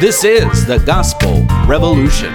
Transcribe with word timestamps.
This 0.00 0.24
is 0.24 0.66
the 0.66 0.78
Gospel 0.78 1.46
Revolution. 1.66 2.34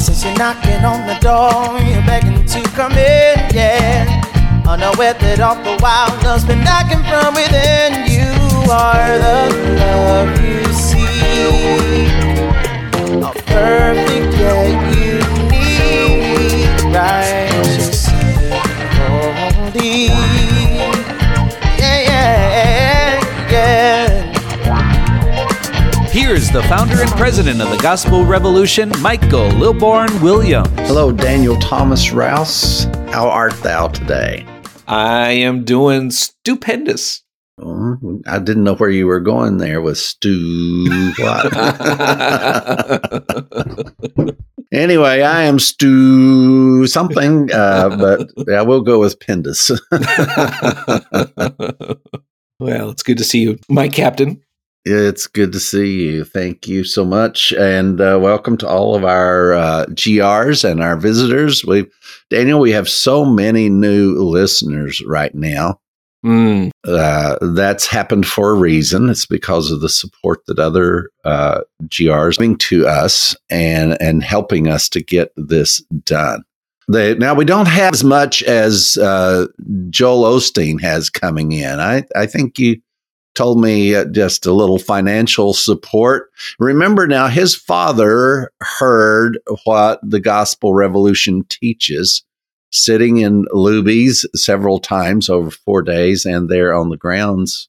Since 0.00 0.24
you're 0.24 0.36
knocking 0.36 0.84
on 0.84 1.06
the 1.06 1.16
door, 1.20 1.78
you're 1.88 2.04
begging 2.04 2.44
to 2.44 2.62
come 2.70 2.92
in, 2.92 3.38
yeah. 3.54 4.22
Unaware 4.66 5.14
that 5.14 5.40
all 5.40 5.54
the 5.54 5.76
while 5.80 6.10
love's 6.24 6.44
been 6.44 6.62
knocking 6.64 7.02
from 7.08 7.34
within. 7.34 8.10
You 8.10 8.34
are 8.70 9.18
the 9.18 9.54
love 9.80 10.34
you 10.44 10.64
see. 10.74 12.10
A 13.22 13.32
perfect 13.46 14.34
yet 14.36 14.68
unique, 14.98 16.68
righteous, 16.92 17.37
Here's 26.28 26.50
the 26.50 26.62
founder 26.64 27.00
and 27.00 27.08
president 27.12 27.62
of 27.62 27.70
the 27.70 27.78
Gospel 27.78 28.26
Revolution, 28.26 28.92
Michael 29.00 29.48
Lilborn 29.52 30.20
Williams. 30.20 30.68
Hello, 30.80 31.10
Daniel 31.10 31.58
Thomas 31.58 32.12
Rouse. 32.12 32.84
How 33.10 33.30
art 33.30 33.54
thou 33.62 33.88
today? 33.88 34.44
I 34.86 35.30
am 35.30 35.64
doing 35.64 36.10
stupendous. 36.10 37.22
Oh, 37.58 38.20
I 38.26 38.40
didn't 38.40 38.64
know 38.64 38.74
where 38.74 38.90
you 38.90 39.06
were 39.06 39.20
going 39.20 39.56
there 39.56 39.80
with 39.80 39.96
Stu. 39.96 41.14
What? 41.18 41.56
anyway, 44.70 45.22
I 45.22 45.44
am 45.44 45.58
Stu 45.58 46.86
something, 46.86 47.50
uh, 47.50 47.88
but 47.96 48.28
I 48.52 48.60
will 48.60 48.82
go 48.82 49.00
with 49.00 49.18
Pindus. 49.18 49.70
well, 52.60 52.90
it's 52.90 53.02
good 53.02 53.16
to 53.16 53.24
see 53.24 53.40
you, 53.40 53.58
my 53.70 53.88
captain. 53.88 54.42
It's 54.90 55.26
good 55.26 55.52
to 55.52 55.60
see 55.60 56.04
you. 56.04 56.24
Thank 56.24 56.66
you 56.66 56.82
so 56.82 57.04
much, 57.04 57.52
and 57.52 58.00
uh, 58.00 58.18
welcome 58.20 58.56
to 58.58 58.66
all 58.68 58.94
of 58.94 59.04
our 59.04 59.52
uh, 59.52 59.84
GRs 59.90 60.64
and 60.68 60.82
our 60.82 60.96
visitors. 60.96 61.62
We, 61.62 61.84
Daniel, 62.30 62.58
we 62.58 62.70
have 62.72 62.88
so 62.88 63.22
many 63.24 63.68
new 63.68 64.14
listeners 64.14 65.02
right 65.06 65.34
now. 65.34 65.78
Mm, 66.24 66.70
Uh, 66.86 67.36
that's 67.54 67.86
happened 67.86 68.26
for 68.26 68.50
a 68.50 68.54
reason. 68.54 69.10
It's 69.10 69.26
because 69.26 69.70
of 69.70 69.82
the 69.82 69.90
support 69.90 70.40
that 70.46 70.58
other 70.58 71.10
uh, 71.24 71.60
GRs 71.84 72.38
bring 72.38 72.56
to 72.56 72.86
us 72.86 73.36
and 73.50 74.00
and 74.00 74.22
helping 74.22 74.68
us 74.68 74.88
to 74.90 75.02
get 75.02 75.32
this 75.36 75.80
done. 76.04 76.44
They, 76.90 77.14
now 77.14 77.34
we 77.34 77.44
don't 77.44 77.68
have 77.68 77.92
as 77.92 78.02
much 78.02 78.42
as 78.44 78.96
uh, 78.96 79.48
Joel 79.90 80.38
Osteen 80.38 80.80
has 80.80 81.10
coming 81.10 81.52
in. 81.52 81.78
I 81.78 82.04
I 82.16 82.24
think 82.24 82.58
you 82.58 82.80
told 83.38 83.60
me 83.60 83.94
uh, 83.94 84.04
just 84.06 84.46
a 84.46 84.52
little 84.52 84.80
financial 84.80 85.54
support. 85.54 86.30
Remember 86.58 87.06
now, 87.06 87.28
his 87.28 87.54
father 87.54 88.50
heard 88.60 89.38
what 89.64 90.00
the 90.02 90.18
Gospel 90.18 90.74
Revolution 90.74 91.44
teaches, 91.48 92.24
sitting 92.72 93.18
in 93.18 93.44
Luby's 93.46 94.26
several 94.34 94.80
times 94.80 95.30
over 95.30 95.52
four 95.52 95.82
days, 95.82 96.26
and 96.26 96.48
there 96.48 96.74
on 96.74 96.90
the 96.90 96.96
grounds 96.96 97.68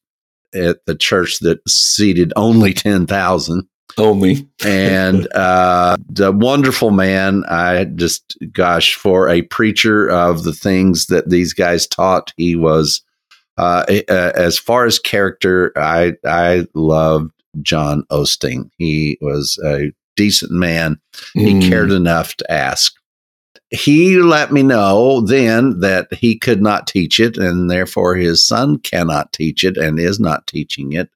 at 0.56 0.84
the 0.88 0.96
church 0.96 1.38
that 1.42 1.62
seated 1.70 2.34
only 2.36 2.74
10,000 2.74 3.68
only. 4.00 4.50
and 4.66 5.32
uh, 5.36 5.98
the 6.10 6.32
wonderful 6.32 6.90
man. 6.90 7.44
I 7.48 7.86
just, 7.86 8.38
gosh, 8.52 8.96
for 8.96 9.30
a 9.30 9.44
preacher 9.44 10.10
of 10.10 10.44
the 10.44 10.54
things 10.54 11.08
that 11.08 11.30
these 11.30 11.54
guys 11.54 11.86
taught, 11.86 12.34
he 12.38 12.56
was. 12.56 13.04
Uh, 13.60 13.84
uh, 14.10 14.32
as 14.36 14.58
far 14.58 14.86
as 14.86 15.00
character, 15.00 15.74
I 15.76 16.14
I 16.26 16.66
loved 16.74 17.32
John 17.62 18.04
Osteen. 18.10 18.70
He 18.78 19.18
was 19.22 19.60
a 19.66 19.92
decent 20.16 20.52
man. 20.52 21.00
He 21.34 21.54
Mm. 21.56 21.70
cared 21.70 21.92
enough 21.92 22.36
to 22.38 22.52
ask. 22.52 22.94
He 23.70 24.18
let 24.18 24.52
me 24.52 24.64
know 24.64 25.22
then 25.22 25.80
that 25.82 26.08
he 26.14 26.38
could 26.40 26.62
not 26.62 26.88
teach 26.88 27.20
it, 27.20 27.38
and 27.38 27.70
therefore 27.70 28.16
his 28.16 28.46
son 28.46 28.80
cannot 28.80 29.34
teach 29.34 29.64
it 29.64 29.78
and 29.78 30.00
is 30.00 30.20
not 30.20 30.48
teaching 30.48 30.94
it. 30.94 31.10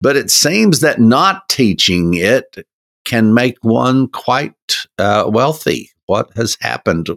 But 0.00 0.16
it 0.16 0.30
seems 0.30 0.80
that 0.80 1.00
not 1.00 1.48
teaching 1.48 2.14
it 2.14 2.66
can 3.04 3.34
make 3.34 3.56
one 3.62 4.08
quite 4.08 4.54
uh, 4.98 5.24
wealthy. 5.28 5.90
What 6.06 6.30
has 6.36 6.56
happened? 6.60 7.08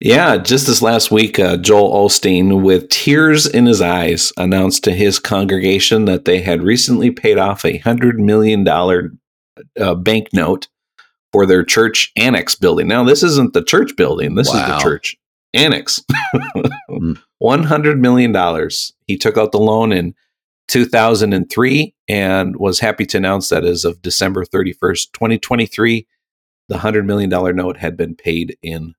Yeah, 0.00 0.36
just 0.36 0.68
this 0.68 0.80
last 0.80 1.10
week, 1.10 1.40
uh, 1.40 1.56
Joel 1.56 2.08
Osteen, 2.08 2.62
with 2.62 2.88
tears 2.88 3.46
in 3.46 3.66
his 3.66 3.80
eyes, 3.80 4.32
announced 4.36 4.84
to 4.84 4.92
his 4.92 5.18
congregation 5.18 6.04
that 6.04 6.24
they 6.24 6.40
had 6.40 6.62
recently 6.62 7.10
paid 7.10 7.36
off 7.36 7.64
a 7.64 7.80
$100 7.80 8.14
million 8.14 8.66
uh, 8.68 9.94
banknote 9.96 10.68
for 11.32 11.46
their 11.46 11.64
church 11.64 12.12
annex 12.16 12.54
building. 12.54 12.86
Now, 12.86 13.02
this 13.02 13.24
isn't 13.24 13.54
the 13.54 13.64
church 13.64 13.96
building, 13.96 14.36
this 14.36 14.46
is 14.46 14.54
the 14.54 14.78
church 14.78 15.16
annex. 15.52 16.00
Hmm. 16.90 17.12
$100 17.42 17.98
million. 17.98 18.34
He 19.06 19.18
took 19.18 19.36
out 19.36 19.52
the 19.52 19.58
loan 19.58 19.92
in 19.92 20.14
2003 20.68 21.94
and 22.08 22.56
was 22.56 22.80
happy 22.80 23.04
to 23.06 23.18
announce 23.18 23.50
that 23.50 23.64
as 23.64 23.84
of 23.84 24.00
December 24.00 24.44
31st, 24.44 25.12
2023, 25.12 26.06
the 26.68 26.76
$100 26.76 27.04
million 27.04 27.28
note 27.28 27.76
had 27.76 27.96
been 27.96 28.16
paid 28.16 28.56
in 28.62 28.94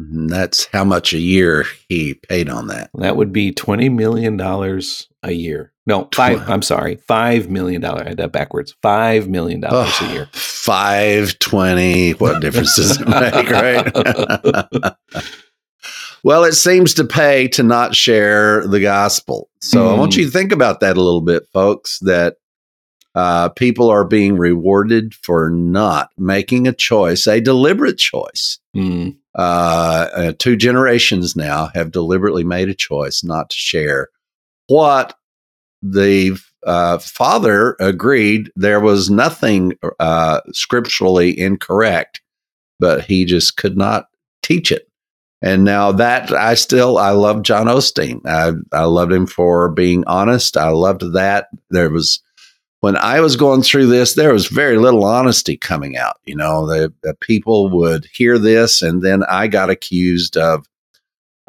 That's 0.00 0.66
how 0.66 0.84
much 0.84 1.12
a 1.12 1.18
year 1.18 1.64
he 1.88 2.14
paid 2.14 2.48
on 2.48 2.68
that. 2.68 2.90
That 2.94 3.16
would 3.16 3.32
be 3.32 3.52
twenty 3.52 3.88
million 3.88 4.36
dollars 4.36 5.08
a 5.24 5.32
year. 5.32 5.72
No, 5.86 6.08
five. 6.14 6.44
Tw- 6.44 6.48
I'm 6.50 6.62
sorry, 6.62 6.96
five 6.96 7.50
million 7.50 7.80
dollars. 7.80 8.02
I 8.06 8.08
had 8.10 8.18
that 8.18 8.30
backwards. 8.32 8.76
Five 8.82 9.28
million 9.28 9.60
dollars 9.60 9.94
a 10.02 10.12
year. 10.12 10.28
Five 10.32 11.38
twenty. 11.40 12.12
What 12.12 12.40
difference 12.40 12.76
does 12.76 13.00
it 13.00 13.08
make, 13.08 13.50
right? 13.50 14.94
well, 16.22 16.44
it 16.44 16.52
seems 16.54 16.94
to 16.94 17.04
pay 17.04 17.48
to 17.48 17.62
not 17.62 17.94
share 17.96 18.66
the 18.66 18.80
gospel. 18.80 19.48
So 19.60 19.88
I 19.88 19.98
want 19.98 20.12
Mm. 20.12 20.16
you 20.18 20.24
to 20.26 20.30
think 20.30 20.52
about 20.52 20.80
that 20.80 20.96
a 20.96 21.02
little 21.02 21.22
bit, 21.22 21.46
folks. 21.52 21.98
That 22.00 22.36
uh, 23.14 23.48
people 23.50 23.88
are 23.90 24.04
being 24.04 24.36
rewarded 24.36 25.14
for 25.14 25.50
not 25.50 26.10
making 26.18 26.68
a 26.68 26.72
choice, 26.72 27.26
a 27.26 27.40
deliberate 27.40 27.98
choice. 27.98 28.60
Hmm. 28.74 29.10
Uh, 29.38 30.08
uh, 30.12 30.32
two 30.38 30.56
generations 30.56 31.36
now 31.36 31.70
have 31.74 31.92
deliberately 31.92 32.44
made 32.44 32.68
a 32.68 32.74
choice 32.74 33.22
not 33.22 33.50
to 33.50 33.56
share 33.56 34.08
what 34.66 35.16
the 35.80 36.36
uh, 36.66 36.98
father 36.98 37.76
agreed 37.78 38.50
there 38.56 38.80
was 38.80 39.08
nothing 39.08 39.74
uh, 40.00 40.40
scripturally 40.52 41.38
incorrect, 41.38 42.20
but 42.80 43.04
he 43.04 43.24
just 43.24 43.56
could 43.56 43.76
not 43.76 44.06
teach 44.42 44.72
it. 44.72 44.88
And 45.40 45.62
now 45.62 45.92
that 45.92 46.32
I 46.32 46.54
still 46.54 46.98
I 46.98 47.10
love 47.10 47.42
John 47.42 47.66
Osteen. 47.66 48.20
I 48.26 48.54
I 48.76 48.84
loved 48.84 49.12
him 49.12 49.26
for 49.26 49.70
being 49.70 50.02
honest. 50.08 50.56
I 50.56 50.70
loved 50.70 51.12
that 51.12 51.46
there 51.70 51.90
was 51.90 52.20
when 52.80 52.96
I 52.96 53.20
was 53.20 53.36
going 53.36 53.62
through 53.62 53.86
this, 53.86 54.14
there 54.14 54.32
was 54.32 54.46
very 54.46 54.78
little 54.78 55.04
honesty 55.04 55.56
coming 55.56 55.96
out. 55.96 56.16
You 56.24 56.36
know, 56.36 56.66
the, 56.66 56.92
the 57.02 57.14
people 57.14 57.70
would 57.70 58.06
hear 58.12 58.38
this, 58.38 58.82
and 58.82 59.02
then 59.02 59.24
I 59.24 59.48
got 59.48 59.70
accused 59.70 60.36
of 60.36 60.66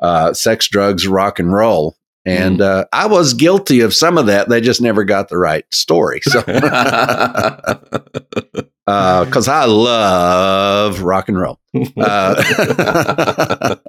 uh, 0.02 0.34
sex, 0.34 0.68
drugs, 0.68 1.08
rock 1.08 1.40
and 1.40 1.54
roll. 1.54 1.96
And 2.26 2.62
uh, 2.62 2.86
I 2.94 3.08
was 3.08 3.34
guilty 3.34 3.82
of 3.82 3.96
some 3.96 4.18
of 4.18 4.28
that. 4.28 4.50
They 4.50 4.62
just 4.62 4.82
never 4.82 5.04
got 5.04 5.30
the 5.30 5.38
right 5.38 5.66
story. 5.74 6.22
So, 6.22 6.42
because 9.22 9.48
I 9.48 9.66
love 9.66 11.02
rock 11.02 11.30
and 11.30 11.40
roll. 11.40 11.60
Uh, 11.98 13.76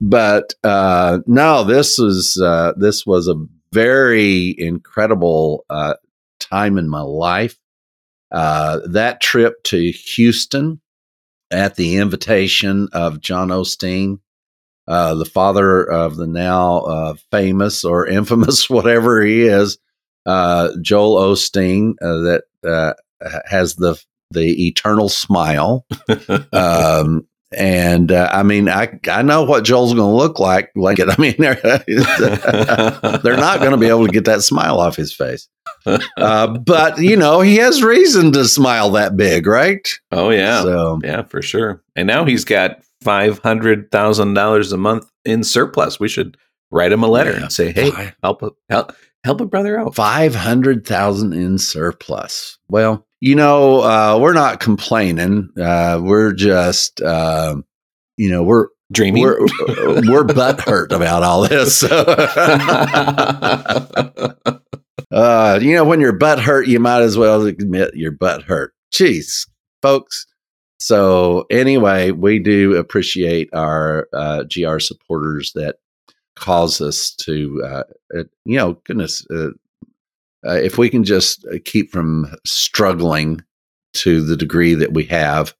but 0.00 0.54
uh, 0.64 1.18
no, 1.26 1.64
this 1.64 1.98
was 1.98 2.40
uh, 2.42 2.72
this 2.76 3.06
was 3.06 3.28
a 3.28 3.34
very 3.72 4.54
incredible 4.58 5.64
uh, 5.70 5.94
time 6.52 6.78
in 6.78 6.88
my 6.88 7.00
life. 7.00 7.56
Uh, 8.30 8.80
that 8.86 9.20
trip 9.20 9.62
to 9.64 9.90
Houston 9.90 10.80
at 11.50 11.76
the 11.76 11.96
invitation 11.96 12.88
of 12.92 13.20
John 13.20 13.48
Osteen, 13.48 14.20
uh, 14.88 15.14
the 15.14 15.24
father 15.24 15.82
of 15.84 16.16
the 16.16 16.26
now 16.26 16.78
uh, 16.80 17.14
famous 17.30 17.84
or 17.84 18.06
infamous, 18.18 18.68
whatever 18.68 19.22
he 19.22 19.42
is, 19.42 19.78
uh, 20.26 20.70
Joel 20.80 21.34
Osteen, 21.34 21.94
uh, 22.02 22.18
that 22.22 22.44
uh, 22.66 22.94
has 23.46 23.76
the 23.76 24.02
the 24.30 24.66
eternal 24.66 25.10
smile. 25.10 25.84
um, 26.52 27.26
and 27.56 28.10
uh, 28.12 28.28
I 28.32 28.42
mean, 28.42 28.68
I 28.68 28.98
I 29.10 29.22
know 29.22 29.42
what 29.44 29.64
Joel's 29.64 29.94
going 29.94 30.10
to 30.10 30.16
look 30.16 30.38
like. 30.38 30.70
Like 30.74 30.98
it, 30.98 31.08
I 31.08 31.16
mean, 31.20 31.34
they're 31.38 31.54
they're 33.22 33.36
not 33.36 33.58
going 33.60 33.72
to 33.72 33.76
be 33.76 33.88
able 33.88 34.06
to 34.06 34.12
get 34.12 34.24
that 34.26 34.42
smile 34.42 34.78
off 34.80 34.96
his 34.96 35.12
face. 35.14 35.48
Uh, 36.16 36.46
but 36.58 36.98
you 36.98 37.16
know, 37.16 37.40
he 37.40 37.56
has 37.56 37.82
reason 37.82 38.30
to 38.32 38.44
smile 38.44 38.90
that 38.90 39.16
big, 39.16 39.46
right? 39.46 39.88
oh 40.12 40.30
yeah, 40.30 40.62
So 40.62 41.00
yeah, 41.02 41.22
for 41.22 41.42
sure. 41.42 41.82
And 41.96 42.06
now 42.06 42.24
he's 42.24 42.44
got 42.44 42.82
five 43.00 43.38
hundred 43.40 43.90
thousand 43.90 44.34
dollars 44.34 44.72
a 44.72 44.76
month 44.76 45.10
in 45.24 45.42
surplus. 45.42 45.98
We 45.98 46.08
should 46.08 46.36
write 46.70 46.92
him 46.92 47.02
a 47.02 47.08
letter 47.08 47.32
Yeah. 47.32 47.42
and 47.42 47.52
say, 47.52 47.72
"Hey, 47.72 47.90
help, 48.22 48.42
help, 48.70 48.92
help 49.24 49.40
a 49.40 49.46
brother 49.46 49.78
out. 49.78 49.94
500,000 49.96 51.32
in 51.32 51.58
surplus. 51.58 52.58
Well, 52.68 53.06
you 53.22 53.34
know, 53.36 53.82
uh, 53.82 54.18
we're 54.20 54.32
not 54.32 54.58
complaining. 54.58 55.48
Uh, 55.56 56.00
we're 56.02 56.32
just, 56.32 57.00
uh, 57.00 57.54
you 58.16 58.28
know, 58.28 58.42
we're 58.42 58.66
Dreaming. 58.90 59.22
we're 59.22 59.46
we're 60.10 60.24
butt 60.24 60.60
hurt 60.60 60.90
about 60.90 61.22
all 61.22 61.46
this. 61.48 61.84
uh, 65.12 65.60
you 65.62 65.74
know, 65.76 65.84
when 65.84 66.00
you're 66.00 66.12
butt 66.12 66.40
hurt, 66.40 66.66
you 66.66 66.80
might 66.80 67.02
as 67.02 67.16
well 67.16 67.46
admit 67.46 67.94
your 67.94 68.10
butt 68.10 68.42
hurt. 68.42 68.74
Jeez, 68.92 69.46
folks. 69.82 70.26
So 70.80 71.46
anyway, 71.48 72.10
we 72.10 72.40
do 72.40 72.74
appreciate 72.74 73.48
our 73.54 74.08
uh, 74.12 74.42
GR 74.52 74.80
supporters 74.80 75.52
that 75.54 75.76
cause 76.34 76.80
us 76.80 77.14
to, 77.20 77.62
uh, 77.64 77.84
uh, 78.18 78.24
you 78.44 78.56
know, 78.56 78.80
goodness, 78.84 79.24
uh, 80.46 80.54
if 80.54 80.78
we 80.78 80.88
can 80.90 81.04
just 81.04 81.44
uh, 81.46 81.58
keep 81.64 81.90
from 81.90 82.34
struggling 82.44 83.42
to 83.94 84.22
the 84.22 84.36
degree 84.36 84.74
that 84.74 84.92
we 84.92 85.04
have 85.04 85.54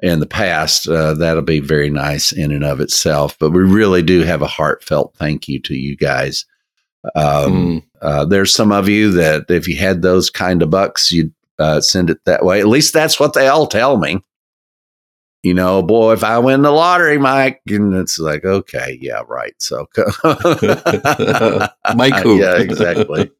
in 0.00 0.20
the 0.20 0.26
past, 0.26 0.88
uh, 0.88 1.14
that'll 1.14 1.42
be 1.42 1.60
very 1.60 1.90
nice 1.90 2.32
in 2.32 2.52
and 2.52 2.64
of 2.64 2.80
itself. 2.80 3.36
But 3.38 3.50
we 3.50 3.62
really 3.62 4.02
do 4.02 4.20
have 4.22 4.42
a 4.42 4.46
heartfelt 4.46 5.14
thank 5.16 5.48
you 5.48 5.60
to 5.60 5.74
you 5.74 5.96
guys. 5.96 6.44
Um, 7.14 7.52
Mm. 7.52 7.82
uh, 8.02 8.24
there's 8.24 8.54
some 8.54 8.72
of 8.72 8.88
you 8.88 9.10
that 9.12 9.50
if 9.50 9.68
you 9.68 9.76
had 9.76 10.02
those 10.02 10.30
kind 10.30 10.62
of 10.62 10.70
bucks, 10.70 11.12
you'd 11.12 11.34
uh, 11.58 11.80
send 11.80 12.10
it 12.10 12.18
that 12.24 12.44
way. 12.44 12.60
At 12.60 12.66
least 12.68 12.92
that's 12.92 13.20
what 13.20 13.34
they 13.34 13.46
all 13.48 13.66
tell 13.66 13.96
me. 13.98 14.20
You 15.42 15.52
know, 15.52 15.82
boy, 15.82 16.14
if 16.14 16.24
I 16.24 16.38
win 16.38 16.62
the 16.62 16.70
lottery, 16.70 17.18
Mike, 17.18 17.60
and 17.68 17.92
it's 17.94 18.18
like, 18.18 18.46
okay, 18.46 18.98
yeah, 19.02 19.20
right. 19.28 19.54
So, 19.58 19.86
Mike 21.94 22.22
who? 22.22 22.38
yeah, 22.40 22.56
exactly. 22.58 23.30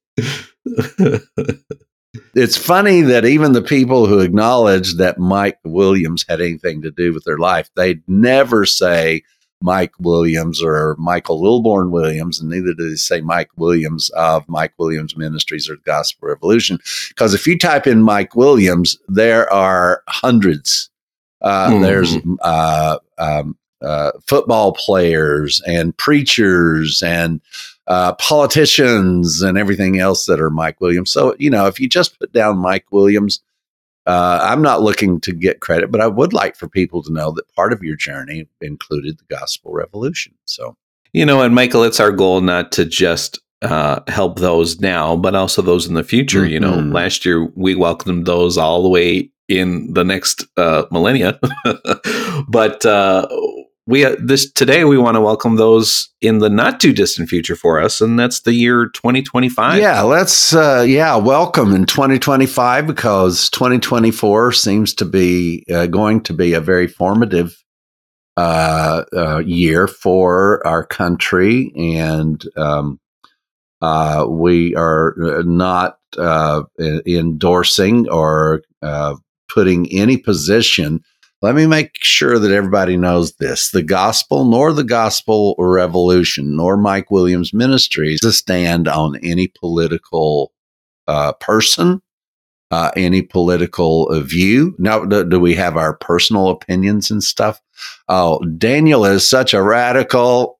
It's 2.37 2.57
funny 2.57 3.01
that 3.03 3.25
even 3.25 3.53
the 3.53 3.63
people 3.63 4.07
who 4.07 4.21
acknowledge 4.21 4.95
that 4.95 5.19
Mike 5.19 5.59
Williams 5.65 6.25
had 6.29 6.41
anything 6.41 6.83
to 6.83 6.91
do 6.91 7.13
with 7.13 7.25
their 7.25 7.39
life, 7.39 7.71
they'd 7.75 8.03
never 8.09 8.65
say 8.67 9.23
Mike 9.61 9.93
Williams 9.99 10.63
or 10.63 10.95
Michael 10.99 11.41
Lilborn 11.43 11.91
Williams, 11.91 12.41
and 12.41 12.51
neither 12.51 12.75
do 12.75 12.91
they 12.91 12.97
say 12.97 13.21
Mike 13.21 13.51
Williams 13.57 14.11
of 14.11 14.49
Mike 14.49 14.75
Williams 14.79 15.17
Ministries 15.17 15.69
or 15.69 15.77
the 15.77 15.83
Gospel 15.83 16.29
Revolution. 16.29 16.79
Because 17.09 17.35
if 17.35 17.47
you 17.47 17.59
type 17.59 17.87
in 17.87 18.03
Mike 18.03 18.37
Williams, 18.37 18.97
there 19.09 19.53
are 19.53 20.03
hundreds. 20.09 20.91
Uh, 21.41 21.71
Mhm. 21.71 21.83
There's 21.83 22.17
uh, 22.43 22.99
um, 23.19 23.57
uh, 23.83 24.13
football 24.27 24.73
players 24.73 25.61
and 25.67 25.97
preachers 25.97 27.03
and 27.03 27.41
uh, 27.87 28.15
politicians 28.15 29.43
and 29.43 29.59
everything 29.59 29.99
else 29.99 30.27
that 30.27 30.41
are 30.41 30.51
Mike 30.51 30.81
Williams. 30.81 31.11
So, 31.13 31.35
you 31.39 31.51
know, 31.51 31.67
if 31.67 31.79
you 31.81 31.89
just 31.89 32.19
put 32.19 32.33
down 32.33 32.57
Mike 32.59 32.87
Williams, 32.91 33.43
uh, 34.07 34.39
I'm 34.43 34.63
not 34.63 34.83
looking 34.83 35.21
to 35.23 35.33
get 35.33 35.61
credit, 35.61 35.91
but 35.91 36.01
I 36.01 36.07
would 36.07 36.33
like 36.33 36.57
for 36.57 36.69
people 36.69 37.03
to 37.03 37.13
know 37.13 37.31
that 37.33 37.53
part 37.55 37.73
of 37.73 37.83
your 37.83 37.97
journey 37.97 38.47
included 38.61 39.19
the 39.19 39.35
gospel 39.35 39.73
revolution. 39.73 40.35
So, 40.45 40.77
You 41.13 41.25
know, 41.27 41.43
and 41.43 41.55
Michael, 41.55 41.85
it's 41.85 42.01
our 42.01 42.13
goal 42.13 42.41
not 42.41 42.73
to 42.73 42.85
just 42.85 43.41
uh, 43.63 44.01
help 44.09 44.39
those 44.41 44.81
now, 44.81 45.17
but 45.17 45.35
also 45.35 45.63
those 45.63 45.87
in 45.87 45.95
the 45.95 46.05
future. 46.05 46.45
You 46.47 46.61
know, 46.61 46.73
Mhm. 46.73 46.93
last 46.93 47.25
year 47.25 47.49
we 47.55 47.75
welcomed 47.75 48.27
those 48.27 48.59
all 48.59 48.83
the 48.83 48.89
way 48.91 49.31
in 49.49 49.93
the 49.95 50.05
next 50.05 50.47
uh, 50.59 50.85
millennia, 50.91 51.39
but 52.49 52.85
uh, 52.85 53.27
we 53.87 54.05
uh, 54.05 54.17
this 54.19 54.51
today 54.51 54.85
we 54.85 54.97
want 54.97 55.15
to 55.15 55.21
welcome 55.21 55.57
those 55.57 56.09
in 56.21 56.39
the 56.39 56.49
not 56.49 56.81
too 56.81 56.93
distant 56.93 57.29
future 57.29 57.57
for 57.57 57.81
us, 57.81 58.01
and 58.01 58.19
that's 58.19 58.41
the 58.41 58.55
year 58.55 58.89
2025. 58.89 59.81
yeah, 59.81 60.01
let's, 60.03 60.55
uh, 60.55 60.85
yeah, 60.87 61.17
welcome 61.17 61.75
in 61.75 61.85
2025 61.85 62.87
because 62.87 63.51
2024 63.51 64.53
seems 64.53 64.95
to 64.95 65.05
be 65.05 65.65
uh, 65.73 65.87
going 65.87 66.23
to 66.23 66.33
be 66.33 66.55
a 66.55 66.61
very 66.61 66.87
formative 66.87 67.57
uh, 68.37 69.05
uh, 69.17 69.39
year 69.47 69.87
for 69.87 70.67
our 70.67 70.85
country. 70.85 71.73
And 71.77 72.45
um, 72.57 72.99
uh, 73.81 74.27
we 74.29 74.75
are 74.75 75.15
not 75.45 75.99
endorsing 76.81 78.09
or 78.09 78.63
putting 79.49 79.93
any 79.93 80.17
position. 80.17 81.05
Let 81.45 81.57
me 81.57 81.67
make 81.67 82.03
sure 82.03 82.39
that 82.39 82.51
everybody 82.51 82.97
knows 82.97 83.35
this 83.35 83.71
the 83.71 83.83
gospel, 83.83 84.47
nor 84.47 84.73
the 84.73 84.83
gospel 84.83 85.55
revolution, 85.59 86.57
nor 86.57 86.79
Mike 86.79 87.11
Williams 87.11 87.53
Ministries 87.53 88.21
to 88.21 88.33
stand 88.33 88.89
on 88.89 89.17
any 89.17 89.49
political 89.49 90.53
uh, 91.07 91.35
person, 91.35 92.01
uh, 92.71 92.93
any 92.97 93.21
political 93.21 94.09
uh, 94.09 94.21
view. 94.21 94.75
Now, 94.79 95.05
do, 95.05 95.23
do 95.23 95.39
we 95.39 95.55
have 95.57 95.77
our 95.77 95.93
personal 95.93 96.49
opinions 96.49 97.11
and 97.11 97.23
stuff? 97.23 97.61
Oh, 98.09 98.39
Daniel 98.57 99.05
is 99.05 99.29
such 99.29 99.53
a 99.53 99.63
radical. 99.63 100.59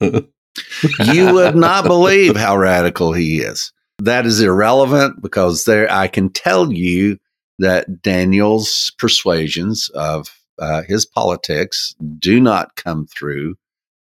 you 0.00 1.34
would 1.34 1.54
not 1.54 1.84
believe 1.86 2.34
how 2.34 2.56
radical 2.56 3.12
he 3.12 3.40
is. 3.42 3.74
That 3.98 4.24
is 4.24 4.40
irrelevant 4.40 5.20
because 5.20 5.66
there 5.66 5.86
I 5.92 6.08
can 6.08 6.30
tell 6.30 6.72
you 6.72 7.18
that 7.58 8.02
Daniel's 8.02 8.92
persuasions 8.98 9.88
of 9.90 10.28
uh, 10.58 10.82
his 10.82 11.04
politics 11.06 11.94
do 12.18 12.40
not 12.40 12.76
come 12.76 13.06
through, 13.06 13.56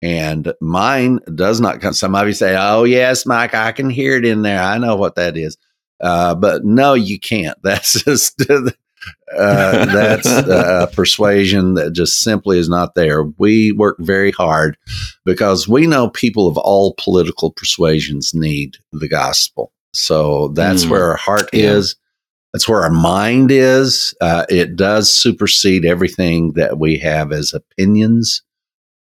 and 0.01 0.53
mine 0.61 1.19
does 1.35 1.61
not 1.61 1.79
come. 1.81 1.93
Some 1.93 2.15
of 2.15 2.27
you 2.27 2.33
say, 2.33 2.55
"Oh 2.57 2.83
yes, 2.83 3.25
Mike, 3.25 3.53
I 3.53 3.71
can 3.71 3.89
hear 3.89 4.17
it 4.17 4.25
in 4.25 4.41
there. 4.41 4.61
I 4.61 4.77
know 4.77 4.95
what 4.95 5.15
that 5.15 5.37
is," 5.37 5.57
uh, 6.01 6.35
but 6.35 6.65
no, 6.65 6.93
you 6.93 7.19
can't. 7.19 7.57
That's 7.63 8.03
just 8.03 8.41
uh, 9.37 9.85
that's 9.85 10.27
uh, 10.27 10.87
persuasion 10.93 11.73
that 11.73 11.91
just 11.93 12.19
simply 12.19 12.57
is 12.57 12.69
not 12.69 12.95
there. 12.95 13.23
We 13.37 13.71
work 13.73 13.97
very 13.99 14.31
hard 14.31 14.77
because 15.25 15.67
we 15.67 15.87
know 15.87 16.09
people 16.09 16.47
of 16.47 16.57
all 16.57 16.93
political 16.97 17.51
persuasions 17.51 18.33
need 18.33 18.77
the 18.93 19.09
gospel. 19.09 19.73
So 19.93 20.49
that's 20.49 20.85
Mm. 20.85 20.89
where 20.91 21.03
our 21.09 21.17
heart 21.17 21.49
Yeah. 21.53 21.71
is. 21.71 21.95
That's 22.53 22.69
where 22.69 22.83
our 22.83 22.91
mind 22.91 23.51
is. 23.51 24.13
Uh, 24.21 24.45
it 24.47 24.75
does 24.75 25.11
supersede 25.11 25.85
everything 25.85 26.53
that 26.53 26.77
we 26.77 26.99
have 26.99 27.31
as 27.31 27.53
opinions 27.53 28.43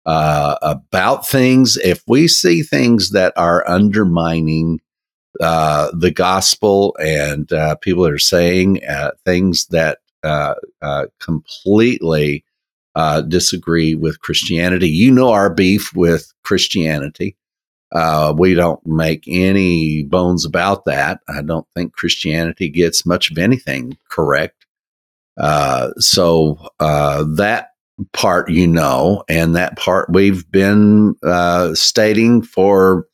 uh, 0.05 0.57
about 0.61 1.27
things. 1.27 1.77
If 1.77 2.03
we 2.07 2.27
see 2.27 2.63
things 2.63 3.11
that 3.11 3.31
are 3.37 3.67
undermining 3.69 4.81
uh, 5.39 5.91
the 5.93 6.11
gospel 6.11 6.95
and 6.99 7.51
uh, 7.53 7.75
people 7.75 8.05
are 8.05 8.19
saying 8.19 8.83
uh, 8.85 9.11
things 9.25 9.67
that 9.67 9.99
uh, 10.23 10.55
completely 11.19 12.43
disagree 13.27 13.95
with 13.95 14.19
Christianity, 14.19 14.89
you 14.89 15.11
know 15.11 15.31
our 15.31 15.53
beef 15.53 15.93
with 15.95 16.31
Christianity. 16.43 17.35
Uh, 17.93 18.33
we 18.37 18.55
don't 18.55 18.85
make 18.85 19.23
any 19.27 20.03
bones 20.03 20.45
about 20.45 20.85
that. 20.85 21.19
I 21.29 21.41
don't 21.41 21.67
think 21.75 21.93
Christianity 21.93 22.67
gets 22.69 23.05
much 23.05 23.29
of 23.31 23.37
anything 23.37 23.97
correct. 24.09 24.65
Uh, 25.37 25.91
so 25.99 26.57
uh, 26.79 27.23
that 27.35 27.69
part 28.13 28.49
you 28.49 28.67
know, 28.67 29.23
and 29.29 29.55
that 29.55 29.77
part 29.77 30.09
we've 30.11 30.49
been 30.51 31.15
uh, 31.23 31.73
stating 31.75 32.41
for 32.41 33.07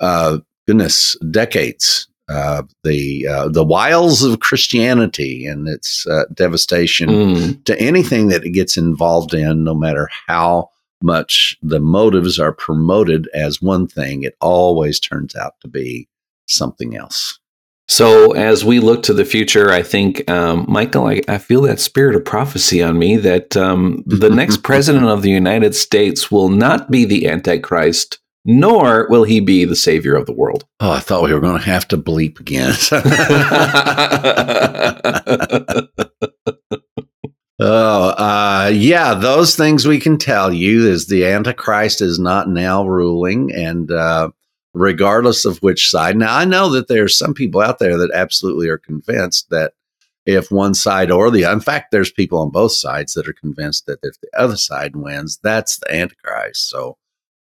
uh, 0.00 0.38
goodness 0.66 1.16
decades. 1.30 2.08
Uh, 2.28 2.62
the 2.84 3.26
uh, 3.26 3.48
the 3.48 3.64
wiles 3.64 4.22
of 4.22 4.40
Christianity 4.40 5.44
and 5.44 5.68
its 5.68 6.06
uh, 6.06 6.24
devastation 6.32 7.08
Mm. 7.10 7.64
to 7.64 7.78
anything 7.78 8.28
that 8.28 8.44
it 8.44 8.50
gets 8.50 8.78
involved 8.78 9.34
in, 9.34 9.64
no 9.64 9.74
matter 9.74 10.08
how 10.26 10.70
much 11.02 11.56
the 11.62 11.80
motives 11.80 12.38
are 12.38 12.52
promoted 12.52 13.28
as 13.34 13.62
one 13.62 13.86
thing, 13.86 14.22
it 14.22 14.36
always 14.40 15.00
turns 15.00 15.34
out 15.34 15.54
to 15.60 15.68
be 15.68 16.08
something 16.46 16.96
else. 16.96 17.38
So, 17.88 18.32
as 18.32 18.64
we 18.64 18.80
look 18.80 19.02
to 19.02 19.12
the 19.12 19.24
future, 19.24 19.70
I 19.70 19.82
think, 19.82 20.28
um, 20.30 20.64
Michael, 20.68 21.08
I, 21.08 21.20
I 21.28 21.38
feel 21.38 21.62
that 21.62 21.80
spirit 21.80 22.14
of 22.14 22.24
prophecy 22.24 22.82
on 22.82 22.98
me 22.98 23.16
that 23.16 23.56
um, 23.56 24.02
the 24.06 24.30
next 24.30 24.56
president 24.62 25.06
of 25.06 25.22
the 25.22 25.30
United 25.30 25.74
States 25.74 26.30
will 26.30 26.48
not 26.48 26.90
be 26.90 27.04
the 27.04 27.28
Antichrist, 27.28 28.18
nor 28.44 29.08
will 29.10 29.24
he 29.24 29.40
be 29.40 29.64
the 29.64 29.76
savior 29.76 30.14
of 30.14 30.26
the 30.26 30.32
world. 30.32 30.64
Oh, 30.80 30.92
I 30.92 31.00
thought 31.00 31.24
we 31.24 31.34
were 31.34 31.40
going 31.40 31.60
to 31.60 31.66
have 31.66 31.86
to 31.88 31.98
bleep 31.98 32.40
again. 32.40 32.74
oh, 37.62 38.08
uh, 38.10 38.70
yeah, 38.74 39.14
those 39.14 39.56
things 39.56 39.86
we 39.86 40.00
can 40.00 40.18
tell 40.18 40.52
you 40.52 40.86
is 40.88 41.06
the 41.06 41.26
Antichrist 41.26 42.00
is 42.00 42.18
not 42.18 42.48
now 42.48 42.84
ruling, 42.86 43.52
and 43.54 43.90
uh, 43.90 44.30
regardless 44.74 45.44
of 45.44 45.58
which 45.62 45.90
side. 45.90 46.16
Now, 46.16 46.36
I 46.36 46.44
know 46.44 46.70
that 46.70 46.88
there's 46.88 47.16
some 47.18 47.34
people 47.34 47.60
out 47.60 47.78
there 47.78 47.96
that 47.98 48.12
absolutely 48.14 48.68
are 48.68 48.78
convinced 48.78 49.50
that 49.50 49.72
if 50.26 50.50
one 50.50 50.74
side 50.74 51.10
or 51.10 51.30
the, 51.30 51.44
in 51.50 51.60
fact, 51.60 51.90
there's 51.90 52.12
people 52.12 52.38
on 52.38 52.50
both 52.50 52.72
sides 52.72 53.14
that 53.14 53.28
are 53.28 53.32
convinced 53.32 53.86
that 53.86 53.98
if 54.02 54.20
the 54.20 54.30
other 54.38 54.56
side 54.56 54.96
wins, 54.96 55.38
that's 55.42 55.78
the 55.78 55.94
Antichrist. 55.94 56.68
So. 56.70 56.96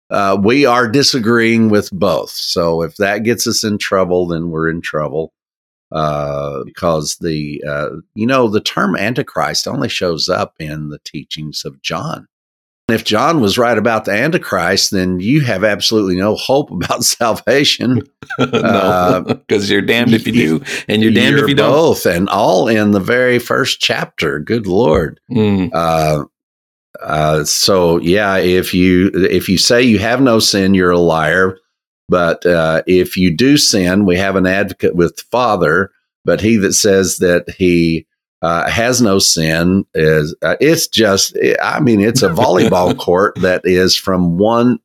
uh, 0.09 0.37
we 0.41 0.65
are 0.65 0.87
disagreeing 0.87 1.69
with 1.69 1.89
both. 1.91 2.29
So 2.29 2.83
if 2.83 2.97
that 2.97 3.19
gets 3.23 3.47
us 3.47 3.63
in 3.63 3.77
trouble, 3.79 4.27
then 4.27 4.49
we're 4.51 4.69
in 4.69 4.81
trouble. 4.81 5.33
Uh, 5.93 6.63
because 6.65 7.17
the 7.17 7.63
uh, 7.67 7.89
you 8.15 8.25
know 8.25 8.47
the 8.47 8.59
term 8.59 8.95
antichrist 8.95 9.67
only 9.67 9.87
shows 9.87 10.27
up 10.27 10.55
in 10.59 10.89
the 10.89 10.99
teachings 11.05 11.63
of 11.65 11.79
John. 11.83 12.27
And 12.89 12.95
if 12.95 13.05
John 13.05 13.39
was 13.39 13.57
right 13.57 13.77
about 13.77 14.03
the 14.05 14.11
antichrist, 14.11 14.91
then 14.91 15.21
you 15.21 15.41
have 15.41 15.63
absolutely 15.63 16.15
no 16.17 16.35
hope 16.35 16.69
about 16.71 17.03
salvation. 17.19 18.01
no, 18.39 19.23
because 19.25 19.69
you're 19.69 19.81
damned 19.81 20.13
if 20.13 20.27
you 20.27 20.33
do, 20.33 20.63
and 20.87 21.01
you're 21.01 21.13
damned 21.13 21.35
You're 21.37 21.45
if 21.45 21.49
you 21.49 21.55
don't. 21.55 21.71
both, 21.71 22.05
and 22.05 22.27
all 22.27 22.67
in 22.67 22.91
the 22.91 22.99
very 22.99 23.39
first 23.39 23.79
chapter. 23.79 24.39
Good 24.39 24.67
lord. 24.67 25.19
Mm, 25.31 25.69
Uh, 25.73 26.25
uh, 27.01 27.43
so 27.43 27.99
yeah, 27.99 28.37
if 28.37 28.73
you 28.73 29.11
if 29.13 29.47
you 29.47 29.57
say 29.57 29.81
you 29.81 29.99
have 29.99 30.21
no 30.21 30.39
sin, 30.39 30.73
you're 30.73 30.91
a 30.91 30.99
liar. 30.99 31.57
But 32.13 32.45
uh, 32.45 32.83
if 32.85 33.17
you 33.17 33.35
do 33.35 33.57
sin, 33.57 34.05
we 34.05 34.17
have 34.17 34.35
an 34.35 34.45
advocate 34.45 34.95
with 34.95 35.15
the 35.15 35.23
Father. 35.31 35.89
But 36.23 36.41
he 36.41 36.57
that 36.57 36.73
says 36.73 37.17
that 37.17 37.49
he 37.57 38.05
uh, 38.43 38.69
has 38.69 39.01
no 39.01 39.17
sin 39.17 39.83
is 39.95 40.35
uh, 40.43 40.57
it's 40.61 40.85
just 40.87 41.35
I 41.59 41.79
mean 41.79 42.01
it's 42.01 42.21
a 42.21 42.29
volleyball 42.29 42.95
court 42.99 43.33
that 43.41 43.61
is 43.63 43.97
from 43.97 44.37
one 44.37 44.77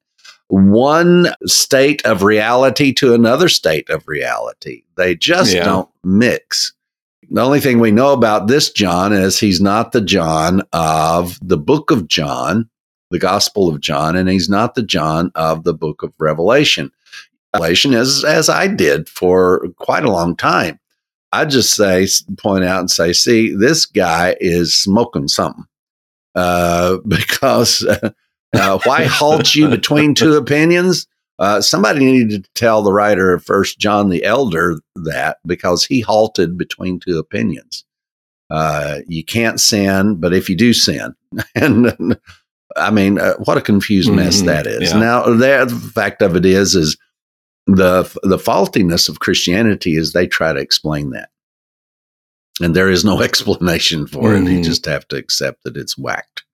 one 0.47 1.27
state 1.45 2.03
of 2.07 2.23
reality 2.23 2.95
to 2.95 3.13
another 3.13 3.51
state 3.51 3.91
of 3.91 4.09
reality. 4.09 4.85
They 4.97 5.15
just 5.15 5.53
Yeah. 5.53 5.65
don't 5.65 5.91
mix. 6.03 6.73
The 7.29 7.43
only 7.43 7.61
thing 7.61 7.79
we 7.79 7.91
know 7.91 8.15
about 8.15 8.47
this 8.47 8.71
John 8.71 9.13
is 9.13 9.39
he's 9.39 9.61
not 9.61 9.93
the 9.93 10.01
John 10.01 10.63
of 10.73 11.39
the 11.43 11.59
book 11.59 11.91
of 11.91 12.09
John, 12.09 12.71
the 13.11 13.19
Gospel 13.19 13.69
of 13.69 13.81
John, 13.83 14.17
and 14.17 14.31
he's 14.31 14.49
not 14.49 14.75
the 14.77 14.83
John 14.83 15.31
of 15.35 15.65
the 15.65 15.75
book 15.75 16.03
of 16.03 16.15
Revelation. 16.19 16.91
Revelation, 17.59 17.95
as 17.95 18.25
as 18.25 18.49
I 18.49 18.67
did 18.67 19.09
for 19.09 19.67
quite 19.79 20.05
a 20.05 20.11
long 20.11 20.37
time, 20.37 20.79
I 21.33 21.45
just 21.45 21.75
say 21.75 22.07
point 22.39 22.65
out 22.65 22.81
and 22.81 22.91
say, 22.91 23.13
see, 23.13 23.55
this 23.55 23.85
guy 23.87 24.37
is 24.41 24.77
smoking 24.77 25.29
something 25.29 25.65
uh, 26.35 26.99
because 27.07 27.85
uh, 28.55 28.79
why 28.85 29.05
halt 29.05 29.55
you 29.55 29.69
between 29.79 30.15
two 30.15 30.35
opinions? 30.35 31.07
Uh, 31.41 31.61
somebody 31.61 32.01
needed 32.01 32.43
to 32.45 32.51
tell 32.55 32.83
the 32.83 32.93
writer 32.93 33.33
of 33.33 33.45
First 33.45 33.79
John 33.79 34.09
the 34.09 34.25
Elder 34.25 34.81
that 34.97 35.39
because 35.47 35.85
he 35.85 36.01
halted 36.01 36.59
between 36.59 36.99
two 36.99 37.17
opinions. 37.19 37.85
Uh, 38.51 39.01
you 39.07 39.23
can't 39.25 39.61
sin, 39.61 40.17
but 40.17 40.33
if 40.33 40.49
you 40.49 40.57
do 40.57 40.73
sin, 40.73 41.15
and 41.55 42.19
I 42.77 42.91
mean, 42.91 43.19
uh, 43.21 43.35
what 43.45 43.59
a 43.59 43.61
confused 43.61 44.11
mess 44.11 44.43
Mhm, 44.43 44.47
that 44.47 44.67
is. 44.67 44.91
yeah. 44.91 44.99
Now, 44.99 45.23
the 45.27 45.67
the 45.69 45.91
fact 45.95 46.23
of 46.23 46.35
it 46.35 46.45
is, 46.45 46.75
is 46.75 46.97
the 47.69 48.03
the 48.23 48.39
faultiness 48.39 49.09
of 49.09 49.21
Christianity 49.21 49.97
is 49.97 50.13
they 50.13 50.27
try 50.27 50.53
to 50.53 50.59
explain 50.61 51.11
that, 51.11 51.29
and 52.61 52.75
there 52.75 52.91
is 52.91 53.05
no 53.05 53.21
explanation 53.29 54.07
for 54.07 54.35
it. 54.35 54.45
You 54.45 54.59
Mhm. 54.59 54.65
just 54.65 54.87
have 54.87 55.07
to 55.09 55.17
accept 55.17 55.63
that 55.65 55.77
it's 55.77 55.97
whacked. 55.97 56.45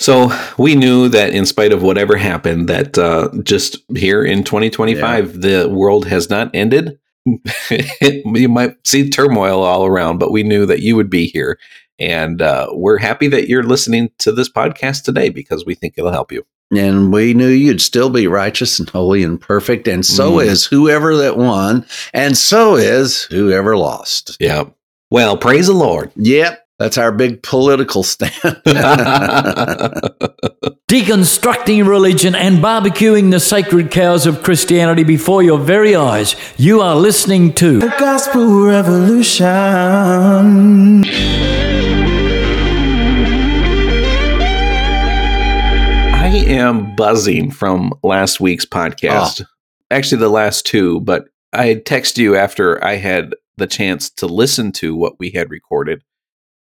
So 0.00 0.30
we 0.56 0.74
knew 0.76 1.08
that 1.10 1.34
in 1.34 1.44
spite 1.44 1.72
of 1.72 1.82
whatever 1.82 2.16
happened, 2.16 2.68
that 2.70 2.96
uh, 2.96 3.28
just 3.42 3.76
here 3.96 4.24
in 4.24 4.44
2025, 4.44 5.42
the 5.42 5.68
world 5.68 6.06
has 6.06 6.30
not 6.30 6.50
ended. 6.54 6.98
you 7.70 8.48
might 8.48 8.76
see 8.86 9.10
turmoil 9.10 9.62
all 9.62 9.84
around, 9.84 10.16
but 10.18 10.32
we 10.32 10.42
knew 10.42 10.64
that 10.66 10.80
you 10.80 10.96
would 10.96 11.10
be 11.10 11.26
here. 11.26 11.58
And 11.98 12.40
uh, 12.40 12.68
we're 12.72 12.96
happy 12.96 13.28
that 13.28 13.48
you're 13.48 13.62
listening 13.62 14.08
to 14.20 14.32
this 14.32 14.48
podcast 14.50 15.04
today 15.04 15.28
because 15.28 15.66
we 15.66 15.74
think 15.74 15.94
it'll 15.98 16.12
help 16.12 16.32
you. 16.32 16.46
And 16.72 17.12
we 17.12 17.34
knew 17.34 17.48
you'd 17.48 17.80
still 17.82 18.10
be 18.10 18.26
righteous 18.28 18.78
and 18.78 18.88
holy 18.88 19.24
and 19.24 19.40
perfect, 19.40 19.88
and 19.88 20.06
so 20.06 20.34
Mm. 20.34 20.46
is 20.46 20.64
whoever 20.66 21.16
that 21.16 21.36
won, 21.36 21.84
and 22.14 22.38
so 22.38 22.76
is 22.76 23.24
whoever 23.24 23.76
lost. 23.76 24.36
Yeah. 24.38 24.64
Well, 25.10 25.36
praise 25.36 25.66
the 25.66 25.72
Lord. 25.72 26.12
Yep, 26.14 26.64
that's 26.78 26.96
our 26.96 27.10
big 27.10 27.42
political 27.42 28.04
stand. 28.04 28.32
Deconstructing 30.88 31.86
religion 31.86 32.34
and 32.34 32.58
barbecuing 32.58 33.30
the 33.30 33.38
sacred 33.40 33.90
cows 33.90 34.26
of 34.26 34.42
Christianity 34.42 35.02
before 35.04 35.42
your 35.42 35.58
very 35.58 35.94
eyes. 35.96 36.34
You 36.56 36.80
are 36.80 36.96
listening 36.96 37.52
to 37.54 37.78
The 37.80 37.94
Gospel 37.98 38.64
Revolution. 38.64 39.50
Am 46.60 46.94
buzzing 46.96 47.50
from 47.50 47.92
last 48.02 48.40
week's 48.40 48.66
podcast. 48.66 49.42
Actually, 49.90 50.18
the 50.18 50.28
last 50.28 50.66
two, 50.66 51.00
but 51.00 51.28
I 51.52 51.66
had 51.66 51.84
texted 51.84 52.18
you 52.18 52.36
after 52.36 52.82
I 52.84 52.94
had 52.94 53.34
the 53.56 53.66
chance 53.66 54.08
to 54.10 54.26
listen 54.26 54.72
to 54.72 54.94
what 54.94 55.14
we 55.18 55.30
had 55.30 55.50
recorded. 55.50 56.02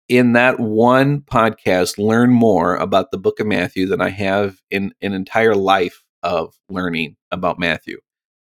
In 0.09 0.33
that 0.33 0.59
one 0.59 1.21
podcast, 1.21 1.97
learn 1.97 2.31
more 2.31 2.75
about 2.75 3.11
the 3.11 3.17
book 3.17 3.39
of 3.39 3.47
Matthew 3.47 3.87
than 3.87 4.01
I 4.01 4.09
have 4.09 4.57
in 4.69 4.93
an 5.01 5.13
entire 5.13 5.55
life 5.55 6.03
of 6.21 6.53
learning 6.69 7.15
about 7.31 7.57
Matthew. 7.57 7.99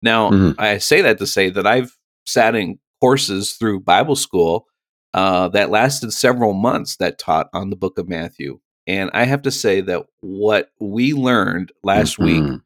Now, 0.02 0.30
Mhm. 0.30 0.54
I 0.58 0.78
say 0.78 1.02
that 1.02 1.18
to 1.18 1.26
say 1.26 1.50
that 1.50 1.66
I've 1.66 1.96
sat 2.26 2.54
in 2.54 2.78
courses 3.00 3.52
through 3.52 3.80
Bible 3.80 4.16
school 4.16 4.66
uh, 5.12 5.48
that 5.48 5.70
lasted 5.70 6.12
several 6.12 6.54
months 6.54 6.96
that 6.96 7.18
taught 7.18 7.48
on 7.52 7.70
the 7.70 7.76
book 7.76 7.98
of 7.98 8.08
Matthew. 8.08 8.58
And 8.86 9.10
I 9.14 9.24
have 9.24 9.42
to 9.42 9.50
say 9.50 9.80
that 9.82 10.06
what 10.20 10.70
we 10.78 11.14
learned 11.14 11.72
last 11.82 12.18
week 12.18 12.42
Mhm. 12.42 12.62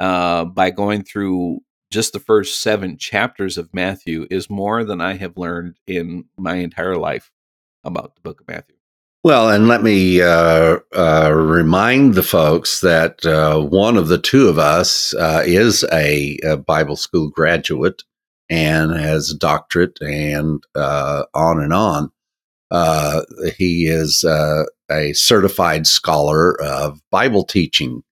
uh, 0.00 0.44
by 0.46 0.70
going 0.70 1.02
through 1.04 1.60
just 1.90 2.12
the 2.12 2.20
first 2.20 2.60
seven 2.60 2.96
chapters 2.98 3.58
of 3.58 3.72
Matthew 3.72 4.26
is 4.30 4.50
more 4.50 4.84
than 4.84 5.00
I 5.00 5.14
have 5.14 5.36
learned 5.36 5.76
in 5.86 6.24
my 6.36 6.56
entire 6.56 6.96
life 6.96 7.30
about 7.84 8.14
the 8.14 8.20
book 8.20 8.40
of 8.40 8.48
Matthew. 8.48 8.76
Well, 9.24 9.50
and 9.50 9.66
let 9.68 9.82
me 9.82 10.22
uh, 10.22 10.78
uh, 10.96 11.32
remind 11.34 12.14
the 12.14 12.22
folks 12.22 12.80
that 12.82 13.26
uh, 13.26 13.60
one 13.60 13.96
of 13.96 14.08
the 14.08 14.18
two 14.18 14.48
of 14.48 14.58
us 14.58 15.12
uh, 15.14 15.42
is 15.44 15.84
a, 15.92 16.38
a 16.44 16.56
Bible 16.56 16.96
school 16.96 17.28
graduate 17.28 18.04
and 18.48 18.92
has 18.92 19.30
a 19.30 19.36
doctorate 19.36 19.98
and 20.00 20.62
uh, 20.74 21.24
on 21.34 21.60
and 21.60 21.72
on. 21.74 22.10
Uh, 22.70 23.22
he 23.56 23.86
is 23.86 24.24
uh, 24.24 24.64
a 24.90 25.12
certified 25.12 25.86
scholar 25.86 26.60
of 26.60 27.00
Bible 27.10 27.44
teaching. 27.44 28.02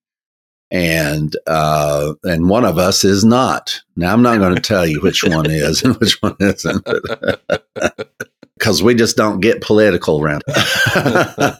And 0.69 1.33
uh, 1.47 2.15
and 2.23 2.49
one 2.49 2.65
of 2.65 2.77
us 2.77 3.05
is 3.05 3.23
not. 3.23 3.81
Now 3.95 4.11
I'm 4.11 4.21
not 4.21 4.39
going 4.39 4.55
to 4.55 4.61
tell 4.61 4.85
you 4.85 5.01
which 5.01 5.23
one 5.23 5.49
is 5.49 5.81
and 5.81 5.95
which 5.97 6.21
one 6.21 6.35
isn't, 6.41 6.85
because 8.57 8.83
we 8.83 8.93
just 8.93 9.15
don't 9.15 9.39
get 9.39 9.61
political 9.61 10.21
around. 10.21 10.43
uh, 10.47 11.53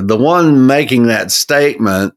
the 0.00 0.16
one 0.18 0.66
making 0.66 1.08
that 1.08 1.30
statement 1.30 2.14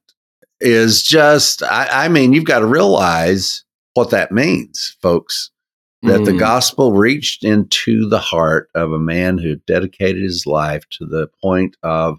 is 0.61 1.03
just, 1.03 1.63
I, 1.63 2.05
I 2.05 2.07
mean, 2.07 2.31
you've 2.33 2.45
got 2.45 2.59
to 2.59 2.65
realize 2.65 3.65
what 3.93 4.11
that 4.11 4.31
means, 4.31 4.95
folks. 5.01 5.51
That 6.03 6.25
the 6.25 6.31
Mm. 6.31 6.39
gospel 6.39 6.93
reached 6.93 7.43
into 7.43 8.09
the 8.09 8.19
heart 8.19 8.69
of 8.73 8.91
a 8.91 8.97
man 8.99 9.37
who 9.37 9.57
dedicated 9.67 10.23
his 10.23 10.47
life 10.47 10.83
to 10.97 11.05
the 11.05 11.27
point 11.41 11.77
of 11.83 12.17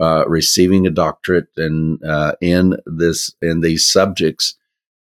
uh, 0.00 0.24
receiving 0.28 0.86
a 0.86 0.90
doctorate 0.90 1.48
and 1.56 2.02
uh, 2.04 2.32
in 2.40 2.76
this 2.86 3.34
in 3.42 3.60
these 3.60 3.90
subjects. 3.90 4.54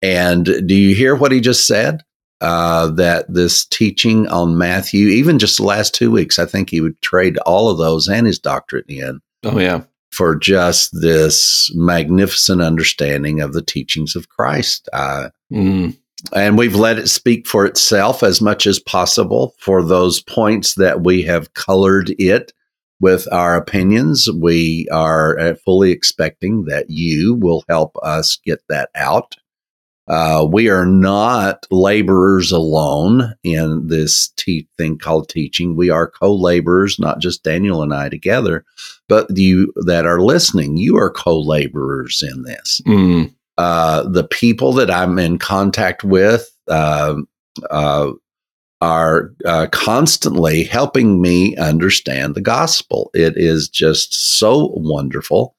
And 0.02 0.44
do 0.66 0.74
you 0.74 0.94
hear 0.94 1.14
what 1.14 1.32
he 1.32 1.40
just 1.40 1.66
said? 1.66 2.02
Uh, 2.40 2.88
that 2.88 3.32
this 3.32 3.66
teaching 3.66 4.26
on 4.28 4.56
Matthew, 4.56 5.08
even 5.08 5.38
just 5.38 5.58
the 5.58 5.62
last 5.62 5.94
two 5.94 6.10
weeks, 6.10 6.38
I 6.38 6.46
think 6.46 6.70
he 6.70 6.80
would 6.80 7.00
trade 7.02 7.36
all 7.38 7.68
of 7.68 7.76
those 7.78 8.08
and 8.08 8.26
his 8.26 8.38
doctorate 8.38 8.86
in 8.88 9.20
Oh 9.44 9.58
yeah, 9.58 9.82
for 10.10 10.34
just 10.36 10.90
this 11.00 11.70
magnificent 11.74 12.60
understanding 12.62 13.40
of 13.40 13.52
the 13.52 13.62
teachings 13.62 14.16
of 14.16 14.28
Christ. 14.28 14.88
Uh, 14.92 15.28
Mm. 15.52 15.96
And 16.32 16.58
we've 16.58 16.74
let 16.74 16.98
it 16.98 17.08
speak 17.08 17.46
for 17.46 17.64
itself 17.64 18.22
as 18.22 18.40
much 18.40 18.66
as 18.66 18.78
possible 18.78 19.54
for 19.58 19.82
those 19.82 20.22
points 20.22 20.74
that 20.74 21.02
we 21.02 21.22
have 21.22 21.54
colored 21.54 22.14
it 22.18 22.52
with 23.00 23.26
our 23.32 23.56
opinions. 23.56 24.28
We 24.30 24.86
are 24.92 25.38
uh, 25.38 25.54
fully 25.64 25.90
expecting 25.90 26.64
that 26.66 26.90
you 26.90 27.34
will 27.34 27.64
help 27.68 27.96
us 28.02 28.38
get 28.44 28.60
that 28.68 28.90
out. 28.94 29.36
Uh, 30.08 30.44
we 30.50 30.68
are 30.68 30.86
not 30.86 31.66
laborers 31.70 32.50
alone 32.50 33.32
in 33.44 33.86
this 33.86 34.32
te- 34.36 34.66
thing 34.76 34.98
called 34.98 35.28
teaching. 35.28 35.76
We 35.76 35.88
are 35.88 36.10
co 36.10 36.34
laborers, 36.34 36.98
not 36.98 37.20
just 37.20 37.44
Daniel 37.44 37.82
and 37.82 37.94
I 37.94 38.08
together, 38.08 38.64
but 39.08 39.28
you 39.36 39.72
that 39.86 40.06
are 40.06 40.20
listening, 40.20 40.76
you 40.76 40.96
are 40.96 41.10
co 41.10 41.40
laborers 41.40 42.24
in 42.24 42.42
this 42.42 42.82
Mm. 42.86 43.32
Uh, 43.60 44.08
the 44.08 44.24
people 44.24 44.72
that 44.72 44.90
I'm 44.90 45.18
in 45.18 45.38
contact 45.38 46.04
with 46.04 46.50
um 46.68 47.28
uh, 47.70 48.10
are 48.80 49.34
uh, 49.44 49.66
constantly 49.70 50.64
helping 50.64 51.20
me 51.20 51.54
understand 51.56 52.34
the 52.34 52.40
gospel. 52.40 53.10
It 53.12 53.34
is 53.36 53.68
just 53.68 54.38
so 54.38 54.72
wonderful. 54.74 55.54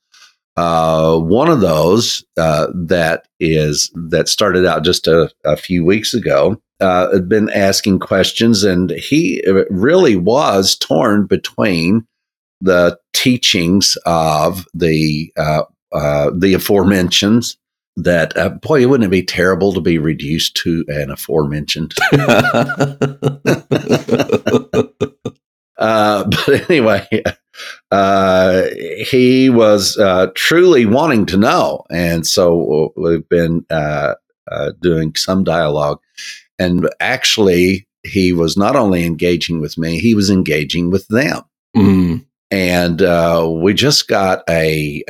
Uh, 0.57 1.17
one 1.19 1.47
of 1.47 1.61
those 1.61 2.25
uh, 2.37 2.67
that 2.73 3.27
is 3.39 3.91
that 4.09 4.27
started 4.27 4.65
out 4.65 4.83
just 4.83 5.07
a, 5.07 5.31
a 5.45 5.55
few 5.55 5.85
weeks 5.85 6.13
ago 6.13 6.61
uh, 6.79 7.11
had 7.11 7.29
been 7.29 7.49
asking 7.49 7.99
questions, 7.99 8.63
and 8.63 8.91
he 8.91 9.43
really 9.69 10.15
was 10.15 10.75
torn 10.75 11.27
between 11.27 12.05
the 12.59 12.97
teachings 13.13 13.97
of 14.05 14.65
the 14.73 15.31
uh, 15.37 15.63
uh, 15.91 16.31
the 16.37 16.53
aforementioned. 16.53 17.43
That 17.97 18.37
uh, 18.37 18.49
boy, 18.49 18.87
wouldn't 18.87 19.07
it 19.07 19.11
be 19.11 19.23
terrible 19.23 19.73
to 19.73 19.81
be 19.81 19.97
reduced 19.97 20.55
to 20.57 20.85
an 20.87 21.11
aforementioned? 21.11 21.93
Uh, 25.81 26.25
but 26.25 26.69
anyway, 26.69 27.07
uh, 27.89 28.63
he 29.09 29.49
was 29.49 29.97
uh, 29.97 30.27
truly 30.35 30.85
wanting 30.85 31.25
to 31.25 31.37
know. 31.37 31.83
And 31.89 32.25
so 32.25 32.93
we've 32.95 33.27
been 33.27 33.65
uh, 33.71 34.13
uh, 34.49 34.71
doing 34.79 35.15
some 35.15 35.43
dialogue. 35.43 35.99
And 36.59 36.87
actually, 36.99 37.87
he 38.03 38.31
was 38.31 38.55
not 38.55 38.75
only 38.75 39.05
engaging 39.05 39.59
with 39.59 39.77
me, 39.77 39.99
he 39.99 40.13
was 40.13 40.29
engaging 40.29 40.91
with 40.91 41.07
them. 41.07 41.41
Mm. 41.75 42.25
And 42.51 43.01
uh, 43.01 43.49
we 43.51 43.73
just 43.73 44.07
got 44.07 44.43
a. 44.47 45.03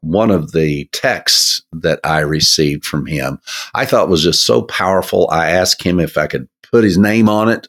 one 0.00 0.30
of 0.30 0.52
the 0.52 0.88
texts 0.92 1.62
that 1.72 2.00
I 2.04 2.20
received 2.20 2.84
from 2.84 3.06
him, 3.06 3.40
I 3.74 3.84
thought 3.84 4.08
was 4.08 4.22
just 4.22 4.44
so 4.44 4.62
powerful. 4.62 5.28
I 5.30 5.50
asked 5.50 5.82
him 5.82 6.00
if 6.00 6.16
I 6.16 6.26
could 6.26 6.48
put 6.70 6.84
his 6.84 6.98
name 6.98 7.28
on 7.28 7.48
it 7.48 7.68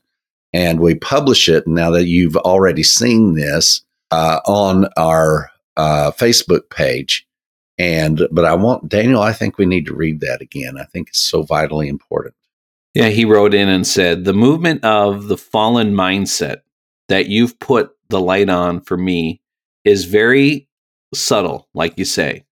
and 0.53 0.79
we 0.79 0.95
publish 0.95 1.49
it. 1.49 1.67
Now 1.67 1.91
that 1.91 2.05
you've 2.05 2.37
already 2.37 2.83
seen 2.83 3.35
this 3.35 3.83
uh, 4.11 4.39
on 4.45 4.87
our 4.97 5.51
uh, 5.77 6.11
Facebook 6.11 6.69
page, 6.69 7.27
and 7.77 8.27
but 8.31 8.45
I 8.45 8.55
want 8.55 8.89
Daniel. 8.89 9.21
I 9.21 9.33
think 9.33 9.57
we 9.57 9.65
need 9.65 9.85
to 9.85 9.95
read 9.95 10.19
that 10.21 10.41
again. 10.41 10.77
I 10.77 10.83
think 10.85 11.09
it's 11.09 11.19
so 11.19 11.43
vitally 11.43 11.87
important. 11.87 12.35
Yeah, 12.93 13.09
he 13.09 13.23
wrote 13.25 13.53
in 13.53 13.69
and 13.69 13.85
said 13.85 14.25
the 14.25 14.33
movement 14.33 14.83
of 14.83 15.27
the 15.27 15.37
fallen 15.37 15.93
mindset 15.93 16.61
that 17.07 17.27
you've 17.27 17.59
put 17.59 17.91
the 18.09 18.19
light 18.19 18.49
on 18.49 18.81
for 18.81 18.97
me 18.97 19.41
is 19.85 20.05
very 20.05 20.67
subtle, 21.13 21.67
like 21.73 21.97
you 21.97 22.05
say. 22.05 22.45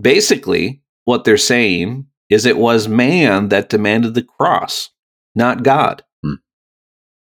Basically, 0.00 0.82
what 1.04 1.24
they're 1.24 1.36
saying 1.36 2.06
is 2.30 2.46
it 2.46 2.58
was 2.58 2.88
man 2.88 3.48
that 3.48 3.68
demanded 3.68 4.14
the 4.14 4.22
cross, 4.22 4.90
not 5.34 5.62
God. 5.62 6.02
Hmm. 6.22 6.34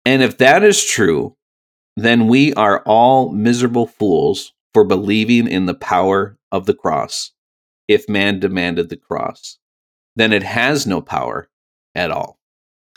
And 0.06 0.22
if 0.22 0.38
that 0.38 0.64
is 0.64 0.84
true, 0.84 1.36
then 1.96 2.28
we 2.28 2.54
are 2.54 2.82
all 2.86 3.32
miserable 3.32 3.88
fools 3.88 4.54
for 4.74 4.84
believing 4.84 5.48
in 5.48 5.66
the 5.66 5.74
power 5.74 6.38
of 6.52 6.66
the 6.66 6.74
cross. 6.74 7.32
If 7.88 8.10
man 8.10 8.40
demanded 8.40 8.90
the 8.90 8.98
cross, 8.98 9.60
then 10.16 10.32
it 10.32 10.44
has 10.44 10.88
no 10.88 11.02
power 11.02 11.50
at 11.96 12.12
all. 12.12 12.40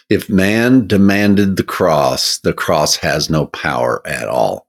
If 0.09 0.31
man 0.31 0.87
demanded 0.87 1.57
the 1.57 1.65
cross, 1.65 2.39
the 2.39 2.53
cross 2.53 2.97
has 2.97 3.29
no 3.29 3.47
power 3.47 4.07
at 4.07 4.29
all. 4.29 4.69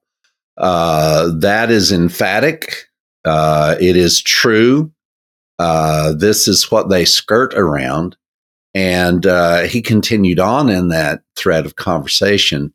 Uh, 0.57 1.31
that 1.37 1.69
is 1.69 1.91
emphatic. 1.91 2.87
Uh, 3.23 3.75
it 3.79 3.95
is 3.95 4.21
true. 4.21 4.91
Uh, 5.59 6.13
this 6.13 6.47
is 6.47 6.71
what 6.71 6.89
they 6.89 7.05
skirt 7.05 7.53
around. 7.53 8.15
And 8.73 9.25
uh, 9.25 9.61
he 9.63 9.81
continued 9.81 10.39
on 10.39 10.69
in 10.69 10.89
that 10.89 11.21
thread 11.35 11.65
of 11.65 11.75
conversation 11.75 12.73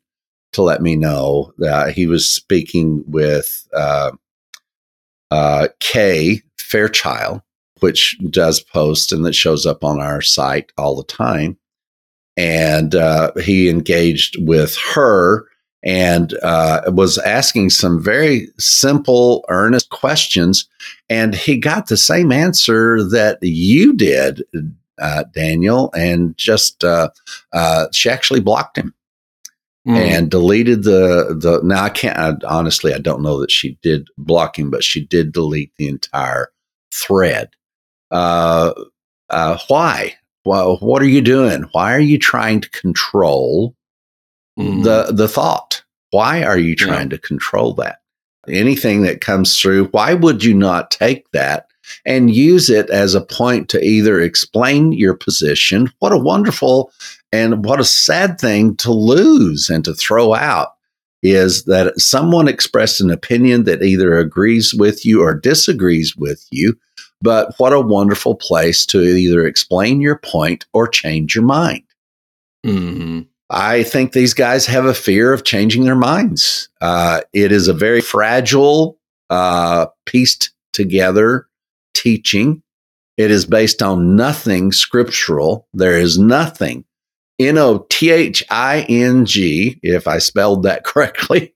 to 0.53 0.61
let 0.61 0.81
me 0.81 0.95
know 0.95 1.53
that 1.57 1.93
he 1.93 2.07
was 2.07 2.31
speaking 2.31 3.03
with 3.07 3.67
uh, 3.73 4.11
uh, 5.31 5.69
Kay 5.79 6.41
Fairchild, 6.59 7.41
which 7.79 8.17
does 8.29 8.59
post 8.59 9.11
and 9.11 9.25
that 9.25 9.33
shows 9.33 9.65
up 9.65 9.83
on 9.83 9.99
our 9.99 10.21
site 10.21 10.71
all 10.77 10.95
the 10.95 11.05
time. 11.05 11.57
And 12.35 12.95
he 13.43 13.69
engaged 13.69 14.35
with 14.39 14.75
her 14.95 15.45
and 15.83 16.33
uh, 16.41 16.81
was 16.87 17.17
asking 17.17 17.69
some 17.69 18.01
very 18.01 18.47
simple, 18.57 19.43
earnest 19.49 19.89
questions. 19.89 20.67
And 21.09 21.35
he 21.35 21.57
got 21.57 21.87
the 21.87 21.97
same 21.97 22.31
answer 22.31 23.03
that 23.09 23.39
you 23.41 23.93
did, 23.93 24.43
uh, 24.99 25.25
Daniel, 25.33 25.91
and 25.93 26.37
just 26.37 26.83
uh, 26.83 27.09
uh, 27.51 27.87
she 27.91 28.09
actually 28.09 28.39
blocked 28.39 28.77
him 28.77 28.93
mm. 29.87 29.97
and 29.97 30.31
deleted 30.31 30.83
the 30.83 31.35
the. 31.37 31.61
Now 31.63 31.83
I 31.83 31.89
can't 31.89 32.17
I, 32.17 32.47
honestly. 32.47 32.93
I 32.93 32.99
don't 32.99 33.23
know 33.23 33.39
that 33.41 33.51
she 33.51 33.77
did 33.81 34.07
block 34.17 34.57
him, 34.57 34.69
but 34.71 34.83
she 34.83 35.05
did 35.05 35.33
delete 35.33 35.75
the 35.77 35.87
entire 35.87 36.51
thread. 36.93 37.49
Uh, 38.09 38.73
uh, 39.29 39.57
why? 39.67 40.15
Well, 40.45 40.77
what 40.77 41.01
are 41.01 41.07
you 41.07 41.21
doing? 41.21 41.63
Why 41.71 41.93
are 41.93 41.99
you 41.99 42.19
trying 42.19 42.61
to 42.61 42.69
control 42.69 43.75
mm. 44.57 44.83
the 44.83 45.13
the 45.13 45.27
thought? 45.27 45.83
Why 46.11 46.43
are 46.43 46.57
you 46.57 46.75
trying 46.75 47.09
yeah. 47.09 47.17
to 47.17 47.17
control 47.17 47.73
that? 47.75 47.99
Anything 48.47 49.03
that 49.03 49.21
comes 49.21 49.59
through, 49.59 49.85
why 49.87 50.13
would 50.13 50.43
you 50.43 50.53
not 50.53 50.91
take 50.91 51.29
that 51.31 51.67
and 52.05 52.33
use 52.33 52.69
it 52.69 52.89
as 52.89 53.15
a 53.15 53.21
point 53.21 53.69
to 53.69 53.83
either 53.83 54.19
explain 54.19 54.91
your 54.91 55.13
position. 55.13 55.91
What 55.99 56.11
a 56.11 56.17
wonderful 56.17 56.91
and 57.31 57.65
what 57.65 57.79
a 57.79 57.85
sad 57.85 58.39
thing 58.39 58.75
to 58.77 58.91
lose 58.91 59.69
and 59.69 59.83
to 59.85 59.93
throw 59.93 60.33
out 60.33 60.69
is 61.21 61.63
that 61.65 61.99
someone 61.99 62.47
expressed 62.47 62.99
an 62.99 63.09
opinion 63.09 63.63
that 63.63 63.81
either 63.81 64.17
agrees 64.17 64.73
with 64.73 65.05
you 65.05 65.21
or 65.21 65.33
disagrees 65.33 66.15
with 66.15 66.45
you. 66.51 66.77
But 67.21 67.55
what 67.57 67.71
a 67.71 67.79
wonderful 67.79 68.35
place 68.35 68.85
to 68.87 69.01
either 69.01 69.45
explain 69.45 70.01
your 70.01 70.17
point 70.17 70.65
or 70.73 70.87
change 70.87 71.35
your 71.35 71.45
mind. 71.45 71.83
Mm-hmm. 72.65 73.21
I 73.53 73.83
think 73.83 74.11
these 74.11 74.33
guys 74.33 74.65
have 74.65 74.85
a 74.85 74.93
fear 74.93 75.31
of 75.31 75.43
changing 75.43 75.83
their 75.83 75.95
minds. 75.95 76.69
Uh, 76.81 77.21
it 77.33 77.51
is 77.51 77.67
a 77.67 77.73
very 77.73 78.01
fragile, 78.01 78.97
uh, 79.29 79.87
pieced 80.05 80.51
together 80.73 81.47
teaching. 81.93 82.63
It 83.15 83.29
is 83.29 83.45
based 83.45 83.83
on 83.83 84.15
nothing 84.15 84.71
scriptural. 84.71 85.67
There 85.73 85.99
is 85.99 86.17
nothing 86.17 86.85
N 87.39 87.57
O 87.57 87.85
T 87.89 88.09
H 88.09 88.43
I 88.49 88.81
N 88.89 89.25
G, 89.25 89.79
if 89.83 90.07
I 90.07 90.17
spelled 90.17 90.63
that 90.63 90.83
correctly. 90.85 91.53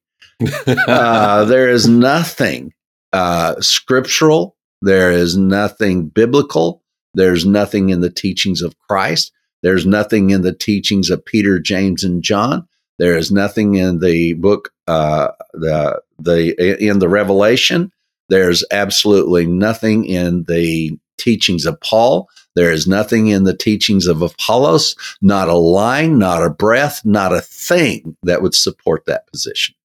uh, 0.68 1.46
there 1.46 1.70
is 1.70 1.88
nothing 1.88 2.74
uh, 3.12 3.60
scriptural. 3.60 4.56
There 4.84 5.12
is 5.12 5.36
nothing 5.36 6.10
biblical. 6.10 6.84
There's 7.16 7.46
nothing 7.46 7.90
in 7.90 8.02
the 8.02 8.12
teachings 8.12 8.62
of 8.62 8.78
Christ. 8.88 9.32
There's 9.64 9.86
nothing 9.86 10.30
in 10.30 10.42
the 10.42 10.54
teachings 10.54 11.10
of 11.10 11.26
Peter, 11.26 11.60
James, 11.60 12.04
and 12.04 12.24
John. 12.24 12.68
There 13.00 13.18
is 13.18 13.32
nothing 13.32 13.76
in 13.76 14.00
the 14.00 14.34
book, 14.34 14.72
uh, 14.88 15.30
the 15.54 16.02
the 16.20 16.84
in 16.84 17.00
the 17.00 17.10
Revelation. 17.10 17.92
There's 18.30 18.64
absolutely 18.72 19.46
nothing 19.46 20.06
in 20.06 20.44
the 20.44 20.98
teachings 21.18 21.66
of 21.66 21.80
Paul. 21.82 22.30
There 22.56 22.72
is 22.72 22.88
nothing 22.88 23.28
in 23.28 23.44
the 23.44 23.56
teachings 23.56 24.08
of 24.08 24.22
Apollos, 24.22 24.96
not 25.22 25.48
a 25.48 25.54
line, 25.54 26.18
not 26.18 26.44
a 26.44 26.50
breath, 26.50 27.06
not 27.06 27.34
a 27.34 27.42
thing 27.42 28.18
that 28.24 28.42
would 28.42 28.56
support 28.56 29.06
that 29.06 29.28
position. 29.32 29.76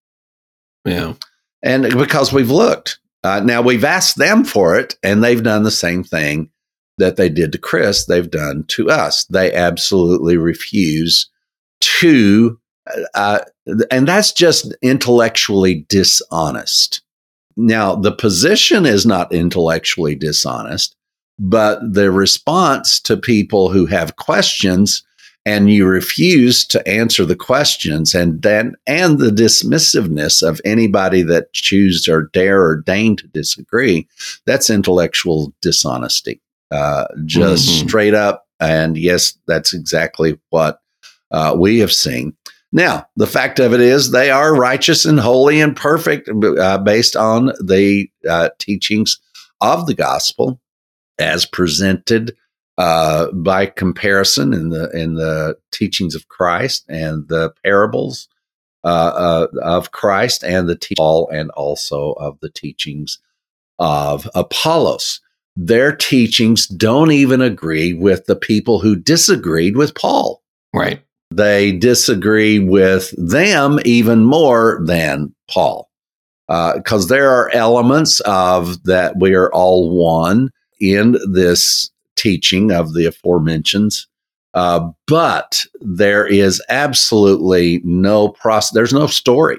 Yeah. 0.85 1.15
And 1.63 1.83
because 1.97 2.33
we've 2.33 2.51
looked, 2.51 2.99
uh, 3.23 3.41
now 3.41 3.63
we've 3.63 3.85
asked 3.85 4.17
them 4.17 4.45
for 4.45 4.77
it, 4.77 4.97
and 5.03 5.23
they've 5.23 5.43
done 5.43 5.63
the 5.63 5.71
same 5.71 6.03
thing 6.03 6.51
that 6.99 7.17
they 7.17 7.29
did 7.29 7.53
to 7.53 7.59
Chris, 7.59 8.07
they've 8.07 8.31
done 8.31 8.65
to 8.69 8.91
us. 8.91 9.25
They 9.25 9.53
absolutely 9.53 10.37
refuse 10.37 11.29
to, 11.81 12.59
uh, 13.15 13.41
and 13.91 14.07
that's 14.07 14.33
just 14.33 14.75
intellectually 14.83 15.87
dishonest. 15.89 17.03
Now, 17.57 17.95
the 17.95 18.13
position 18.13 18.87
is 18.87 19.05
not 19.05 19.33
intellectually 19.33 20.15
dishonest, 20.15 20.97
but 21.39 21.81
the 21.93 22.11
response 22.11 23.01
to 23.01 23.17
people 23.17 23.71
who 23.71 23.87
have 23.87 24.17
questions 24.17 25.03
and 25.45 25.71
you 25.71 25.87
refuse 25.87 26.65
to 26.67 26.87
answer 26.89 27.25
the 27.25 27.37
questions 27.37 28.15
and 28.15 28.43
then 28.43 28.75
and 28.87 29.19
the 29.19 29.31
dismissiveness 29.31 30.47
of 30.47 30.61
anybody 30.65 31.23
that 31.23 31.53
choose 31.53 32.09
or 32.09 32.29
dare 32.33 32.63
or 32.63 32.77
deign 32.77 33.17
to 33.17 33.27
disagree 33.29 34.07
that's 34.47 34.71
intellectual 34.71 35.53
dishonesty 35.61 36.41
uh, 36.73 37.07
just 37.25 37.69
mm-hmm. 37.69 37.87
straight 37.87 38.15
up 38.15 38.47
and 38.61 38.97
yes 38.97 39.39
that's 39.47 39.73
exactly 39.75 40.39
what 40.51 40.81
uh, 41.31 41.55
we 41.59 41.79
have 41.79 41.93
seen 41.93 42.37
now, 42.73 43.07
the 43.17 43.27
fact 43.27 43.61
of 43.61 43.75
it 43.75 43.81
is, 43.81 44.11
they 44.11 44.31
are 44.31 44.57
righteous 44.57 45.05
and 45.05 45.21
holy 45.21 45.61
and 45.61 45.77
perfect 45.77 46.31
uh, 46.59 46.79
based 46.79 47.17
on 47.17 47.53
the 47.63 48.09
uh, 48.29 48.49
teachings 48.59 49.21
of 49.61 49.87
the 49.87 49.95
gospel 49.95 50.59
as 51.19 51.45
presented 51.45 52.35
uh, 52.79 53.31
by 53.33 53.67
comparison 53.67 54.55
in 54.55 54.71
the 54.71 54.91
in 54.91 55.15
the 55.15 55.57
teachings 55.71 56.15
of 56.15 56.29
Christ 56.29 56.85
and 56.89 57.29
the 57.29 57.53
parables 57.63 58.29
uh, 58.83 58.87
uh, 58.87 59.47
of 59.63 59.93
Christ 59.93 60.43
and 60.43 60.67
the 60.67 60.77
te- 60.77 60.95
all 60.99 61.29
and 61.29 61.51
also 61.51 62.13
of 62.13 62.39
the 62.41 62.51
teachings 62.51 63.19
of 63.79 64.29
Apollos. 64.35 65.21
Their 65.57 65.95
teachings 65.95 66.67
don't 66.67 67.13
even 67.13 67.41
agree 67.41 67.93
with 67.93 68.27
the 68.27 68.37
people 68.37 68.81
who 68.81 68.97
disagreed 68.97 69.77
with 69.77 69.95
Paul. 69.95 70.43
Right. 70.75 71.03
They 71.31 71.73
disagree 71.73 72.59
with 72.59 73.15
them 73.17 73.79
even 73.85 74.25
more 74.25 74.81
than 74.85 75.35
Paul. 75.51 75.89
Because 76.49 77.05
uh, 77.07 77.15
there 77.15 77.31
are 77.31 77.51
elements 77.55 78.21
of 78.21 78.83
that 78.85 79.15
we 79.19 79.35
are 79.35 79.51
all 79.53 79.91
one 79.91 80.51
in 80.81 81.17
this 81.33 81.91
teaching 82.17 82.71
of 82.73 82.93
the 82.93 83.07
aforementioned 83.07 83.93
uh, 84.55 84.91
but 85.07 85.65
there 85.81 86.27
is 86.27 86.63
absolutely 86.69 87.81
no 87.85 88.29
process. 88.29 88.73
There's 88.73 88.93
no 88.93 89.07
story. 89.07 89.59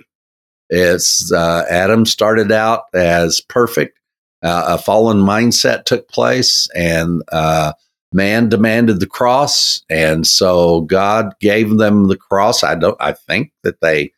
It's 0.69 1.32
uh, 1.32 1.65
Adam 1.69 2.06
started 2.06 2.51
out 2.51 2.84
as 2.93 3.41
perfect. 3.41 3.97
Uh, 4.43 4.65
a 4.67 4.77
fallen 4.77 5.17
mindset 5.17 5.86
took 5.86 6.10
place, 6.10 6.69
and 6.75 7.23
uh, 7.32 7.71
man 8.12 8.49
demanded 8.49 8.99
the 8.99 9.08
cross, 9.08 9.84
and 9.89 10.27
so 10.27 10.82
God 10.82 11.34
gave 11.39 11.77
them 11.77 12.08
the 12.08 12.17
cross. 12.17 12.63
I 12.63 12.75
don't. 12.75 12.97
I 12.99 13.13
think 13.13 13.51
that 13.63 13.79
they 13.82 14.12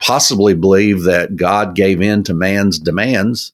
possibly 0.00 0.54
believe 0.54 1.04
that 1.04 1.36
God 1.36 1.76
gave 1.76 2.00
in 2.00 2.24
to 2.24 2.34
man's 2.34 2.78
demands. 2.78 3.52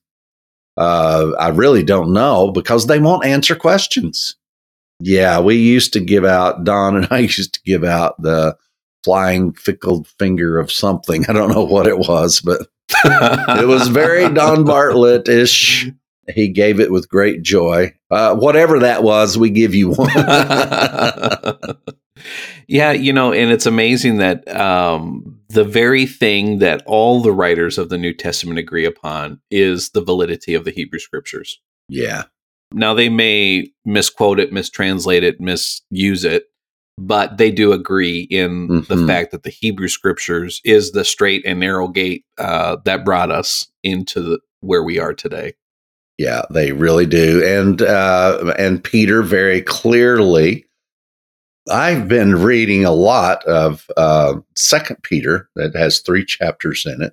Uh, 0.77 1.33
I 1.39 1.49
really 1.49 1.83
don't 1.83 2.13
know 2.13 2.51
because 2.51 2.87
they 2.87 2.99
won't 2.99 3.25
answer 3.25 3.55
questions. 3.55 4.37
Yeah, 5.01 5.41
we 5.41 5.57
used 5.57 5.93
to 5.95 6.01
give 6.01 6.25
out, 6.25 6.65
Don 6.65 6.97
and 6.97 7.09
I 7.11 7.19
used 7.19 7.55
to 7.55 7.61
give 7.65 7.85
out 7.85 8.21
the 8.21 8.57
flying 9.05 9.53
fickle 9.53 10.05
finger 10.19 10.59
of 10.59 10.73
something. 10.73 11.27
I 11.29 11.33
don't 11.33 11.53
know 11.53 11.65
what 11.65 11.87
it 11.87 11.99
was, 11.99 12.41
but 12.41 12.67
it 13.05 13.67
was 13.67 13.89
very 13.89 14.33
Don 14.33 14.65
Bartlett 14.65 15.29
ish. 15.29 15.91
He 16.35 16.49
gave 16.49 16.81
it 16.81 16.91
with 16.91 17.09
great 17.09 17.43
joy. 17.43 17.95
Uh, 18.11 18.35
whatever 18.35 18.81
that 18.81 19.03
was, 19.03 19.39
we 19.39 19.51
give 19.51 19.75
you 19.75 19.91
one. 19.91 20.11
yeah, 22.67 22.93
you 22.93 23.13
know, 23.13 23.33
and 23.33 23.51
it's 23.51 23.67
amazing 23.67 24.19
that 24.19 24.49
um, 24.55 25.41
the 25.49 25.65
very 25.65 26.07
thing 26.07 26.59
that 26.59 26.83
all 26.87 27.21
the 27.21 27.33
writers 27.33 27.79
of 27.79 27.89
the 27.89 27.99
New 27.99 28.13
Testament 28.13 28.59
agree 28.59 28.85
upon 28.85 29.41
is 29.51 29.91
the 29.91 30.03
validity 30.03 30.55
of 30.55 30.65
the 30.65 30.71
Hebrew 30.71 30.99
scriptures. 30.99 31.61
Yeah. 31.89 32.25
Now 32.73 32.95
they 32.95 33.09
may 33.09 33.71
misquote 33.85 34.41
it, 34.41 34.53
mistranslate 34.53 35.23
it, 35.23 35.41
misuse 35.41 36.25
it, 36.25 36.47
but 36.99 37.39
they 37.39 37.51
do 37.51 37.73
agree 37.73 38.21
in 38.31 38.69
mm-hmm. 38.69 38.95
the 38.95 39.07
fact 39.07 39.31
that 39.31 39.43
the 39.43 39.51
Hebrew 39.51 39.89
scriptures 39.89 40.61
is 40.65 40.93
the 40.93 41.05
straight 41.05 41.45
and 41.45 41.61
narrow 41.61 41.89
gate 41.89 42.25
uh, 42.39 42.77
that 42.85 43.05
brought 43.05 43.31
us 43.31 43.69
into 43.83 44.23
the, 44.23 44.39
where 44.61 44.83
we 44.83 44.99
are 44.99 45.15
today. 45.15 45.55
Yeah, 46.19 46.43
they 46.51 46.73
really 46.73 47.07
do, 47.07 47.45
and 47.45 47.83
uh, 47.83 48.55
and 48.59 48.83
Peter 48.83 49.23
very 49.23 49.61
clearly. 49.63 50.65
I've 51.71 52.07
been 52.07 52.37
reading 52.37 52.85
a 52.85 52.93
lot 52.93 53.45
of 53.45 53.91
uh, 53.97 54.37
Second 54.55 55.03
Peter 55.03 55.49
that 55.57 55.75
has 55.75 55.99
three 55.99 56.25
chapters 56.25 56.87
in 56.87 57.03
it, 57.03 57.13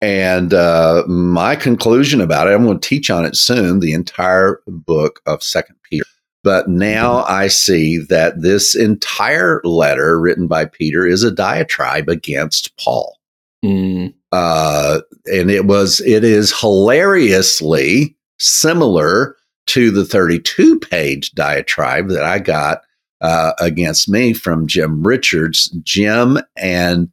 and 0.00 0.54
uh, 0.54 1.04
my 1.06 1.56
conclusion 1.56 2.20
about 2.20 2.48
it, 2.48 2.54
I'm 2.54 2.64
going 2.64 2.80
to 2.80 2.88
teach 2.88 3.10
on 3.10 3.24
it 3.24 3.36
soon, 3.36 3.80
the 3.80 3.92
entire 3.92 4.60
book 4.66 5.20
of 5.26 5.42
Second 5.42 5.76
Peter. 5.88 6.06
But 6.42 6.68
now 6.68 7.22
I 7.24 7.48
see 7.48 7.98
that 7.98 8.40
this 8.40 8.74
entire 8.74 9.60
letter 9.62 10.18
written 10.18 10.46
by 10.46 10.64
Peter 10.64 11.06
is 11.06 11.22
a 11.22 11.30
diatribe 11.30 12.08
against 12.08 12.74
Paul. 12.78 13.18
Mm. 13.64 14.14
Uh, 14.32 15.00
and 15.26 15.50
it 15.50 15.66
was, 15.66 16.00
it 16.00 16.24
is 16.24 16.58
hilariously 16.58 18.16
similar 18.38 19.36
to 19.66 19.90
the 19.90 20.04
32 20.04 20.78
page 20.80 21.32
diatribe 21.32 22.08
that 22.08 22.24
I 22.24 22.38
got 22.38 22.82
uh, 23.20 23.52
against 23.58 24.08
me 24.08 24.32
from 24.32 24.66
Jim 24.66 25.02
Richards. 25.02 25.68
Jim 25.82 26.38
and 26.56 27.10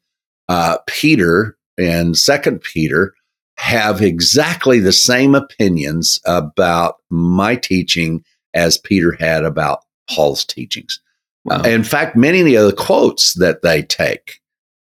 uh, 0.48 0.78
Peter 0.88 1.58
and 1.78 2.18
Second 2.18 2.62
Peter 2.62 3.14
have 3.58 4.02
exactly 4.02 4.80
the 4.80 4.94
same 4.94 5.36
opinions 5.36 6.20
about 6.26 6.96
my 7.10 7.56
teaching 7.56 8.24
as 8.54 8.78
Peter 8.78 9.16
had 9.20 9.44
about 9.44 9.84
Paul's 10.10 10.46
teachings. 10.46 11.00
Wow. 11.46 11.62
In 11.62 11.84
fact, 11.84 12.16
many 12.16 12.56
of 12.56 12.66
the 12.66 12.74
quotes 12.74 13.34
that 13.36 13.62
they 13.62 13.82
take, 13.82 14.40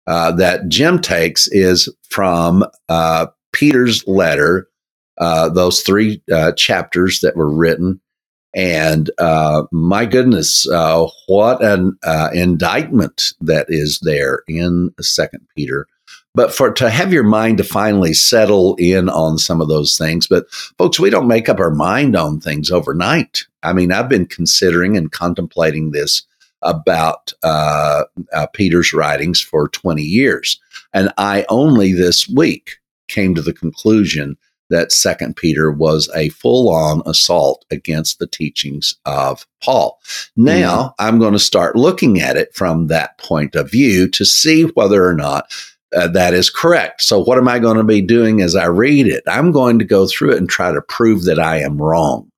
uh, 0.07 0.31
that 0.33 0.67
Jim 0.67 0.99
takes, 0.99 1.47
is 1.47 1.89
from 2.09 2.65
uh, 2.89 3.27
Peter's 3.53 4.05
letter, 4.07 4.67
uh, 5.19 5.49
those 5.49 5.81
three 5.81 6.21
uh, 6.31 6.51
chapters 6.53 7.19
that 7.21 7.35
were 7.35 7.49
written. 7.49 7.99
And 8.53 9.09
uh, 9.17 9.63
my 9.71 10.05
goodness, 10.05 10.65
what 11.27 11.63
an 11.63 11.97
indictment 12.33 13.33
that 13.41 13.65
is 13.67 13.99
there 14.03 14.43
in 14.47 14.91
Second 15.01 15.45
Peter 15.55 15.87
but 16.35 16.53
for 16.53 16.69
to 16.71 16.89
have 16.89 17.13
your 17.13 17.23
mind 17.23 17.57
to 17.57 17.63
finally 17.63 18.13
settle 18.13 18.75
in 18.75 19.09
on 19.09 19.37
some 19.37 19.61
of 19.61 19.69
those 19.69 19.97
things 19.97 20.27
but 20.27 20.51
folks 20.77 20.99
we 20.99 21.09
don't 21.09 21.27
make 21.27 21.49
up 21.49 21.59
our 21.59 21.71
mind 21.71 22.15
on 22.15 22.39
things 22.39 22.69
overnight 22.69 23.45
i 23.63 23.73
mean 23.73 23.91
i've 23.91 24.09
been 24.09 24.25
considering 24.25 24.95
and 24.95 25.11
contemplating 25.11 25.91
this 25.91 26.23
about 26.65 27.31
uh, 27.43 28.03
uh, 28.33 28.47
peter's 28.47 28.93
writings 28.93 29.41
for 29.41 29.69
20 29.69 30.01
years 30.01 30.59
and 30.93 31.11
i 31.17 31.45
only 31.49 31.93
this 31.93 32.27
week 32.27 32.77
came 33.07 33.33
to 33.35 33.41
the 33.41 33.53
conclusion 33.53 34.37
that 34.69 34.91
second 34.91 35.35
peter 35.35 35.71
was 35.71 36.09
a 36.15 36.29
full-on 36.29 37.01
assault 37.05 37.65
against 37.71 38.19
the 38.19 38.27
teachings 38.27 38.95
of 39.05 39.45
paul 39.63 39.99
now 40.35 40.87
mm. 40.87 40.93
i'm 40.99 41.19
going 41.19 41.33
to 41.33 41.39
start 41.39 41.75
looking 41.75 42.19
at 42.19 42.35
it 42.35 42.53
from 42.53 42.87
that 42.87 43.17
point 43.17 43.55
of 43.55 43.71
view 43.71 44.07
to 44.09 44.25
see 44.25 44.63
whether 44.63 45.05
or 45.05 45.13
not 45.13 45.45
uh, 45.95 46.07
that 46.09 46.33
is 46.33 46.49
correct. 46.49 47.01
So, 47.01 47.23
what 47.23 47.37
am 47.37 47.47
I 47.47 47.59
going 47.59 47.77
to 47.77 47.83
be 47.83 48.01
doing 48.01 48.41
as 48.41 48.55
I 48.55 48.65
read 48.65 49.07
it? 49.07 49.23
I'm 49.27 49.51
going 49.51 49.79
to 49.79 49.85
go 49.85 50.07
through 50.07 50.31
it 50.33 50.37
and 50.37 50.49
try 50.49 50.71
to 50.71 50.81
prove 50.81 51.23
that 51.23 51.39
I 51.39 51.59
am 51.59 51.81
wrong. 51.81 52.29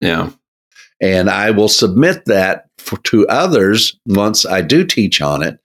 Yeah. 0.00 0.30
And 1.04 1.28
I 1.28 1.50
will 1.50 1.68
submit 1.68 2.24
that 2.24 2.70
for, 2.78 2.96
to 2.96 3.28
others 3.28 3.94
once 4.06 4.46
I 4.46 4.62
do 4.62 4.86
teach 4.86 5.20
on 5.20 5.42
it 5.42 5.58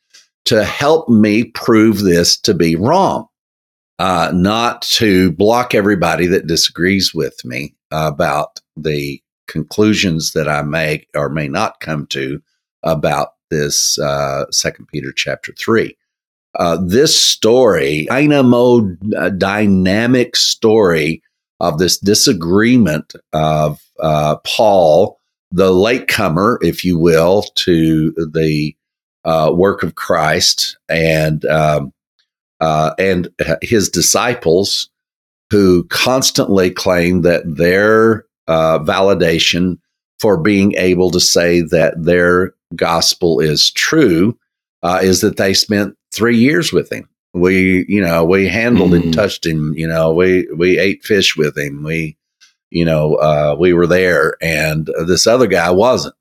to 0.46 0.66
help 0.66 1.08
me 1.08 1.46
prove 1.46 2.00
this 2.00 2.38
to 2.42 2.54
be 2.54 2.76
wrong, 2.76 3.26
uh, 4.00 4.34
not 4.34 4.82
to 4.82 5.32
block 5.32 5.74
everybody 5.74 6.28
that 6.28 6.48
disagrees 6.48 7.14
with 7.16 7.40
me 7.46 7.74
about 7.90 8.60
the 8.76 9.24
conclusions 9.48 10.34
that 10.34 10.50
I 10.50 10.62
make 10.62 11.08
or 11.16 11.30
may 11.30 11.48
not 11.48 11.80
come 11.80 12.06
to 12.08 12.42
about 12.84 13.30
this 13.50 13.98
uh, 13.98 14.44
Second 14.52 14.88
Peter 14.90 15.14
chapter 15.14 15.54
three. 15.54 15.96
Uh, 16.56 16.80
this 16.86 17.18
story, 17.18 18.08
dynamo 18.10 18.94
uh, 19.18 19.30
dynamic 19.30 20.36
story 20.36 21.24
of 21.62 21.78
this 21.78 21.98
disagreement 21.98 23.14
of 23.32 23.82
uh, 24.02 24.36
Paul, 24.46 25.19
the 25.52 25.72
latecomer, 25.72 26.60
if 26.62 26.86
you 26.86 26.98
will, 26.98 27.44
to 27.56 28.12
the 28.12 28.76
uh, 29.26 29.52
work 29.54 29.84
of 29.84 29.96
Christ, 29.96 30.78
and 30.88 31.44
um, 31.46 31.94
uh, 32.60 32.94
and 33.00 33.30
his 33.62 33.90
disciples, 33.90 34.90
who 35.50 35.84
constantly 35.86 36.70
claim 36.70 37.22
that 37.22 37.44
their 37.46 38.26
uh, 38.48 38.80
validation 38.80 39.80
for 40.20 40.38
being 40.38 40.74
able 40.76 41.12
to 41.12 41.20
say 41.20 41.62
that 41.62 41.94
their 42.04 42.54
gospel 42.76 43.40
is 43.40 43.72
true 43.72 44.38
is 45.02 45.22
that 45.22 45.38
they 45.38 45.54
spent 45.54 45.96
three 46.14 46.38
years 46.38 46.72
with 46.72 46.92
him. 46.92 47.08
We, 47.34 47.86
you 47.88 48.02
know, 48.02 48.24
we 48.26 48.48
handled 48.48 48.92
mm. 48.92 49.04
and 49.04 49.14
touched 49.14 49.46
him. 49.46 49.74
You 49.76 49.88
know, 49.88 50.14
we 50.14 50.48
we 50.56 50.80
ate 50.80 51.04
fish 51.04 51.38
with 51.38 51.58
him. 51.58 51.84
We, 51.84 52.18
you 52.70 52.86
know, 52.86 53.16
uh, 53.16 53.56
we 53.60 53.74
were 53.74 53.88
there, 53.88 54.36
and 54.42 54.90
this 55.08 55.28
other 55.28 55.48
guy 55.48 55.72
wasn't. 55.72 56.16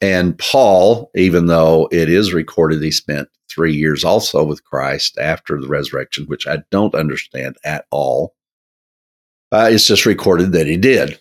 And 0.00 0.38
Paul, 0.38 1.10
even 1.14 1.46
though 1.46 1.88
it 1.90 2.08
is 2.08 2.32
recorded 2.32 2.82
he 2.82 2.90
spent 2.90 3.28
three 3.50 3.74
years 3.74 4.04
also 4.04 4.44
with 4.44 4.64
Christ 4.64 5.18
after 5.18 5.60
the 5.60 5.68
resurrection, 5.68 6.26
which 6.26 6.46
I 6.46 6.58
don't 6.70 6.94
understand 6.94 7.56
at 7.64 7.86
all, 7.90 8.34
uh, 9.50 9.70
it's 9.72 9.86
just 9.86 10.06
recorded 10.06 10.52
that 10.52 10.66
he 10.66 10.76
did. 10.76 11.18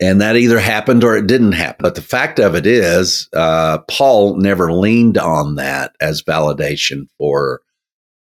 And 0.00 0.20
that 0.20 0.36
either 0.36 0.60
happened 0.60 1.02
or 1.02 1.16
it 1.16 1.26
didn't 1.26 1.52
happen. 1.52 1.82
But 1.82 1.96
the 1.96 2.02
fact 2.02 2.38
of 2.38 2.54
it 2.54 2.66
is, 2.66 3.28
uh, 3.32 3.78
Paul 3.90 4.36
never 4.36 4.72
leaned 4.72 5.18
on 5.18 5.56
that 5.56 5.96
as 6.00 6.22
validation 6.22 7.08
for 7.18 7.62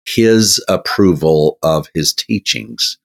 his 0.08 0.64
approval 0.68 1.60
of 1.62 1.88
his 1.94 2.14
teachings. 2.14 2.98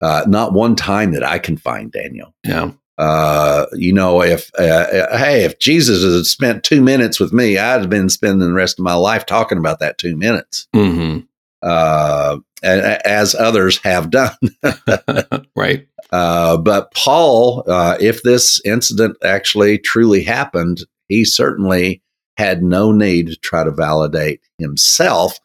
Uh, 0.00 0.24
not 0.26 0.52
one 0.52 0.76
time 0.76 1.12
that 1.12 1.24
I 1.24 1.38
can 1.38 1.56
find, 1.56 1.90
Daniel. 1.90 2.34
Yeah. 2.44 2.72
Uh, 2.96 3.66
you 3.72 3.92
know, 3.92 4.22
if 4.22 4.50
uh, 4.56 5.16
hey, 5.16 5.44
if 5.44 5.58
Jesus 5.58 6.04
had 6.04 6.26
spent 6.26 6.62
two 6.62 6.80
minutes 6.80 7.18
with 7.18 7.32
me, 7.32 7.58
I'd 7.58 7.80
have 7.80 7.90
been 7.90 8.08
spending 8.08 8.46
the 8.46 8.52
rest 8.52 8.78
of 8.78 8.84
my 8.84 8.94
life 8.94 9.26
talking 9.26 9.58
about 9.58 9.80
that 9.80 9.98
two 9.98 10.16
minutes. 10.16 10.68
Mm-hmm. 10.74 11.20
Uh, 11.62 12.38
as 12.62 13.34
others 13.34 13.78
have 13.78 14.10
done. 14.10 14.36
right. 15.56 15.86
Uh, 16.12 16.56
but 16.56 16.92
Paul, 16.94 17.64
uh, 17.66 17.96
if 18.00 18.22
this 18.22 18.60
incident 18.64 19.16
actually 19.24 19.78
truly 19.78 20.22
happened, 20.22 20.84
he 21.08 21.24
certainly 21.24 22.02
had 22.36 22.62
no 22.62 22.92
need 22.92 23.28
to 23.28 23.36
try 23.36 23.64
to 23.64 23.70
validate 23.70 24.40
himself. 24.58 25.38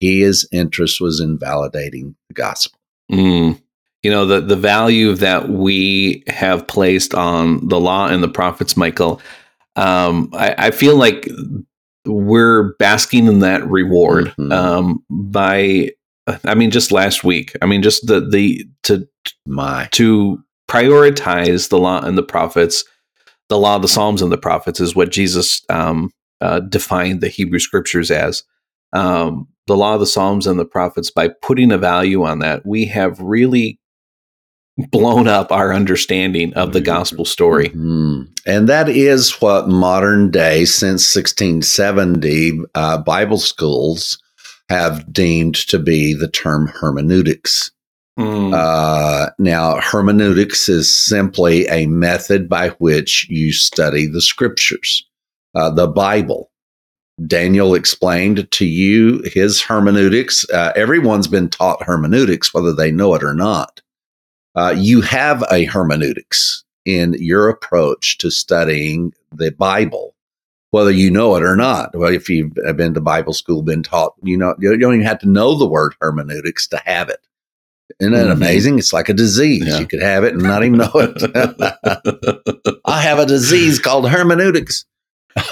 His 0.00 0.48
interest 0.52 1.00
was 1.00 1.20
in 1.20 1.38
validating 1.38 2.14
the 2.28 2.34
gospel. 2.34 2.78
Mm. 3.10 3.60
You 4.06 4.12
know, 4.12 4.24
the, 4.24 4.40
the 4.40 4.54
value 4.54 5.14
that 5.14 5.48
we 5.48 6.22
have 6.28 6.68
placed 6.68 7.12
on 7.12 7.66
the 7.66 7.80
law 7.80 8.06
and 8.06 8.22
the 8.22 8.28
prophets, 8.28 8.76
Michael, 8.76 9.20
um, 9.74 10.30
I, 10.32 10.54
I, 10.56 10.70
feel 10.70 10.94
like 10.94 11.28
we're 12.04 12.74
basking 12.74 13.26
in 13.26 13.40
that 13.40 13.68
reward 13.68 14.26
mm-hmm. 14.38 14.52
um, 14.52 15.04
by, 15.10 15.90
I 16.44 16.54
mean, 16.54 16.70
just 16.70 16.92
last 16.92 17.24
week, 17.24 17.56
I 17.60 17.66
mean, 17.66 17.82
just 17.82 18.06
the, 18.06 18.20
the, 18.20 18.64
to, 18.84 19.08
my, 19.44 19.88
to 19.90 20.38
prioritize 20.70 21.68
the 21.68 21.78
law 21.78 22.00
and 22.00 22.16
the 22.16 22.22
prophets, 22.22 22.84
the 23.48 23.58
law, 23.58 23.74
of 23.74 23.82
the 23.82 23.88
Psalms, 23.88 24.22
and 24.22 24.30
the 24.30 24.38
prophets 24.38 24.78
is 24.78 24.94
what 24.94 25.10
Jesus 25.10 25.62
um, 25.68 26.12
uh, 26.40 26.60
defined 26.60 27.22
the 27.22 27.28
Hebrew 27.28 27.58
scriptures 27.58 28.12
as. 28.12 28.44
Um, 28.92 29.48
the 29.66 29.76
law, 29.76 29.94
of 29.94 30.00
the 30.00 30.06
Psalms, 30.06 30.46
and 30.46 30.60
the 30.60 30.64
prophets, 30.64 31.10
by 31.10 31.30
putting 31.42 31.72
a 31.72 31.76
value 31.76 32.22
on 32.22 32.38
that, 32.38 32.64
we 32.64 32.84
have 32.84 33.18
really 33.18 33.80
blown 34.90 35.26
up 35.26 35.50
our 35.50 35.72
understanding 35.72 36.52
of 36.54 36.72
the 36.72 36.80
gospel 36.80 37.24
story. 37.24 37.70
Mm-hmm. 37.70 38.22
And 38.46 38.68
that 38.68 38.88
is 38.88 39.40
what 39.40 39.68
modern 39.68 40.30
day, 40.30 40.64
since 40.64 41.14
1670, 41.14 42.60
uh, 42.74 42.98
Bible 42.98 43.38
schools 43.38 44.18
have 44.68 45.10
deemed 45.12 45.54
to 45.54 45.78
be 45.78 46.14
the 46.14 46.28
term 46.28 46.68
hermeneutics. 46.68 47.70
Mm. 48.18 48.54
Uh, 48.54 49.30
now, 49.38 49.80
hermeneutics 49.80 50.68
is 50.68 50.94
simply 50.94 51.66
a 51.68 51.86
method 51.86 52.48
by 52.48 52.70
which 52.70 53.26
you 53.28 53.52
study 53.52 54.06
the 54.06 54.22
scriptures, 54.22 55.06
uh, 55.54 55.70
the 55.70 55.86
Bible. 55.86 56.50
Daniel 57.26 57.74
explained 57.74 58.50
to 58.50 58.66
you 58.66 59.22
his 59.24 59.62
hermeneutics. 59.62 60.48
Uh, 60.50 60.72
everyone's 60.76 61.28
been 61.28 61.48
taught 61.48 61.82
hermeneutics, 61.82 62.52
whether 62.52 62.74
they 62.74 62.90
know 62.90 63.14
it 63.14 63.22
or 63.22 63.34
not. 63.34 63.80
Uh, 64.56 64.74
you 64.76 65.00
have 65.02 65.44
a 65.52 65.64
hermeneutics 65.64 66.64
in 66.84 67.14
your 67.18 67.48
approach 67.48 68.18
to 68.18 68.30
studying 68.30 69.12
the 69.32 69.52
Bible, 69.52 70.14
whether 70.70 70.90
you 70.90 71.10
know 71.10 71.36
it 71.36 71.42
or 71.42 71.56
not. 71.56 71.94
Well, 71.94 72.12
if 72.12 72.30
you've 72.30 72.54
been 72.54 72.94
to 72.94 73.00
Bible 73.00 73.34
school, 73.34 73.62
been 73.62 73.82
taught, 73.82 74.14
you 74.22 74.36
know, 74.36 74.54
you 74.58 74.76
don't 74.78 74.94
even 74.94 75.06
have 75.06 75.18
to 75.20 75.28
know 75.28 75.54
the 75.56 75.66
word 75.66 75.94
hermeneutics 76.00 76.66
to 76.68 76.78
have 76.78 77.10
it. 77.10 77.20
Isn't 78.00 78.12
that 78.14 78.24
mm-hmm. 78.24 78.32
amazing? 78.32 78.78
It's 78.78 78.92
like 78.92 79.08
a 79.08 79.14
disease. 79.14 79.66
Yeah. 79.66 79.78
You 79.78 79.86
could 79.86 80.02
have 80.02 80.24
it 80.24 80.34
and 80.34 80.42
not 80.42 80.64
even 80.64 80.78
know 80.78 80.90
it. 80.94 82.80
I 82.84 83.00
have 83.00 83.18
a 83.18 83.26
disease 83.26 83.78
called 83.78 84.08
hermeneutics. 84.08 84.84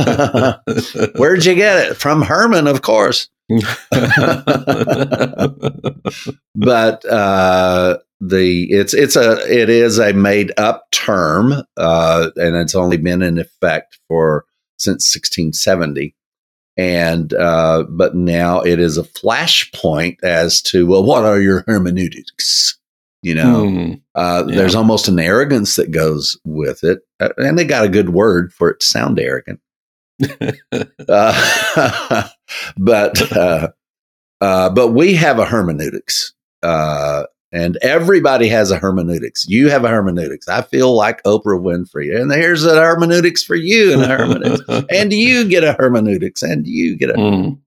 Where'd 1.17 1.45
you 1.45 1.55
get 1.55 1.91
it? 1.91 1.97
From 1.97 2.23
Herman, 2.23 2.67
of 2.67 2.83
course. 2.83 3.29
but 6.55 7.05
uh, 7.05 7.99
the 8.29 8.71
it's 8.71 8.95
it's 8.95 9.17
a 9.17 9.39
it 9.51 9.69
is 9.69 9.99
a 9.99 10.13
made 10.13 10.53
up 10.57 10.91
term, 10.91 11.53
uh, 11.77 12.31
and 12.37 12.57
it's 12.57 12.75
only 12.75 12.97
been 12.97 13.23
in 13.23 13.39
effect 13.39 13.99
for 14.09 14.45
since 14.79 15.15
1670 15.15 16.15
and 16.77 17.33
uh, 17.35 17.85
but 17.89 18.17
now 18.17 18.61
it 18.61 18.81
is 18.81 18.99
a 18.99 19.05
flashpoint 19.05 20.17
as 20.23 20.61
to 20.61 20.87
well 20.87 21.05
what 21.05 21.25
are 21.25 21.41
your 21.41 21.65
hermeneutics? 21.67 22.79
You 23.23 23.35
know 23.35 23.65
mm, 23.65 24.03
uh, 24.15 24.45
yeah. 24.47 24.57
there's 24.57 24.75
almost 24.75 25.09
an 25.09 25.19
arrogance 25.19 25.77
that 25.77 25.91
goes 25.91 26.39
with 26.45 26.85
it 26.85 27.01
uh, 27.21 27.31
and 27.39 27.59
they 27.59 27.65
got 27.65 27.85
a 27.85 27.89
good 27.89 28.11
word 28.11 28.53
for 28.53 28.71
it 28.71 28.81
to 28.81 28.87
sound 28.87 29.19
arrogant. 29.19 29.61
Uh, 31.09 32.29
but 32.77 33.33
uh, 33.37 33.69
uh, 34.41 34.71
but 34.71 34.89
we 34.89 35.15
have 35.15 35.39
a 35.39 35.45
hermeneutics 35.45 36.33
and 37.55 37.79
everybody 37.83 38.49
has 38.49 38.73
a 38.73 38.79
hermeneutics. 38.79 39.47
You 39.49 39.69
have 39.71 39.85
a 39.85 39.89
hermeneutics. 39.89 40.49
I 40.49 40.63
feel 40.63 40.95
like 40.95 41.23
Oprah 41.23 41.61
Winfrey, 41.61 42.21
and 42.21 42.33
here's 42.33 42.65
a 42.65 42.75
hermeneutics 42.75 43.45
for 43.45 43.55
you, 43.55 43.93
and 43.93 44.03
a 44.03 44.07
hermeneutics, 44.09 44.87
and 44.91 45.13
you 45.13 45.49
get 45.49 45.63
a 45.63 45.75
hermeneutics, 45.75 46.43
and 46.43 46.67
you 46.67 46.97
get 46.97 47.11
a. 47.11 47.15
Mm. 47.15 47.61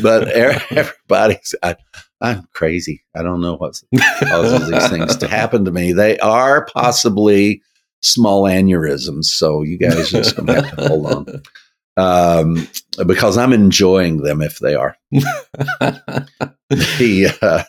But 0.00 0.28
everybody's, 0.28 1.54
I, 1.62 1.76
am 2.22 2.46
crazy. 2.52 3.02
I 3.16 3.22
don't 3.22 3.40
know 3.40 3.56
what 3.56 3.82
causes 4.20 4.70
these 4.70 4.88
things 4.88 5.16
to 5.16 5.26
happen 5.26 5.64
to 5.64 5.72
me. 5.72 5.92
They 5.92 6.18
are 6.18 6.66
possibly 6.66 7.62
small 8.02 8.44
aneurysms, 8.44 9.24
so 9.24 9.62
you 9.62 9.76
guys 9.76 10.10
just 10.10 10.36
gonna 10.36 10.62
have 10.62 10.76
to 10.76 10.88
hold 10.88 11.06
on 11.06 11.42
um, 11.96 12.68
because 13.06 13.38
I'm 13.38 13.52
enjoying 13.52 14.18
them 14.18 14.42
if 14.42 14.58
they 14.58 14.74
are. 14.74 14.96
the, 15.10 17.38
uh, 17.40 17.62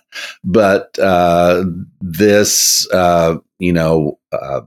but 0.44 0.98
uh, 1.00 1.64
this, 2.02 2.88
uh, 2.92 3.38
you 3.60 3.74
know, 3.74 4.20
uh, 4.32 4.62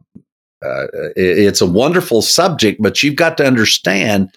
uh, 0.65 0.85
it, 1.17 1.39
it's 1.39 1.61
a 1.61 1.67
wonderful 1.67 2.23
subject, 2.23 2.83
but 2.83 3.03
you've 3.03 3.17
got 3.17 3.37
to 3.39 3.47
understand. 3.47 4.31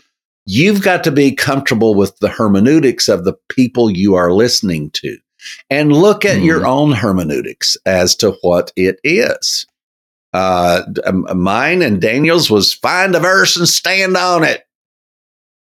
You've 0.46 0.82
got 0.82 1.04
to 1.06 1.12
be 1.12 1.34
comfortable 1.34 1.96
with 1.96 2.18
the 2.20 2.30
hermeneutics 2.30 3.08
of 3.08 3.24
the 3.24 3.36
people 3.50 3.90
you 3.90 4.16
are 4.16 4.34
listening 4.34 4.92
to 4.92 5.18
and 5.70 5.94
look 5.94 6.26
at 6.26 6.38
mm. 6.38 6.46
your 6.46 6.66
own 6.66 6.92
hermeneutics 6.92 7.78
as 7.86 8.16
to 8.18 8.38
what 8.42 8.72
it 8.76 9.00
is. 9.04 9.66
Uh, 10.34 10.82
mine 11.36 11.82
and 11.82 12.02
Daniel's 12.02 12.50
was 12.50 12.74
find 12.74 13.16
a 13.16 13.20
verse 13.20 13.56
and 13.56 13.68
stand 13.68 14.18
on 14.18 14.44
it. 14.44 14.66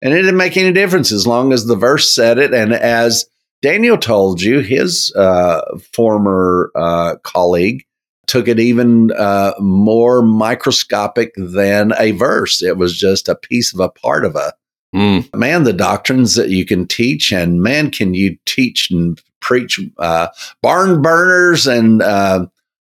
And 0.03 0.12
it 0.12 0.23
didn't 0.23 0.37
make 0.37 0.57
any 0.57 0.73
difference 0.73 1.12
as 1.12 1.27
long 1.27 1.53
as 1.53 1.65
the 1.65 1.77
verse 1.77 2.12
said 2.12 2.38
it. 2.38 2.53
And 2.53 2.73
as 2.73 3.25
Daniel 3.62 3.97
told 3.97 4.43
you, 4.43 4.59
his 4.59 5.12
uh, 5.15 5.79
former 5.93 6.73
uh, 6.75 7.17
colleague 7.23 7.87
took 8.27 8.49
it 8.49 8.59
even 8.59 9.12
uh, 9.12 9.53
more 9.61 10.23
microscopic 10.23 11.33
than 11.37 11.93
a 11.99 12.11
verse. 12.12 12.62
It 12.62 12.77
was 12.77 12.99
just 12.99 13.29
a 13.29 13.37
piece 13.37 13.73
of 13.73 13.79
a 13.79 13.88
part 13.88 14.25
of 14.25 14.35
a 14.35 14.53
mm. 14.95 15.33
man. 15.35 15.62
The 15.62 15.73
doctrines 15.73 16.35
that 16.35 16.49
you 16.49 16.65
can 16.65 16.88
teach, 16.88 17.33
and 17.33 17.62
man, 17.62 17.91
can 17.91 18.15
you 18.15 18.37
teach 18.45 18.91
and 18.91 19.21
preach 19.41 19.79
uh, 19.99 20.29
barn 20.62 21.03
burners 21.03 21.67
and 21.69 22.03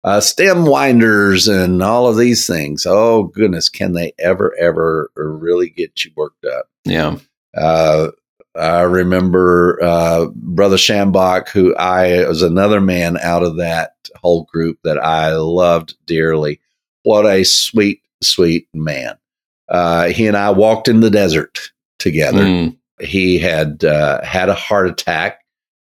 uh, 0.05 0.21
stem 0.21 0.65
winders 0.65 1.47
and 1.47 1.81
all 1.81 2.07
of 2.07 2.15
these 2.15 2.45
things. 2.45 2.85
Oh 2.85 3.23
goodness, 3.23 3.69
can 3.69 3.93
they 3.93 4.13
ever, 4.19 4.55
ever 4.57 5.11
really 5.15 5.69
get 5.69 6.05
you 6.05 6.11
worked 6.15 6.45
up? 6.45 6.69
Yeah. 6.85 7.17
Uh, 7.57 8.11
I 8.55 8.81
remember 8.81 9.79
uh, 9.81 10.27
Brother 10.33 10.77
Schambach, 10.77 11.49
who 11.49 11.75
I 11.75 12.25
was 12.27 12.43
another 12.43 12.79
man 12.79 13.17
out 13.17 13.43
of 13.43 13.57
that 13.57 13.95
whole 14.15 14.43
group 14.43 14.77
that 14.83 15.03
I 15.03 15.35
loved 15.35 15.95
dearly. 16.05 16.61
What 17.03 17.25
a 17.25 17.43
sweet, 17.43 18.01
sweet 18.23 18.67
man. 18.73 19.17
Uh, 19.67 20.09
he 20.09 20.27
and 20.27 20.37
I 20.37 20.51
walked 20.51 20.87
in 20.87 20.99
the 20.99 21.09
desert 21.09 21.71
together. 21.97 22.43
Mm. 22.43 22.77
He 23.01 23.39
had 23.39 23.83
uh, 23.83 24.23
had 24.23 24.49
a 24.49 24.53
heart 24.53 24.87
attack 24.87 25.39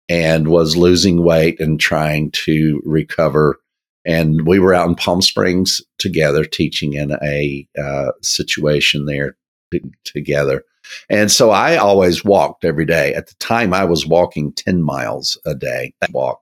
and 0.08 0.48
was 0.48 0.76
losing 0.76 1.24
weight 1.24 1.58
and 1.58 1.80
trying 1.80 2.30
to 2.32 2.82
recover. 2.84 3.58
And 4.04 4.46
we 4.46 4.58
were 4.58 4.74
out 4.74 4.88
in 4.88 4.94
Palm 4.94 5.22
Springs 5.22 5.80
together, 5.98 6.44
teaching 6.44 6.94
in 6.94 7.12
a 7.22 7.66
uh, 7.80 8.12
situation 8.20 9.06
there 9.06 9.36
t- 9.70 9.80
together 10.04 10.64
and 11.08 11.30
so 11.30 11.50
I 11.50 11.76
always 11.76 12.24
walked 12.24 12.64
every 12.64 12.84
day. 12.84 13.14
At 13.14 13.28
the 13.28 13.34
time, 13.34 13.72
I 13.72 13.84
was 13.84 14.06
walking 14.06 14.52
10 14.52 14.82
miles 14.82 15.38
a 15.44 15.54
day. 15.54 15.94
That 16.00 16.12
walk. 16.12 16.40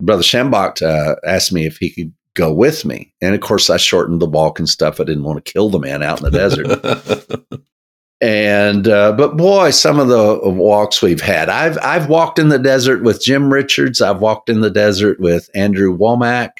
Brother 0.00 0.22
Schambach 0.22 0.82
uh, 0.82 1.16
asked 1.24 1.52
me 1.52 1.66
if 1.66 1.78
he 1.78 1.90
could 1.90 2.12
go 2.34 2.52
with 2.52 2.84
me. 2.84 3.14
And 3.20 3.34
of 3.34 3.40
course, 3.40 3.70
I 3.70 3.78
shortened 3.78 4.20
the 4.20 4.26
walk 4.26 4.58
and 4.58 4.68
stuff. 4.68 5.00
I 5.00 5.04
didn't 5.04 5.24
want 5.24 5.44
to 5.44 5.52
kill 5.52 5.70
the 5.70 5.78
man 5.78 6.02
out 6.02 6.22
in 6.22 6.24
the 6.24 6.30
desert. 6.30 7.60
and 8.20 8.86
uh, 8.86 9.12
but 9.12 9.36
boy, 9.36 9.70
some 9.70 9.98
of 9.98 10.08
the 10.08 10.38
walks 10.44 11.00
we've 11.00 11.22
had. 11.22 11.48
I've 11.48 11.78
I've 11.78 12.10
walked 12.10 12.38
in 12.38 12.50
the 12.50 12.58
desert 12.58 13.02
with 13.02 13.22
Jim 13.22 13.50
Richards. 13.50 14.02
I've 14.02 14.20
walked 14.20 14.50
in 14.50 14.60
the 14.60 14.70
desert 14.70 15.18
with 15.18 15.48
Andrew 15.54 15.96
Wommack. 15.96 16.58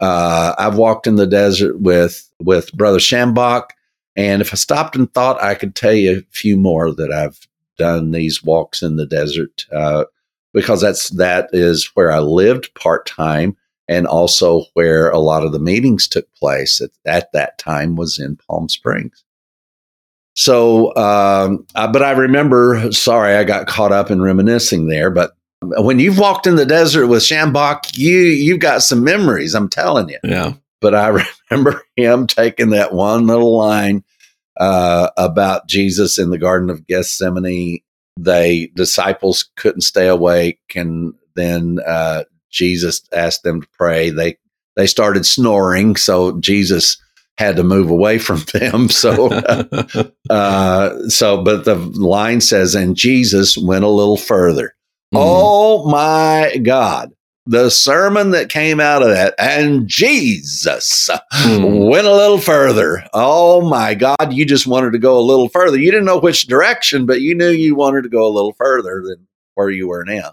Uh, 0.00 0.54
I've 0.58 0.76
walked 0.76 1.06
in 1.06 1.16
the 1.16 1.26
desert 1.26 1.80
with 1.80 2.28
with 2.40 2.72
Brother 2.72 2.98
Schambach. 2.98 3.70
And 4.16 4.40
if 4.40 4.52
I 4.52 4.56
stopped 4.56 4.96
and 4.96 5.12
thought, 5.12 5.42
I 5.42 5.54
could 5.54 5.74
tell 5.74 5.92
you 5.92 6.18
a 6.18 6.22
few 6.30 6.56
more 6.56 6.92
that 6.94 7.12
I've 7.12 7.46
done 7.78 8.10
these 8.10 8.42
walks 8.42 8.82
in 8.82 8.96
the 8.96 9.06
desert 9.06 9.66
uh, 9.72 10.04
because 10.54 10.80
that's 10.80 11.10
that 11.10 11.50
is 11.52 11.90
where 11.94 12.10
I 12.10 12.20
lived 12.20 12.74
part 12.74 13.06
time 13.06 13.56
and 13.88 14.06
also 14.06 14.64
where 14.74 15.10
a 15.10 15.18
lot 15.18 15.44
of 15.44 15.52
the 15.52 15.58
meetings 15.58 16.08
took 16.08 16.32
place 16.34 16.80
at, 16.80 16.90
at 17.04 17.30
that 17.32 17.58
time 17.58 17.94
was 17.94 18.18
in 18.18 18.36
Palm 18.48 18.68
Springs. 18.68 19.22
So, 20.34 20.94
um, 20.96 21.66
uh, 21.74 21.90
but 21.90 22.02
I 22.02 22.10
remember, 22.10 22.92
sorry, 22.92 23.36
I 23.36 23.44
got 23.44 23.66
caught 23.66 23.92
up 23.92 24.10
in 24.10 24.20
reminiscing 24.20 24.88
there, 24.88 25.10
but 25.10 25.32
when 25.78 25.98
you've 25.98 26.18
walked 26.18 26.46
in 26.46 26.56
the 26.56 26.66
desert 26.66 27.06
with 27.06 27.22
Schambach, 27.22 27.96
you 27.96 28.18
you've 28.18 28.60
got 28.60 28.82
some 28.82 29.04
memories. 29.04 29.54
I'm 29.54 29.68
telling 29.68 30.08
you. 30.08 30.18
Yeah. 30.22 30.54
but 30.80 30.94
I 30.94 31.08
remember 31.50 31.82
him 31.96 32.26
taking 32.26 32.70
that 32.70 32.92
one 32.92 33.26
little 33.26 33.56
line 33.56 34.04
uh, 34.58 35.10
about 35.16 35.68
Jesus 35.68 36.18
in 36.18 36.30
the 36.30 36.38
Garden 36.38 36.70
of 36.70 36.86
Gethsemane. 36.86 37.80
They 38.18 38.70
disciples 38.74 39.50
couldn't 39.56 39.82
stay 39.82 40.08
awake, 40.08 40.60
and 40.74 41.14
then 41.34 41.78
uh, 41.86 42.24
Jesus 42.50 43.02
asked 43.12 43.42
them 43.42 43.62
to 43.62 43.68
pray. 43.78 44.10
They 44.10 44.38
they 44.76 44.86
started 44.86 45.26
snoring, 45.26 45.96
so 45.96 46.38
Jesus 46.40 46.98
had 47.38 47.56
to 47.56 47.64
move 47.64 47.90
away 47.90 48.18
from 48.18 48.44
them. 48.52 48.88
So, 48.88 49.28
uh, 50.30 51.08
so, 51.08 51.42
but 51.42 51.64
the 51.64 51.74
line 51.74 52.40
says, 52.40 52.74
and 52.74 52.96
Jesus 52.96 53.56
went 53.58 53.84
a 53.84 53.88
little 53.88 54.16
further. 54.16 54.74
Mhm. 55.16 55.22
Oh 55.22 55.88
my 55.90 56.56
God. 56.62 57.12
The 57.48 57.70
sermon 57.70 58.32
that 58.32 58.48
came 58.48 58.80
out 58.80 59.02
of 59.02 59.08
that, 59.08 59.34
and 59.38 59.86
Jesus 59.86 61.08
Mm. 61.44 61.88
went 61.88 62.06
a 62.06 62.14
little 62.14 62.38
further. 62.38 63.04
Oh 63.14 63.60
my 63.60 63.94
God, 63.94 64.32
you 64.32 64.44
just 64.44 64.66
wanted 64.66 64.90
to 64.92 64.98
go 64.98 65.16
a 65.16 65.20
little 65.20 65.48
further. 65.48 65.78
You 65.78 65.92
didn't 65.92 66.06
know 66.06 66.18
which 66.18 66.48
direction, 66.48 67.06
but 67.06 67.20
you 67.20 67.36
knew 67.36 67.50
you 67.50 67.76
wanted 67.76 68.02
to 68.02 68.08
go 68.08 68.26
a 68.26 68.34
little 68.34 68.54
further 68.58 69.00
than 69.06 69.28
where 69.54 69.70
you 69.70 69.86
were 69.86 70.04
now. 70.04 70.32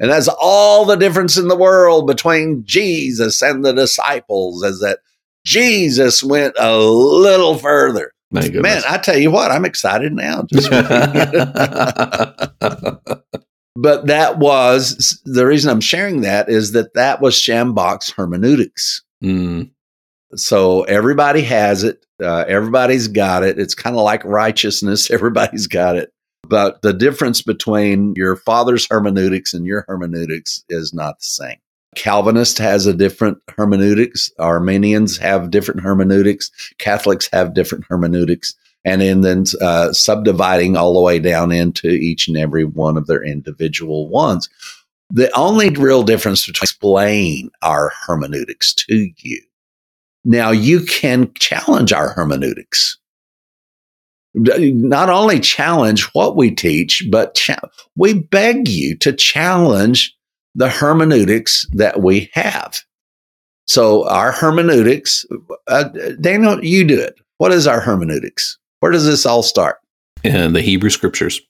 And 0.00 0.10
that's 0.10 0.28
all 0.28 0.86
the 0.86 0.96
difference 0.96 1.36
in 1.36 1.48
the 1.48 1.56
world 1.56 2.06
between 2.06 2.62
Jesus 2.64 3.42
and 3.42 3.64
the 3.64 3.72
disciples, 3.72 4.62
is 4.62 4.80
that 4.80 5.00
Jesus 5.44 6.22
went 6.24 6.54
a 6.58 6.76
little 6.78 7.58
further. 7.58 8.12
Man. 8.30 8.82
I 8.88 8.98
tell 8.98 9.16
you 9.18 9.30
what, 9.30 9.50
I'm 9.50 9.64
excited 9.64 10.12
now. 10.12 10.46
But 13.76 14.06
that 14.06 14.38
was 14.38 15.20
the 15.24 15.46
reason 15.46 15.70
I'm 15.70 15.80
sharing 15.80 16.22
that 16.22 16.48
is 16.48 16.72
that 16.72 16.94
that 16.94 17.20
was 17.20 17.34
Schambach's 17.34 18.10
hermeneutics. 18.10 19.02
Mm. 19.22 19.70
So 20.34 20.82
everybody 20.84 21.42
has 21.42 21.84
it. 21.84 22.04
Uh, 22.22 22.44
everybody's 22.48 23.08
got 23.08 23.42
it. 23.42 23.58
It's 23.58 23.74
kind 23.74 23.96
of 23.96 24.02
like 24.02 24.24
righteousness. 24.24 25.10
Everybody's 25.10 25.66
got 25.66 25.96
it. 25.96 26.10
But 26.48 26.80
the 26.82 26.92
difference 26.92 27.42
between 27.42 28.14
your 28.16 28.36
father's 28.36 28.86
hermeneutics 28.88 29.52
and 29.52 29.66
your 29.66 29.84
hermeneutics 29.88 30.64
is 30.68 30.94
not 30.94 31.18
the 31.18 31.24
same. 31.24 31.58
Calvinist 31.96 32.58
has 32.58 32.86
a 32.86 32.94
different 32.94 33.38
hermeneutics. 33.56 34.30
Arminians 34.38 35.16
have 35.18 35.50
different 35.50 35.80
hermeneutics. 35.80 36.50
Catholics 36.78 37.28
have 37.32 37.54
different 37.54 37.84
hermeneutics. 37.88 38.54
And 38.84 39.02
in 39.02 39.22
then 39.22 39.44
uh, 39.60 39.92
subdividing 39.92 40.76
all 40.76 40.94
the 40.94 41.00
way 41.00 41.18
down 41.18 41.50
into 41.50 41.88
each 41.88 42.28
and 42.28 42.36
every 42.36 42.64
one 42.64 42.96
of 42.96 43.08
their 43.08 43.24
individual 43.24 44.08
ones. 44.08 44.48
The 45.10 45.34
only 45.36 45.70
real 45.70 46.04
difference 46.04 46.46
between 46.46 46.62
explain 46.62 47.50
our 47.62 47.92
hermeneutics 48.06 48.74
to 48.74 49.10
you 49.18 49.40
now 50.26 50.50
you 50.50 50.80
can 50.80 51.32
challenge 51.34 51.92
our 51.92 52.08
hermeneutics. 52.08 52.98
Not 54.34 55.08
only 55.08 55.38
challenge 55.38 56.02
what 56.12 56.36
we 56.36 56.50
teach, 56.50 57.04
but 57.10 57.36
cha- 57.36 57.70
we 57.94 58.14
beg 58.14 58.68
you 58.68 58.96
to 58.98 59.12
challenge 59.12 60.15
the 60.56 60.68
hermeneutics 60.68 61.66
that 61.74 62.00
we 62.02 62.28
have. 62.32 62.80
So 63.66 64.08
our 64.08 64.32
hermeneutics, 64.32 65.24
uh, 65.68 65.84
Daniel, 66.20 66.64
you 66.64 66.84
do 66.84 67.00
it. 67.00 67.14
What 67.38 67.52
is 67.52 67.66
our 67.66 67.80
hermeneutics? 67.80 68.58
Where 68.80 68.90
does 68.92 69.04
this 69.06 69.26
all 69.26 69.42
start? 69.42 69.76
In 70.24 70.52
the 70.54 70.62
Hebrew 70.62 70.90
scriptures. 70.90 71.40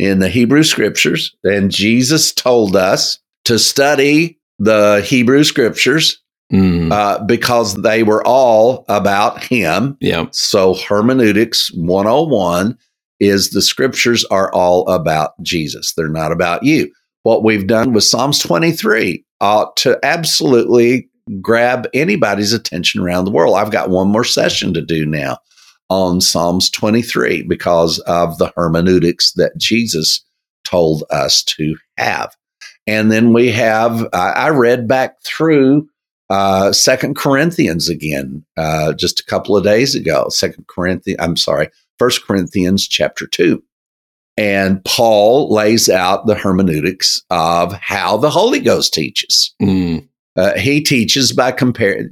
in 0.00 0.20
the 0.20 0.28
Hebrew 0.28 0.62
scriptures. 0.62 1.34
And 1.44 1.70
Jesus 1.72 2.32
told 2.32 2.76
us 2.76 3.18
to 3.44 3.58
study 3.58 4.38
the 4.58 5.00
Hebrew 5.06 5.44
scriptures 5.44 6.20
Mm. 6.50 6.90
uh, 6.90 7.22
because 7.26 7.74
they 7.82 8.02
were 8.02 8.26
all 8.26 8.86
about 8.88 9.44
him. 9.44 9.98
yeah. 10.00 10.24
So 10.32 10.72
hermeneutics 10.88 11.70
101 11.74 12.74
is 13.20 13.50
the 13.50 13.60
scriptures 13.60 14.24
are 14.30 14.50
all 14.54 14.88
about 14.88 15.32
Jesus. 15.42 15.92
They're 15.92 16.08
not 16.08 16.32
about 16.32 16.62
you. 16.62 16.90
What 17.28 17.44
we've 17.44 17.66
done 17.66 17.92
with 17.92 18.04
Psalms 18.04 18.38
23 18.38 19.22
ought 19.42 19.76
to 19.76 19.98
absolutely 20.02 21.10
grab 21.42 21.86
anybody's 21.92 22.54
attention 22.54 23.02
around 23.02 23.26
the 23.26 23.30
world. 23.30 23.54
I've 23.54 23.70
got 23.70 23.90
one 23.90 24.08
more 24.08 24.24
session 24.24 24.72
to 24.72 24.80
do 24.80 25.04
now 25.04 25.36
on 25.90 26.22
Psalms 26.22 26.70
23 26.70 27.42
because 27.42 27.98
of 28.06 28.38
the 28.38 28.50
hermeneutics 28.56 29.32
that 29.32 29.58
Jesus 29.58 30.24
told 30.64 31.04
us 31.10 31.44
to 31.58 31.76
have. 31.98 32.34
And 32.86 33.12
then 33.12 33.34
we 33.34 33.50
have, 33.50 34.08
I, 34.14 34.48
read 34.48 34.88
back 34.88 35.20
through 35.22 35.86
uh, 36.30 36.72
Second 36.72 37.14
Corinthians 37.14 37.90
again 37.90 38.42
uh, 38.56 38.94
just 38.94 39.20
a 39.20 39.26
couple 39.26 39.54
of 39.54 39.64
days 39.64 39.94
ago. 39.94 40.30
Second 40.30 40.66
Corinthians, 40.66 41.20
I'm 41.20 41.36
sorry, 41.36 41.68
First 41.98 42.26
Corinthians 42.26 42.88
chapter 42.88 43.26
two, 43.26 43.62
and 44.38 44.84
Paul 44.84 45.52
lays 45.52 45.90
out 45.90 46.26
the 46.26 46.36
hermeneutics 46.36 47.20
of 47.28 47.72
how 47.72 48.16
the 48.16 48.30
Holy 48.30 48.60
Ghost 48.60 48.94
teaches. 48.94 49.52
Mm. 49.60 50.08
Uh, 50.36 50.56
he 50.56 50.80
teaches 50.80 51.32
by 51.32 51.50
comparing. 51.50 52.08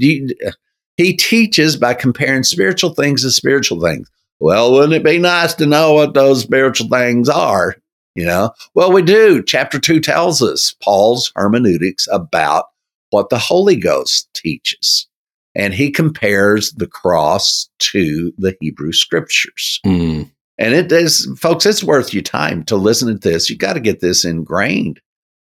He 0.97 1.17
teaches 1.17 1.77
by 1.77 1.95
comparing 1.95 2.43
spiritual 2.43 2.95
things 2.95 3.23
to 3.23 3.31
spiritual 3.31 3.81
things. 3.81 4.11
Well, 4.41 4.73
wouldn't 4.73 4.95
it 4.95 5.05
be 5.05 5.19
nice 5.19 5.55
to 5.55 5.67
know 5.67 5.93
what 5.93 6.15
those 6.15 6.43
spiritual 6.43 6.89
things 6.89 7.29
are? 7.29 7.77
You 8.17 8.25
know, 8.25 8.51
well, 8.75 8.91
we 8.91 9.03
do. 9.03 9.41
Chapter 9.43 9.79
two 9.79 10.01
tells 10.01 10.43
us 10.43 10.75
Paul's 10.83 11.31
hermeneutics 11.37 12.09
about 12.11 12.65
what 13.11 13.31
the 13.31 13.39
Holy 13.39 13.77
Ghost 13.77 14.29
teaches. 14.35 15.07
And 15.55 15.73
he 15.73 15.93
compares 15.93 16.73
the 16.73 16.89
cross 16.89 17.69
to 17.79 18.33
the 18.37 18.57
Hebrew 18.61 18.93
scriptures. 18.93 19.81
Mm. 19.87 20.31
And 20.59 20.75
it 20.75 20.91
is, 20.91 21.31
folks, 21.39 21.67
it's 21.67 21.85
worth 21.85 22.15
your 22.15 22.23
time 22.23 22.65
to 22.65 22.77
listen 22.77 23.09
to 23.09 23.15
this. 23.15 23.51
You 23.51 23.57
got 23.57 23.75
to 23.75 23.81
get 23.81 24.01
this 24.01 24.25
ingrained 24.25 25.01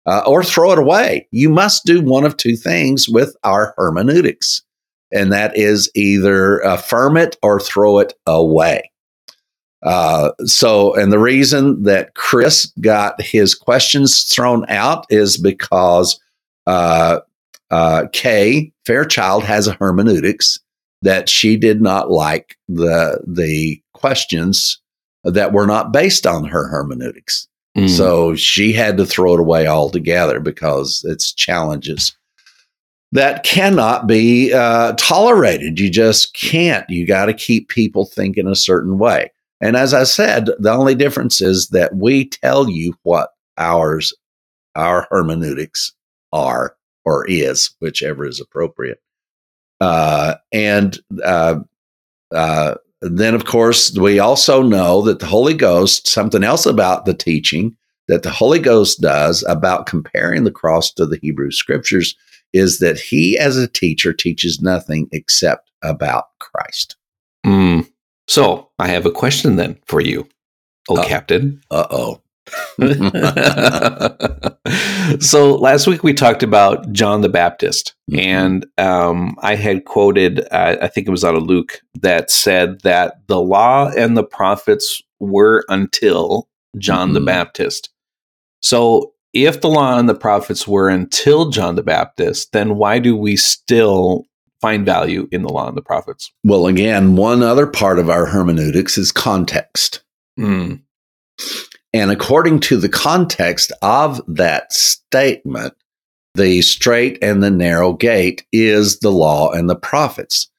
uh, 0.05 0.23
or 0.25 0.43
throw 0.43 0.71
it 0.71 0.79
away. 0.79 1.27
You 1.31 1.49
must 1.49 1.85
do 1.85 2.01
one 2.01 2.25
of 2.25 2.37
two 2.37 2.55
things 2.55 3.09
with 3.09 3.35
our 3.43 3.73
hermeneutics, 3.77 4.61
and 5.11 5.31
that 5.31 5.57
is 5.57 5.89
either 5.95 6.59
affirm 6.59 7.17
it 7.17 7.37
or 7.41 7.59
throw 7.59 7.99
it 7.99 8.13
away. 8.27 8.91
Uh, 9.81 10.31
so, 10.45 10.93
and 10.95 11.11
the 11.11 11.19
reason 11.19 11.83
that 11.83 12.13
Chris 12.15 12.71
got 12.81 13.21
his 13.21 13.55
questions 13.55 14.23
thrown 14.23 14.65
out 14.69 15.05
is 15.09 15.37
because 15.37 16.19
uh, 16.67 17.19
uh, 17.71 18.05
Kay 18.11 18.71
Fairchild 18.85 19.43
has 19.43 19.67
a 19.67 19.73
hermeneutics 19.73 20.59
that 21.01 21.29
she 21.29 21.55
did 21.55 21.81
not 21.81 22.11
like 22.11 22.57
the 22.67 23.21
the 23.25 23.81
questions 23.93 24.79
that 25.23 25.53
were 25.53 25.67
not 25.67 25.91
based 25.91 26.25
on 26.25 26.45
her 26.45 26.67
hermeneutics. 26.67 27.47
Mm. 27.77 27.89
So 27.89 28.35
she 28.35 28.73
had 28.73 28.97
to 28.97 29.05
throw 29.05 29.35
it 29.35 29.39
away 29.39 29.67
altogether 29.67 30.39
because 30.39 31.03
it's 31.07 31.33
challenges 31.33 32.15
that 33.11 33.43
cannot 33.43 34.07
be 34.07 34.53
uh, 34.53 34.93
tolerated. 34.97 35.79
You 35.79 35.89
just 35.89 36.33
can't. 36.33 36.87
You 36.89 37.07
got 37.07 37.25
to 37.25 37.33
keep 37.33 37.69
people 37.69 38.05
thinking 38.05 38.47
a 38.47 38.55
certain 38.55 38.99
way. 38.99 39.31
And 39.61 39.75
as 39.75 39.93
I 39.93 40.03
said, 40.03 40.49
the 40.59 40.71
only 40.71 40.95
difference 40.95 41.41
is 41.41 41.69
that 41.69 41.95
we 41.95 42.29
tell 42.29 42.69
you 42.69 42.93
what 43.03 43.31
ours, 43.57 44.13
our 44.75 45.07
hermeneutics 45.09 45.91
are 46.31 46.75
or 47.03 47.25
is, 47.27 47.71
whichever 47.79 48.25
is 48.25 48.39
appropriate. 48.39 49.01
Uh, 49.81 50.35
and 50.51 50.99
uh, 51.23 51.59
uh, 52.33 52.75
then, 53.01 53.33
of 53.33 53.45
course, 53.45 53.97
we 53.97 54.19
also 54.19 54.61
know 54.61 55.01
that 55.03 55.19
the 55.19 55.25
Holy 55.25 55.53
Ghost, 55.53 56.07
something 56.07 56.43
else 56.43 56.65
about 56.65 57.05
the 57.05 57.13
teaching 57.13 57.75
that 58.09 58.23
the 58.23 58.31
Holy 58.31 58.59
Ghost 58.59 58.99
does 59.01 59.43
about 59.47 59.85
comparing 59.85 60.43
the 60.43 60.51
cross 60.51 60.91
to 60.93 61.05
the 61.05 61.19
Hebrew 61.21 61.51
scriptures 61.51 62.15
is 62.53 62.79
that 62.79 62.99
he, 62.99 63.37
as 63.37 63.55
a 63.55 63.67
teacher, 63.67 64.11
teaches 64.11 64.59
nothing 64.59 65.07
except 65.11 65.69
about 65.83 66.25
Christ. 66.39 66.97
Mm. 67.45 67.87
So 68.27 68.69
I 68.79 68.87
have 68.87 69.05
a 69.05 69.11
question 69.11 69.55
then 69.55 69.77
for 69.85 70.01
you, 70.01 70.27
old 70.89 70.99
Uh, 70.99 71.07
Captain. 71.07 71.61
Uh 71.69 71.85
oh. 71.91 72.21
so 75.19 75.55
last 75.55 75.87
week 75.87 76.03
we 76.03 76.13
talked 76.13 76.43
about 76.43 76.91
John 76.91 77.21
the 77.21 77.29
Baptist, 77.29 77.93
Mhm. 78.11 78.19
and 78.19 78.65
um, 78.77 79.35
I 79.41 79.55
had 79.55 79.85
quoted, 79.85 80.41
uh, 80.51 80.77
I 80.81 80.87
think 80.87 81.07
it 81.07 81.11
was 81.11 81.25
out 81.25 81.35
of 81.35 81.43
Luke, 81.43 81.81
that 82.01 82.31
said 82.31 82.81
that 82.81 83.21
the 83.27 83.39
law 83.41 83.89
and 83.95 84.17
the 84.17 84.23
prophets 84.23 85.01
were 85.19 85.63
until 85.69 86.47
John 86.77 87.13
the 87.13 87.19
Mhm. 87.19 87.25
Baptist. 87.25 87.89
So 88.61 89.13
if 89.33 89.61
the 89.61 89.69
law 89.69 89.97
and 89.97 90.09
the 90.09 90.15
prophets 90.15 90.67
were 90.67 90.89
until 90.89 91.49
John 91.49 91.75
the 91.75 91.83
Baptist, 91.83 92.51
then 92.51 92.75
why 92.75 92.99
do 92.99 93.15
we 93.15 93.35
still 93.35 94.25
find 94.61 94.85
value 94.85 95.27
in 95.31 95.43
the 95.43 95.49
law 95.49 95.67
and 95.67 95.77
the 95.77 95.81
prophets? 95.81 96.31
Well, 96.43 96.67
again, 96.67 97.15
one 97.15 97.43
other 97.43 97.67
part 97.67 97.99
of 97.99 98.09
our 98.09 98.25
hermeneutics 98.25 98.97
is 98.97 99.11
context. 99.11 100.01
Mm, 100.37 100.81
And 101.93 102.11
according 102.11 102.59
to 102.61 102.77
the 102.77 102.89
context 102.89 103.71
of 103.81 104.21
that 104.27 104.71
statement, 104.71 105.73
the 106.35 106.61
straight 106.61 107.17
and 107.21 107.41
the 107.41 107.49
narrow 107.49 107.93
gate 107.93 108.45
is 108.51 108.99
the 108.99 109.11
law 109.11 109.51
and 109.51 109.69
the 109.69 109.75
prophets. 109.75 110.49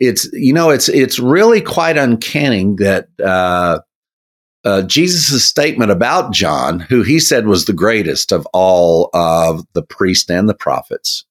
It's 0.00 0.28
you 0.32 0.52
know 0.52 0.70
it's 0.70 0.88
it's 0.88 1.18
really 1.18 1.60
quite 1.60 1.98
uncanny 1.98 2.74
that 2.78 3.08
uh, 3.22 3.80
uh, 4.64 4.82
Jesus' 4.82 5.44
statement 5.44 5.90
about 5.90 6.32
John, 6.32 6.80
who 6.80 7.02
he 7.02 7.20
said 7.20 7.46
was 7.46 7.64
the 7.64 7.72
greatest 7.72 8.32
of 8.32 8.46
all 8.52 9.10
of 9.12 9.64
the 9.74 9.82
priests 9.82 10.30
and 10.30 10.48
the 10.48 10.54
prophets, 10.54 11.24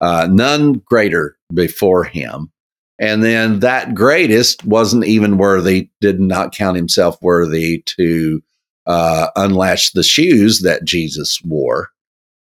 uh, 0.00 0.28
none 0.30 0.82
greater 0.84 1.36
before 1.52 2.04
him. 2.04 2.52
And 2.98 3.22
then 3.22 3.60
that 3.60 3.94
greatest 3.94 4.64
wasn't 4.64 5.04
even 5.04 5.36
worthy, 5.36 5.90
did 6.00 6.20
not 6.20 6.54
count 6.54 6.76
himself 6.76 7.20
worthy 7.20 7.82
to 7.96 8.42
uh, 8.86 9.28
unlash 9.36 9.92
the 9.92 10.02
shoes 10.02 10.60
that 10.60 10.84
Jesus 10.84 11.42
wore. 11.42 11.90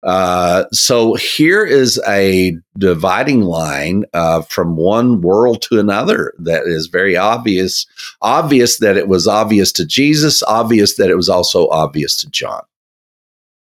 Uh, 0.01 0.63
so 0.71 1.15
here 1.15 1.65
is 1.65 2.01
a 2.07 2.55
dividing 2.77 3.41
line 3.41 4.05
uh, 4.13 4.41
from 4.43 4.77
one 4.77 5.21
world 5.21 5.61
to 5.61 5.79
another 5.79 6.33
that 6.39 6.63
is 6.65 6.87
very 6.87 7.17
obvious. 7.17 7.85
Obvious 8.21 8.79
that 8.79 8.95
it 8.95 9.09
was 9.09 9.27
obvious 9.27 9.73
to 9.73 9.85
Jesus, 9.85 10.41
obvious 10.43 10.95
that 10.95 11.09
it 11.09 11.17
was 11.17 11.27
also 11.27 11.67
obvious 11.69 12.15
to 12.15 12.29
John. 12.29 12.61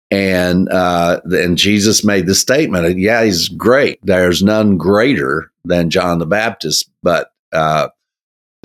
And 0.10 0.70
uh, 0.70 1.20
and 1.26 1.58
Jesus 1.58 2.04
made 2.04 2.28
the 2.28 2.36
statement, 2.36 2.98
yeah, 2.98 3.24
he's 3.24 3.50
great. 3.50 4.00
There's 4.04 4.42
none 4.42 4.78
greater 4.78 5.52
than 5.66 5.90
John 5.90 6.20
the 6.20 6.26
Baptist, 6.26 6.90
but 7.04 7.32
uh, 7.52 7.90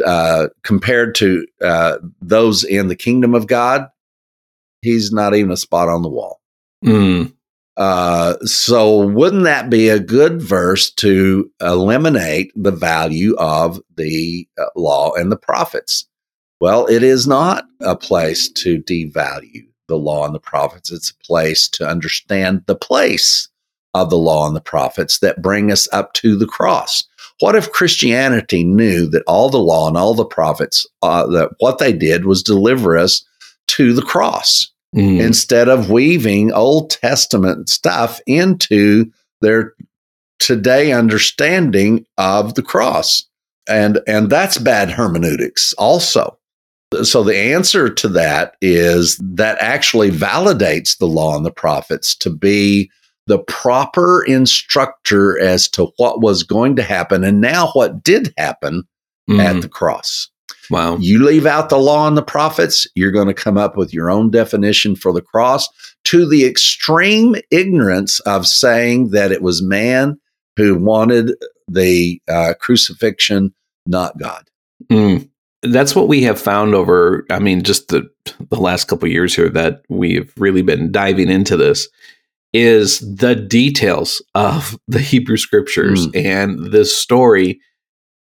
uh, 0.05 0.49
compared 0.63 1.15
to 1.17 1.47
uh, 1.63 1.99
those 2.21 2.65
in 2.65 2.89
the 2.89 2.97
kingdom 2.97 3.35
of 3.35 3.47
God, 3.47 3.89
he's 4.83 5.13
not 5.13 5.35
even 5.35 5.51
a 5.51 5.57
spot 5.57 5.89
on 5.89 6.03
the 6.03 6.09
wall. 6.09 6.41
Mm. 6.85 7.33
Uh, 7.77 8.37
so 8.45 9.07
wouldn't 9.07 9.45
that 9.45 9.71
be 9.71 9.89
a 9.89 9.99
good 9.99 10.43
verse 10.43 10.91
to 10.91 11.51
eliminate 11.61 12.53
the 12.55 12.71
value 12.71 13.35
of 13.37 13.81
the 13.97 14.47
uh, 14.59 14.67
law 14.77 15.13
and 15.15 15.33
the 15.33 15.37
prophets? 15.37 16.07
Well, 16.61 16.87
it 16.87 17.03
is 17.03 17.27
not 17.27 17.65
a 17.81 17.97
place 17.97 18.49
to 18.51 18.81
devalue 18.83 19.67
the 19.89 19.97
law 19.97 20.27
and 20.27 20.35
the 20.35 20.41
prophets. 20.41 20.93
It's 20.93 21.11
a 21.11 21.27
place 21.27 21.69
to 21.71 21.89
understand 21.89 22.65
the 22.67 22.77
place 22.77 23.49
of 23.95 24.11
the 24.11 24.19
law 24.19 24.47
and 24.47 24.57
the 24.57 24.61
prophets 24.61 25.19
that 25.19 25.43
bring 25.43 25.71
us 25.71 25.89
up 25.93 26.13
to 26.15 26.37
the 26.37 26.47
cross. 26.47 27.05
What 27.43 27.57
if 27.57 27.73
Christianity 27.73 28.63
knew 28.63 29.07
that 29.09 29.25
all 29.27 29.51
the 29.51 29.59
law 29.59 29.89
and 29.89 29.97
all 29.97 30.15
the 30.15 30.25
prophets, 30.25 30.87
uh, 31.03 31.27
that 31.29 31.51
what 31.59 31.79
they 31.79 31.93
did 31.93 32.25
was 32.25 32.43
deliver 32.43 32.97
us 32.97 33.25
to 33.69 33.93
the 33.93 34.03
cross? 34.03 34.69
Mm. 34.95 35.23
instead 35.23 35.71
of 35.71 35.91
weaving 35.91 36.53
Old 36.53 36.91
Testament 36.91 37.71
stuff 37.71 38.21
into 38.27 39.11
their 39.41 39.73
today 40.39 40.93
understanding 40.93 42.05
of 42.19 42.55
the 42.55 42.63
cross. 42.63 43.27
And 43.67 44.01
and 44.07 44.29
that's 44.29 44.59
bad 44.59 44.91
hermeneutics 44.91 45.73
also. 45.79 46.39
So 47.05 47.23
the 47.23 47.39
answer 47.39 47.89
to 47.89 48.09
that 48.09 48.57
is 48.61 49.19
that 49.23 49.57
actually 49.61 50.11
validates 50.11 50.99
the 50.99 51.07
law 51.07 51.37
and 51.37 51.47
the 51.47 51.51
prophets 51.51 52.15
to 52.17 52.29
be 52.29 52.91
the 53.27 53.39
proper 53.39 54.25
instructor 54.25 55.39
as 55.41 55.69
to 55.69 55.93
what 55.97 56.21
was 56.21 56.43
going 56.43 56.77
to 56.77 56.83
happen 56.83 57.23
and 57.25 57.41
now 57.41 57.69
what 57.69 58.03
did 58.03 58.33
happen 58.37 58.85
Mm. 59.31 59.39
at 59.39 59.63
the 59.63 59.69
cross. 59.69 60.29
wow. 60.69 60.97
You 60.97 61.25
leave 61.25 61.47
out 61.47 61.69
the 61.69 61.79
law 61.79 62.09
and 62.09 62.17
the 62.17 62.23
prophets, 62.25 62.89
you're 62.97 63.13
going 63.13 63.29
to 63.29 63.35
come 63.35 63.57
up 63.57 63.77
with 63.77 63.95
your 63.95 64.11
own 64.11 64.31
definition 64.33 64.97
for 64.97 65.13
the 65.13 65.23
cross 65.23 65.69
to 66.07 66.29
the 66.29 66.45
extreme 66.45 67.37
ignorance 67.53 68.19
of 68.21 68.49
saying 68.49 69.11
that 69.11 69.31
it 69.31 69.41
was 69.41 69.63
man 69.63 70.19
who 70.57 70.75
wanted 70.75 71.37
the 71.69 72.21
uh, 72.29 72.55
crucifixion, 72.59 73.55
not 73.87 74.19
God. 74.19 74.51
Mm. 74.91 75.29
That's 75.63 75.95
what 75.95 76.09
we 76.09 76.23
have 76.23 76.41
found 76.41 76.75
over, 76.75 77.25
I 77.31 77.39
mean, 77.39 77.63
just 77.63 77.89
the, 77.89 78.11
the 78.51 78.61
last 78.61 78.87
couple 78.89 79.07
of 79.07 79.13
years 79.13 79.37
here 79.37 79.51
that 79.51 79.85
we've 79.89 80.33
really 80.37 80.63
been 80.63 80.91
diving 80.91 81.31
into 81.31 81.57
this 81.57 81.87
is 82.53 83.01
the 83.01 83.35
details 83.35 84.23
of 84.35 84.79
the 84.89 84.99
Hebrew 84.99 85.37
scriptures 85.37 86.09
and 86.15 86.73
this 86.73 86.95
story. 86.95 87.61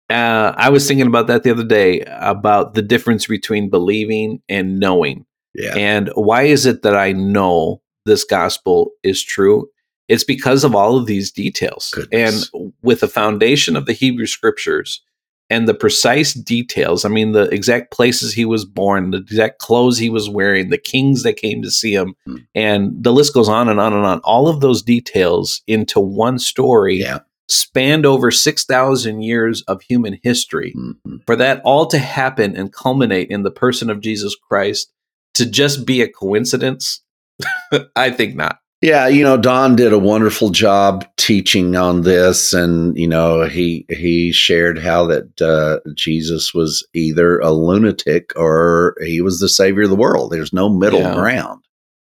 Uh, 0.10 0.54
I 0.56 0.70
was 0.70 0.88
thinking 0.88 1.08
about 1.08 1.28
that 1.28 1.44
the 1.44 1.52
other 1.52 1.64
day 1.64 2.02
about 2.02 2.74
the 2.74 2.82
difference 2.82 3.28
between 3.28 3.70
believing 3.70 4.42
and 4.50 4.80
knowing. 4.80 5.26
Yeah. 5.54 5.76
And 5.76 6.10
why 6.16 6.44
is 6.44 6.66
it 6.66 6.82
that 6.84 6.96
I 6.96 7.12
know 7.12 7.82
this 8.06 8.24
gospel 8.24 8.92
is 9.04 9.24
true? 9.24 9.70
It's 10.08 10.24
because 10.24 10.64
of 10.64 10.76
all 10.76 10.98
of 10.98 11.08
these 11.08 11.32
details. 11.32 11.92
Goodness. 11.92 12.52
And 12.54 12.74
with 12.82 13.00
the 13.00 13.08
foundation 13.08 13.76
of 13.76 13.86
the 13.86 13.94
Hebrew 13.94 14.28
scriptures 14.28 15.02
and 15.50 15.68
the 15.68 15.74
precise 15.74 16.34
details, 16.34 17.06
I 17.06 17.10
mean, 17.10 17.34
the 17.34 17.44
exact 17.54 17.92
places 17.92 18.34
he 18.34 18.46
was 18.46 18.66
born, 18.66 19.12
the 19.12 19.18
exact 19.18 19.60
clothes 19.60 19.98
he 19.98 20.10
was 20.10 20.30
wearing, 20.30 20.70
the 20.70 20.78
kings 20.78 21.24
that 21.24 21.38
came 21.38 21.62
to 21.62 21.70
see 21.72 21.94
him, 21.94 22.16
Hmm. 22.26 22.36
and 22.56 23.04
the 23.04 23.14
list 23.14 23.34
goes 23.34 23.48
on 23.50 23.70
and 23.70 23.80
on 23.80 23.94
and 23.94 24.06
on. 24.06 24.20
All 24.24 24.48
of 24.48 24.60
those 24.62 24.82
details 24.82 25.62
into 25.68 26.00
one 26.00 26.40
story 26.40 27.00
Yeah. 27.00 27.20
spanned 27.48 28.08
over 28.08 28.32
6,000 28.32 29.22
years 29.22 29.62
of 29.68 29.82
human 29.84 30.18
history 30.24 30.74
Mhm. 30.76 31.22
for 31.28 31.36
that 31.36 31.62
all 31.64 31.86
to 31.88 32.00
happen 32.00 32.56
and 32.56 32.74
culminate 32.74 33.30
in 33.30 33.44
the 33.44 33.52
person 33.52 33.90
of 33.92 34.02
Jesus 34.02 34.36
Christ 34.36 34.92
to 35.36 35.46
just 35.46 35.86
be 35.86 36.02
a 36.02 36.08
coincidence? 36.08 37.02
I 37.96 38.10
think 38.10 38.36
not. 38.36 38.60
Yeah, 38.86 39.08
you 39.08 39.24
know, 39.24 39.36
Don 39.36 39.76
did 39.76 39.94
a 39.94 39.98
wonderful 39.98 40.52
job 40.52 41.08
teaching 41.18 41.76
on 41.76 42.04
this, 42.04 42.54
and 42.54 42.96
you 42.96 43.08
know, 43.08 43.46
he 43.46 43.84
he 43.90 44.32
shared 44.32 44.78
how 44.78 45.08
that 45.08 45.42
uh, 45.42 45.80
Jesus 45.96 46.54
was 46.54 46.88
either 46.94 47.40
a 47.40 47.50
lunatic 47.52 48.32
or 48.36 48.96
he 49.04 49.22
was 49.22 49.40
the 49.40 49.50
savior 49.50 49.86
of 49.86 49.90
the 49.90 49.96
world. 49.96 50.32
There's 50.32 50.54
no 50.54 50.70
middle 50.70 51.00
Yeah. 51.00 51.16
ground. 51.16 51.62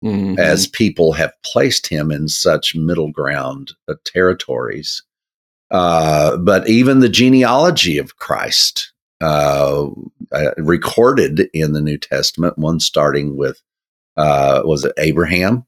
Mhm. 0.06 0.40
as 0.40 0.66
people 0.68 1.12
have 1.12 1.34
placed 1.44 1.88
him 1.88 2.10
in 2.10 2.30
such 2.30 2.74
middle 2.74 3.12
ground 3.12 3.74
uh, 3.90 3.96
territories. 4.06 5.04
Uh, 5.72 6.38
but 6.38 6.70
even 6.70 7.00
the 7.00 7.10
genealogy 7.10 7.98
of 7.98 8.16
Christ, 8.16 8.94
uh, 9.22 9.88
uh, 10.32 10.52
recorded 10.58 11.50
in 11.54 11.74
the 11.74 11.82
New 11.82 11.98
Testament, 11.98 12.58
one 12.58 12.80
starting 12.80 13.36
with, 13.36 13.60
uh, 14.16 14.62
was 14.64 14.86
it 14.86 14.94
Abraham? 14.98 15.66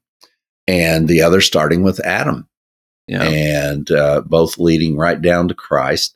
And 0.66 1.08
the 1.08 1.22
other 1.22 1.40
starting 1.40 1.82
with 1.82 1.98
Adam 2.00 2.48
yeah. 3.08 3.22
and 3.24 3.90
uh, 3.90 4.22
both 4.22 4.58
leading 4.58 4.96
right 4.96 5.20
down 5.20 5.48
to 5.48 5.54
Christ. 5.54 6.14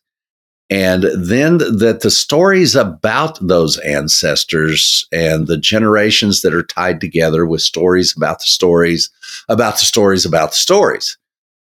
And 0.68 1.04
then 1.16 1.58
that 1.58 2.00
the 2.02 2.10
stories 2.10 2.74
about 2.74 3.38
those 3.40 3.78
ancestors 3.78 5.06
and 5.12 5.46
the 5.46 5.56
generations 5.56 6.42
that 6.42 6.54
are 6.54 6.64
tied 6.64 7.00
together 7.00 7.46
with 7.46 7.62
stories 7.62 8.16
about 8.16 8.40
the 8.40 8.46
stories, 8.46 9.08
about 9.48 9.74
the 9.74 9.84
stories, 9.84 10.24
about 10.24 10.50
the 10.50 10.56
stories. 10.56 11.18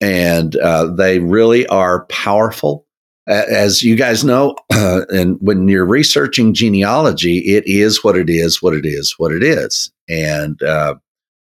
And 0.00 0.56
uh, 0.56 0.86
they 0.86 1.18
really 1.18 1.66
are 1.66 2.06
powerful. 2.06 2.86
As 3.26 3.82
you 3.82 3.94
guys 3.94 4.24
know, 4.24 4.56
and 4.70 5.36
when 5.42 5.68
you're 5.68 5.84
researching 5.84 6.54
genealogy, 6.54 7.40
it 7.40 7.64
is 7.66 8.02
what 8.02 8.16
it 8.16 8.30
is, 8.30 8.62
what 8.62 8.72
it 8.72 8.86
is, 8.86 9.14
what 9.18 9.32
it 9.32 9.42
is. 9.42 9.92
And 10.08 10.62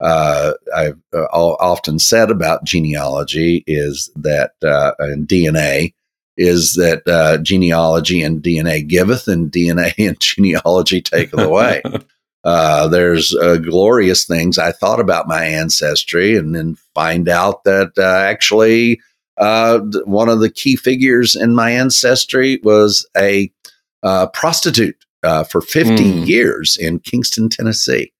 uh, 0.01 0.53
I've 0.75 0.99
uh, 1.13 1.25
often 1.33 1.99
said 1.99 2.31
about 2.31 2.65
genealogy 2.65 3.65
is 3.67 4.11
that, 4.17 4.53
uh, 4.63 4.93
and 4.99 5.27
DNA, 5.27 5.95
is 6.37 6.75
that 6.75 7.07
uh, 7.09 7.39
genealogy 7.39 8.23
and 8.23 8.43
DNA 8.43 8.87
giveth, 8.87 9.27
and 9.27 9.51
DNA 9.51 9.93
and 10.09 10.19
genealogy 10.21 11.01
taketh 11.01 11.39
away. 11.39 11.83
uh, 12.45 12.87
there's 12.89 13.35
uh, 13.35 13.57
glorious 13.57 14.25
things 14.25 14.57
I 14.57 14.73
thought 14.73 15.01
about 15.01 15.27
my 15.29 15.45
ancestry, 15.45 16.37
and 16.37 16.55
then 16.55 16.77
find 16.95 17.29
out 17.29 17.65
that 17.65 17.93
uh, 17.99 18.03
actually 18.03 19.01
uh, 19.37 19.81
one 20.05 20.29
of 20.29 20.41
the 20.41 20.51
key 20.51 20.77
figures 20.77 21.35
in 21.35 21.55
my 21.55 21.71
ancestry 21.71 22.61
was 22.63 23.09
a 23.17 23.51
uh, 24.03 24.29
prostitute 24.29 25.05
uh, 25.25 25.43
for 25.45 25.61
50 25.61 26.05
Mm. 26.05 26.27
years 26.29 26.77
in 26.81 27.01
Kingston, 27.01 27.49
Tennessee. 27.49 28.13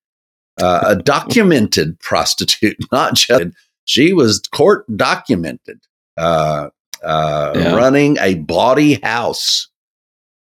Uh, 0.61 0.81
a 0.87 0.97
documented 0.97 1.99
prostitute, 2.01 2.77
not 2.93 3.15
just 3.15 3.45
she 3.85 4.13
was 4.13 4.41
court 4.53 4.85
documented, 4.97 5.79
uh, 6.17 6.69
uh, 7.03 7.53
Yeah. 7.55 7.77
running 7.77 8.17
a 8.21 8.35
bawdy 8.35 8.95
house. 9.03 9.69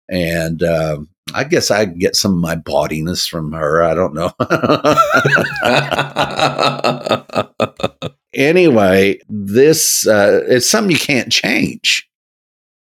And 0.08 0.62
um 0.62 1.08
I 1.34 1.42
guess 1.42 1.72
I 1.72 1.86
get 1.86 2.14
some 2.14 2.34
of 2.34 2.38
my 2.38 2.54
bawdiness 2.54 3.26
from 3.26 3.50
her. 3.52 3.82
I 3.82 3.94
don't 3.94 4.14
know. 4.14 4.30
anyway, 8.34 9.18
this 9.28 10.06
uh, 10.06 10.42
it's 10.46 10.70
something 10.70 10.92
you 10.92 10.98
can't 10.98 11.32
change. 11.32 12.08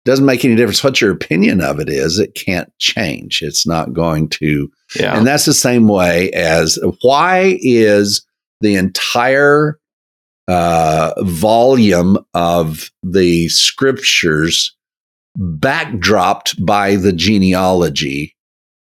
Doesn't 0.06 0.26
make 0.26 0.46
any 0.46 0.56
difference 0.56 0.84
what 0.84 1.02
your 1.02 1.12
opinion 1.12 1.62
of 1.62 1.80
it 1.80 1.90
is. 1.90 2.20
It 2.20 2.36
can't 2.36 2.72
change. 2.80 3.42
It's 3.42 3.66
not 3.66 3.94
going 3.94 4.30
to 4.30 4.72
yeah. 4.96 5.18
and 5.18 5.26
that's 5.26 5.46
the 5.46 5.54
same 5.54 5.88
way 5.88 6.32
as 6.32 6.78
why 7.02 7.58
is 7.62 8.26
the 8.62 8.76
entire 8.76 9.80
uh, 10.48 11.14
volume 11.24 12.18
of 12.34 12.92
the 13.02 13.50
scriptures 13.50 14.76
backdropped 15.38 16.64
by 16.64 16.96
the 16.96 17.12
genealogy 17.12 18.36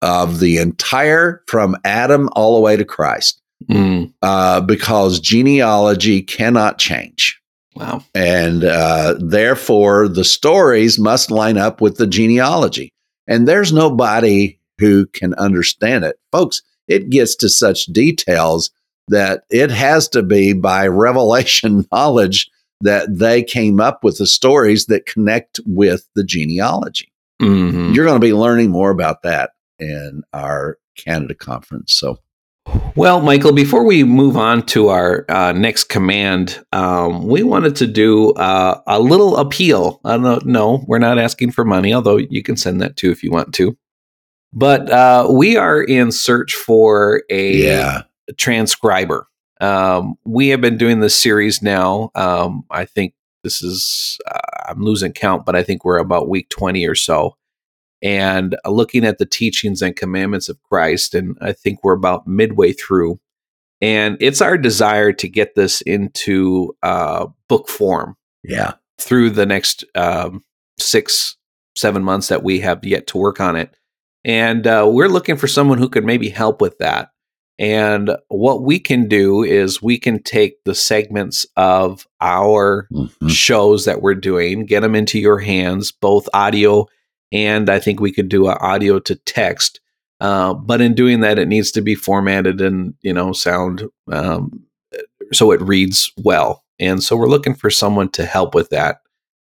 of 0.01 0.39
the 0.39 0.57
entire 0.57 1.43
from 1.47 1.75
Adam 1.83 2.29
all 2.33 2.55
the 2.55 2.61
way 2.61 2.77
to 2.77 2.85
Christ, 2.85 3.41
Mm, 3.69 4.13
uh, 4.21 4.61
because 4.61 5.19
genealogy 5.19 6.21
cannot 6.21 6.77
change. 6.77 7.38
Wow. 7.79 8.03
And 8.13 8.63
uh, 8.63 9.15
therefore, 9.19 10.07
the 10.07 10.23
stories 10.23 10.99
must 10.99 11.31
line 11.31 11.57
up 11.57 11.81
with 11.81 11.97
the 11.97 12.07
genealogy. 12.07 12.93
And 13.27 13.47
there's 13.47 13.71
nobody 13.71 14.59
who 14.79 15.05
can 15.07 15.33
understand 15.35 16.03
it. 16.03 16.17
Folks, 16.31 16.61
it 16.87 17.09
gets 17.09 17.35
to 17.37 17.49
such 17.49 17.85
details 17.85 18.71
that 19.07 19.43
it 19.49 19.71
has 19.71 20.07
to 20.09 20.23
be 20.23 20.53
by 20.53 20.87
revelation 20.87 21.85
knowledge 21.91 22.49
that 22.81 23.07
they 23.17 23.43
came 23.43 23.79
up 23.79 24.03
with 24.03 24.17
the 24.17 24.27
stories 24.27 24.85
that 24.85 25.05
connect 25.05 25.59
with 25.65 26.07
the 26.15 26.23
genealogy. 26.23 27.11
Mhm. 27.41 27.93
You're 27.93 28.05
going 28.05 28.19
to 28.19 28.25
be 28.25 28.33
learning 28.33 28.69
more 28.69 28.89
about 28.89 29.23
that 29.23 29.51
in 29.79 30.23
our 30.33 30.77
Canada 30.97 31.35
conference. 31.35 31.93
So, 31.93 32.19
Well, 32.95 33.21
Michael, 33.21 33.53
before 33.53 33.85
we 33.85 34.03
move 34.03 34.35
on 34.35 34.65
to 34.67 34.89
our 34.89 35.23
uh, 35.29 35.53
next 35.53 35.85
command, 35.85 36.63
um, 36.73 37.27
we 37.27 37.43
wanted 37.43 37.77
to 37.77 37.87
do 37.87 38.31
uh, 38.33 38.81
a 38.87 38.99
little 38.99 39.37
appeal. 39.37 40.01
I 40.03 40.17
don't 40.17 40.45
know, 40.45 40.83
we're 40.85 40.99
not 40.99 41.17
asking 41.17 41.51
for 41.51 41.63
money, 41.63 41.93
although 41.93 42.17
you 42.17 42.43
can 42.43 42.57
send 42.57 42.81
that 42.81 42.97
too 42.97 43.09
if 43.09 43.23
you 43.23 43.31
want 43.31 43.53
to. 43.53 43.77
But 44.51 44.89
uh, 44.89 45.27
we 45.31 45.55
are 45.55 45.81
in 45.81 46.11
search 46.11 46.55
for 46.55 47.23
a 47.29 47.55
yeah. 47.55 48.01
transcriber. 48.37 49.27
Um, 49.61 50.15
we 50.25 50.49
have 50.49 50.61
been 50.61 50.77
doing 50.77 50.99
this 50.99 51.15
series 51.15 51.61
now. 51.61 52.11
Um, 52.15 52.65
I 52.69 52.85
think 52.85 53.13
this 53.43 53.61
is, 53.61 54.17
uh, 54.29 54.39
I'm 54.67 54.83
losing 54.83 55.13
count, 55.13 55.45
but 55.45 55.55
I 55.55 55.63
think 55.63 55.85
we're 55.85 55.99
about 55.99 56.27
week 56.27 56.49
20 56.49 56.85
or 56.85 56.95
so. 56.95 57.35
And 58.01 58.55
uh, 58.65 58.69
looking 58.71 59.05
at 59.05 59.17
the 59.17 59.25
teachings 59.25 59.81
and 59.81 59.95
commandments 59.95 60.47
of 60.49 60.61
Christ, 60.63 61.13
and 61.15 61.37
I 61.41 61.51
think 61.53 61.83
we're 61.83 61.93
about 61.93 62.27
midway 62.27 62.71
through. 62.73 63.19
And 63.81 64.17
it's 64.19 64.41
our 64.41 64.57
desire 64.57 65.13
to 65.13 65.27
get 65.29 65.55
this 65.55 65.81
into 65.81 66.75
uh, 66.83 67.27
book 67.47 67.67
form 67.69 68.15
Yeah. 68.43 68.73
through 68.99 69.31
the 69.31 69.45
next 69.45 69.83
um, 69.95 70.43
six, 70.79 71.37
seven 71.77 72.03
months 72.03 72.27
that 72.27 72.43
we 72.43 72.59
have 72.59 72.83
yet 72.83 73.07
to 73.07 73.17
work 73.17 73.39
on 73.39 73.55
it. 73.55 73.73
And 74.25 74.67
uh, 74.67 74.85
we're 74.91 75.07
looking 75.07 75.37
for 75.37 75.47
someone 75.47 75.77
who 75.77 75.87
could 75.89 76.03
maybe 76.03 76.29
help 76.29 76.59
with 76.59 76.77
that. 76.79 77.11
And 77.57 78.15
what 78.29 78.63
we 78.63 78.79
can 78.79 79.07
do 79.07 79.43
is 79.43 79.81
we 79.81 79.97
can 79.97 80.21
take 80.23 80.63
the 80.65 80.75
segments 80.75 81.45
of 81.57 82.05
our 82.21 82.87
Mhm. 82.91 83.29
shows 83.29 83.85
that 83.85 84.01
we're 84.01 84.13
doing, 84.15 84.65
get 84.65 84.81
them 84.81 84.95
into 84.95 85.19
your 85.19 85.39
hands, 85.39 85.91
both 85.91 86.27
audio 86.33 86.85
and 87.31 87.69
I 87.69 87.79
think 87.79 87.99
we 87.99 88.11
could 88.11 88.29
do 88.29 88.47
a 88.47 88.55
audio 88.55 88.99
to 88.99 89.15
text. 89.15 89.79
Uh, 90.19 90.53
but 90.53 90.81
in 90.81 90.95
doing 90.95 91.21
that, 91.21 91.39
it 91.39 91.47
needs 91.47 91.71
to 91.71 91.81
be 91.81 91.95
formatted 91.95 92.59
and 92.59 92.93
you 93.01 93.13
know 93.13 93.31
sound 93.31 93.83
um, 94.11 94.65
so 95.31 95.51
it 95.51 95.61
reads 95.61 96.11
well. 96.17 96.63
And 96.79 97.03
so 97.03 97.15
we're 97.15 97.27
looking 97.27 97.55
for 97.55 97.69
someone 97.69 98.09
to 98.09 98.25
help 98.25 98.55
with 98.55 98.69
that. 98.69 99.01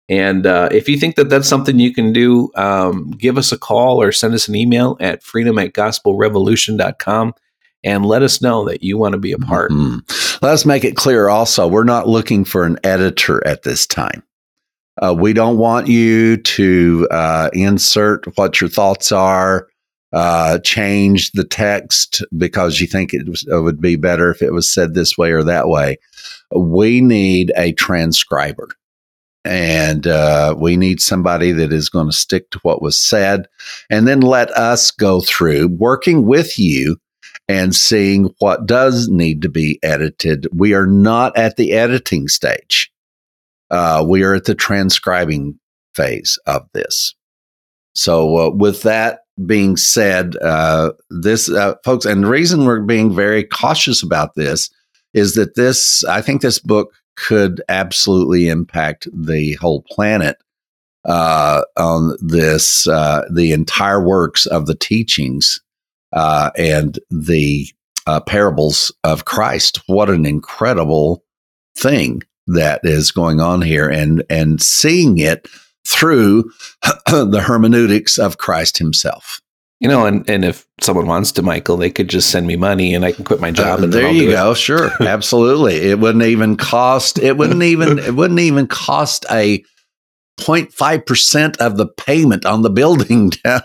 And 0.09 0.45
uh, 0.45 0.67
if 0.71 0.89
you 0.89 0.97
think 0.97 1.15
that 1.15 1.29
that's 1.29 1.47
something 1.47 1.79
you 1.79 1.93
can 1.93 2.11
do, 2.11 2.51
um, 2.55 3.11
give 3.11 3.37
us 3.37 3.53
a 3.53 3.57
call 3.57 4.01
or 4.01 4.11
send 4.11 4.33
us 4.33 4.49
an 4.49 4.55
email 4.55 4.97
at 4.99 5.23
freedom 5.23 5.57
at 5.57 5.73
gospelrevolution.com 5.73 7.33
and 7.83 8.05
let 8.05 8.21
us 8.21 8.41
know 8.41 8.65
that 8.65 8.83
you 8.83 8.97
want 8.97 9.13
to 9.13 9.17
be 9.17 9.31
a 9.31 9.37
part. 9.37 9.71
Mhm. 9.71 10.01
Let's 10.41 10.65
make 10.65 10.83
it 10.83 10.95
clear 10.97 11.29
also, 11.29 11.67
we're 11.67 11.83
not 11.83 12.09
looking 12.09 12.43
for 12.43 12.63
an 12.63 12.77
editor 12.83 13.45
at 13.47 13.63
this 13.63 13.87
time. 13.87 14.23
Uh, 15.01 15.13
we 15.13 15.33
don't 15.33 15.57
want 15.57 15.87
you 15.87 16.37
to 16.37 17.07
uh, 17.09 17.49
insert 17.53 18.25
what 18.37 18.61
your 18.61 18.69
thoughts 18.69 19.11
are, 19.11 19.67
uh, 20.13 20.59
change 20.59 21.31
the 21.31 21.43
text 21.43 22.23
because 22.37 22.79
you 22.79 22.87
think 22.87 23.13
it, 23.13 23.27
was, 23.27 23.45
it 23.47 23.61
would 23.61 23.81
be 23.81 23.95
better 23.95 24.29
if 24.29 24.41
it 24.41 24.51
was 24.51 24.71
said 24.71 24.93
this 24.93 25.17
way 25.17 25.31
or 25.31 25.43
that 25.43 25.67
way. 25.67 25.97
We 26.55 27.01
need 27.01 27.51
a 27.55 27.73
transcriber. 27.73 28.69
And 29.43 30.05
uh, 30.05 30.53
we 30.55 30.77
need 30.77 31.01
somebody 31.01 31.51
that 31.53 31.73
is 31.73 31.89
going 31.89 32.07
to 32.07 32.15
stick 32.15 32.51
to 32.51 32.59
what 32.59 32.81
was 32.81 32.95
said 32.95 33.47
and 33.89 34.07
then 34.07 34.21
let 34.21 34.51
us 34.51 34.91
go 34.91 35.21
through 35.21 35.69
working 35.69 36.27
with 36.27 36.59
you 36.59 36.97
and 37.47 37.75
seeing 37.75 38.35
what 38.37 38.67
does 38.67 39.07
need 39.09 39.41
to 39.41 39.49
be 39.49 39.79
edited. 39.81 40.47
We 40.53 40.75
are 40.75 40.85
not 40.85 41.35
at 41.35 41.57
the 41.57 41.71
editing 41.71 42.27
stage. 42.27 42.91
Uh, 43.71 44.05
we 44.05 44.21
are 44.21 44.33
at 44.33 44.43
the 44.43 44.53
transcribing 44.53 45.57
phase 45.95 46.37
of 46.45 46.67
this. 46.73 47.15
So, 47.95 48.37
uh, 48.37 48.49
with 48.51 48.83
that 48.83 49.21
being 49.45 49.77
said, 49.77 50.35
uh, 50.37 50.91
this, 51.09 51.49
uh, 51.49 51.75
folks, 51.83 52.05
and 52.05 52.23
the 52.23 52.29
reason 52.29 52.65
we're 52.65 52.81
being 52.81 53.15
very 53.15 53.43
cautious 53.43 54.03
about 54.03 54.35
this 54.35 54.69
is 55.13 55.35
that 55.35 55.55
this, 55.55 56.03
I 56.05 56.21
think 56.21 56.41
this 56.41 56.59
book 56.59 56.93
could 57.15 57.61
absolutely 57.69 58.49
impact 58.49 59.07
the 59.13 59.53
whole 59.55 59.83
planet 59.89 60.37
uh, 61.05 61.63
on 61.77 62.15
this, 62.21 62.87
uh, 62.87 63.23
the 63.31 63.51
entire 63.51 64.05
works 64.05 64.45
of 64.45 64.67
the 64.67 64.75
teachings 64.75 65.61
and 66.13 66.99
the 67.09 67.67
parables 68.25 68.91
of 69.03 69.25
Christ. 69.25 69.81
What 69.87 70.09
an 70.09 70.25
incredible 70.25 71.23
thing 71.77 72.21
that 72.53 72.81
is 72.83 73.11
going 73.11 73.39
on 73.39 73.61
here, 73.61 73.89
and 73.89 74.23
and 74.29 74.61
seeing 74.61 75.17
it 75.17 75.47
through 75.87 76.51
the 77.07 77.43
hermeneutics 77.45 78.17
of 78.17 78.37
Christ 78.37 78.77
Himself. 78.77 79.41
You 79.79 79.87
know, 79.87 80.05
and, 80.05 80.29
and 80.29 80.45
if 80.45 80.67
someone 80.79 81.07
wants 81.07 81.31
to, 81.31 81.41
Michael, 81.41 81.75
they 81.75 81.89
could 81.89 82.07
just 82.07 82.29
send 82.29 82.45
me 82.45 82.55
money 82.55 82.93
and 82.93 83.03
I 83.03 83.13
can 83.13 83.25
quit 83.25 83.41
my 83.41 83.49
job. 83.49 83.79
Uh, 83.79 83.83
and 83.85 83.93
there 83.93 84.11
you 84.11 84.25
do 84.25 84.29
it. 84.29 84.33
go. 84.33 84.53
Sure, 84.53 84.91
absolutely. 85.01 85.77
It 85.77 85.97
wouldn't 85.97 86.23
even 86.23 86.55
cost. 86.55 87.17
It 87.17 87.35
wouldn't 87.35 87.63
even. 87.63 87.97
It 88.11 88.13
wouldn't 88.13 88.39
even 88.39 88.67
cost 88.67 89.25
a 89.31 89.63
0.5 90.39 91.05
percent 91.05 91.57
of 91.59 91.77
the 91.77 91.87
payment 91.87 92.45
on 92.45 92.61
the 92.61 92.69
building 92.69 93.29
down. 93.43 93.61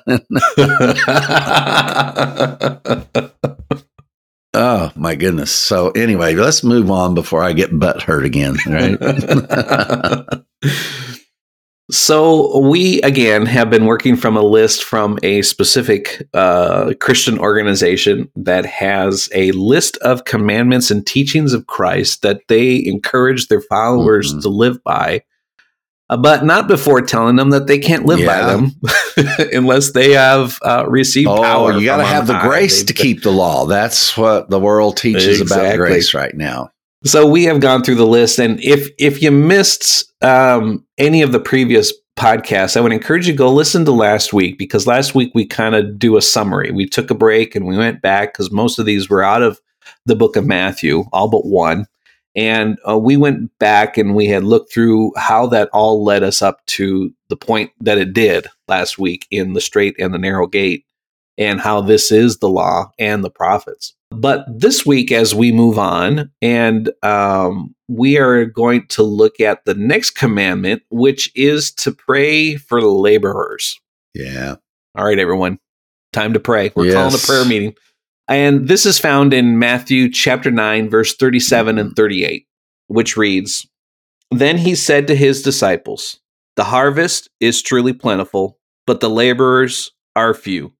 Oh 4.56 4.90
my 4.96 5.14
goodness. 5.14 5.52
So 5.52 5.90
anyway, 5.90 6.34
let's 6.34 6.64
move 6.64 6.90
on 6.90 7.14
before 7.14 7.42
I 7.42 7.52
get 7.52 7.78
butt 7.78 8.02
hurt 8.02 8.24
again. 8.24 8.56
Right. 8.66 8.98
so 11.90 12.58
we 12.58 13.00
again 13.02 13.46
have 13.46 13.70
been 13.70 13.86
working 13.86 14.16
from 14.16 14.36
a 14.36 14.42
list 14.42 14.82
from 14.82 15.18
a 15.22 15.42
specific 15.42 16.26
uh, 16.34 16.94
Christian 17.00 17.38
organization 17.38 18.28
that 18.34 18.66
has 18.66 19.28
a 19.34 19.52
list 19.52 19.96
of 19.98 20.24
commandments 20.24 20.90
and 20.90 21.06
teachings 21.06 21.52
of 21.52 21.68
Christ 21.68 22.22
that 22.22 22.40
they 22.48 22.84
encourage 22.84 23.46
their 23.48 23.60
followers 23.60 24.34
Mhm. 24.34 24.42
to 24.42 24.48
live 24.48 24.82
by. 24.82 25.22
Uh, 26.08 26.16
But 26.16 26.44
not 26.44 26.68
before 26.68 27.00
telling 27.02 27.36
them 27.36 27.50
that 27.50 27.66
they 27.66 27.78
can't 27.78 28.06
live 28.06 28.24
by 28.26 28.42
them 28.44 28.72
unless 29.52 29.92
they 29.92 30.12
have 30.12 30.58
uh, 30.62 30.84
received 30.88 31.28
Oh, 31.28 31.42
power. 31.42 31.72
you 31.78 31.84
got 31.84 31.98
to 31.98 32.04
have 32.04 32.26
the 32.26 32.38
grace 32.40 32.84
to 32.84 32.92
keep 32.92 33.22
the 33.22 33.32
law. 33.32 33.66
That's 33.66 34.16
what 34.16 34.50
the 34.50 34.60
world 34.60 34.96
teaches 34.96 35.40
about 35.40 35.76
grace 35.76 36.14
right 36.14 36.34
now. 36.34 36.70
So 37.04 37.26
we 37.26 37.44
have 37.44 37.60
gone 37.60 37.82
through 37.84 37.96
the 37.96 38.06
list, 38.06 38.38
and 38.40 38.58
if 38.60 38.88
if 38.98 39.22
you 39.22 39.30
missed 39.30 40.12
um, 40.22 40.84
any 40.98 41.22
of 41.22 41.30
the 41.30 41.38
previous 41.38 41.92
podcasts, 42.18 42.76
I 42.76 42.80
would 42.80 42.92
encourage 42.92 43.26
you 43.26 43.34
to 43.34 43.36
go 43.36 43.52
listen 43.52 43.84
to 43.84 43.92
last 43.92 44.32
week 44.32 44.58
because 44.58 44.86
last 44.86 45.14
week 45.14 45.30
we 45.34 45.46
kind 45.46 45.74
of 45.74 45.98
do 45.98 46.16
a 46.16 46.22
summary. 46.22 46.70
We 46.72 46.86
took 46.86 47.10
a 47.10 47.14
break 47.14 47.54
and 47.54 47.66
we 47.66 47.76
went 47.76 48.00
back 48.00 48.32
because 48.32 48.50
most 48.50 48.78
of 48.78 48.86
these 48.86 49.08
were 49.10 49.22
out 49.22 49.42
of 49.42 49.60
the 50.06 50.16
book 50.16 50.34
of 50.34 50.46
Matthew, 50.46 51.04
all 51.12 51.28
but 51.28 51.44
one, 51.46 51.86
and 52.36 52.78
uh, 52.88 52.98
we 52.98 53.16
went 53.16 53.50
back 53.58 53.96
and 53.96 54.14
we 54.14 54.26
had 54.26 54.44
looked 54.44 54.72
through 54.72 55.12
how 55.16 55.46
that 55.46 55.70
all 55.72 56.04
led 56.04 56.22
us 56.22 56.42
up 56.42 56.64
to 56.66 57.10
the 57.28 57.36
point 57.36 57.70
that 57.80 57.98
it 57.98 58.12
did 58.12 58.46
last 58.68 58.98
week 58.98 59.26
in 59.30 59.54
the 59.54 59.60
straight 59.60 59.96
and 59.98 60.12
the 60.14 60.18
narrow 60.18 60.46
gate, 60.46 60.84
and 61.38 61.60
how 61.60 61.80
this 61.80 62.12
is 62.12 62.38
the 62.38 62.48
law 62.48 62.90
and 62.98 63.24
the 63.24 63.30
prophets. 63.30 63.94
But 64.10 64.46
this 64.48 64.86
week, 64.86 65.10
as 65.10 65.34
we 65.34 65.50
move 65.50 65.78
on, 65.78 66.30
and 66.40 66.92
um, 67.02 67.74
we 67.88 68.18
are 68.18 68.44
going 68.44 68.86
to 68.88 69.02
look 69.02 69.40
at 69.40 69.64
the 69.64 69.74
next 69.74 70.10
commandment, 70.10 70.82
which 70.90 71.32
is 71.34 71.72
to 71.72 71.92
pray 71.92 72.56
for 72.56 72.80
the 72.80 72.86
laborers. 72.86 73.80
Yeah. 74.14 74.56
All 74.96 75.04
right, 75.04 75.18
everyone, 75.18 75.58
time 76.12 76.32
to 76.34 76.40
pray. 76.40 76.70
We're 76.76 76.86
Yes. 76.86 76.94
calling 76.94 77.14
a 77.14 77.26
prayer 77.26 77.44
meeting. 77.44 77.74
And 78.28 78.66
this 78.68 78.86
is 78.86 78.98
found 78.98 79.32
in 79.32 79.58
Matthew 79.58 80.10
chapter 80.10 80.50
9, 80.50 80.90
verse 80.90 81.14
37 81.14 81.78
and 81.78 81.94
38, 81.94 82.46
which 82.88 83.16
reads 83.16 83.66
Then 84.30 84.58
he 84.58 84.74
said 84.74 85.06
to 85.06 85.14
his 85.14 85.42
disciples, 85.42 86.18
The 86.56 86.64
harvest 86.64 87.30
is 87.40 87.62
truly 87.62 87.92
plentiful, 87.92 88.58
but 88.86 89.00
the 89.00 89.10
laborers 89.10 89.92
are 90.16 90.34
few. 90.34 90.72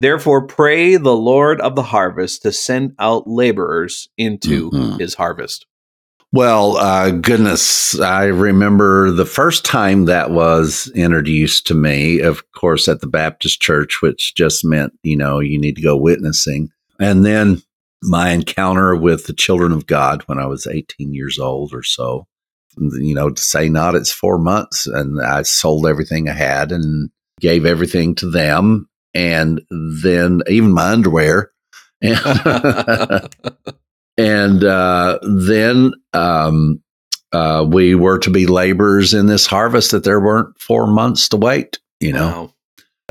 Therefore, 0.00 0.46
pray 0.46 0.96
the 0.96 1.16
Lord 1.16 1.60
of 1.60 1.76
the 1.76 1.82
harvest 1.82 2.42
to 2.42 2.52
send 2.52 2.94
out 2.98 3.28
laborers 3.28 4.08
into 4.18 4.70
Mhm. 4.70 4.98
his 4.98 5.14
harvest. 5.14 5.64
Well, 6.32 6.78
uh, 6.78 7.10
goodness, 7.10 8.00
I 8.00 8.24
remember 8.24 9.10
the 9.10 9.26
first 9.26 9.64
time 9.64 10.06
that 10.06 10.30
was 10.30 10.90
introduced 10.94 11.66
to 11.66 11.74
me, 11.74 12.20
of 12.20 12.50
course, 12.52 12.88
at 12.88 13.00
the 13.00 13.06
Baptist 13.06 13.60
church, 13.60 14.00
which 14.00 14.34
just 14.34 14.64
meant, 14.64 14.94
you 15.02 15.16
know, 15.16 15.40
you 15.40 15.58
need 15.58 15.76
to 15.76 15.82
go 15.82 15.94
witnessing. 15.96 16.70
And 17.02 17.24
then 17.24 17.62
my 18.02 18.30
encounter 18.30 18.94
with 18.94 19.26
the 19.26 19.32
children 19.32 19.72
of 19.72 19.86
God 19.86 20.22
when 20.26 20.38
I 20.38 20.46
was 20.46 20.66
18 20.66 21.12
years 21.12 21.38
old 21.38 21.74
or 21.74 21.82
so. 21.82 22.26
You 22.78 23.14
know, 23.14 23.30
to 23.30 23.42
say 23.42 23.68
not, 23.68 23.94
it's 23.94 24.12
four 24.12 24.38
months. 24.38 24.86
And 24.86 25.20
I 25.20 25.42
sold 25.42 25.86
everything 25.86 26.28
I 26.28 26.32
had 26.32 26.72
and 26.72 27.10
gave 27.40 27.66
everything 27.66 28.14
to 28.16 28.30
them. 28.30 28.88
And 29.14 29.60
then 29.70 30.40
even 30.48 30.72
my 30.72 30.90
underwear. 30.90 31.50
and 32.00 32.14
uh, 34.64 35.18
then 35.22 35.92
um, 36.14 36.82
uh, 37.32 37.66
we 37.68 37.94
were 37.94 38.18
to 38.18 38.30
be 38.30 38.46
laborers 38.46 39.12
in 39.12 39.26
this 39.26 39.46
harvest 39.46 39.90
that 39.90 40.04
there 40.04 40.20
weren't 40.20 40.58
four 40.60 40.86
months 40.86 41.28
to 41.30 41.36
wait. 41.36 41.78
You 42.00 42.12
know, 42.12 42.26
Wow. 42.26 42.54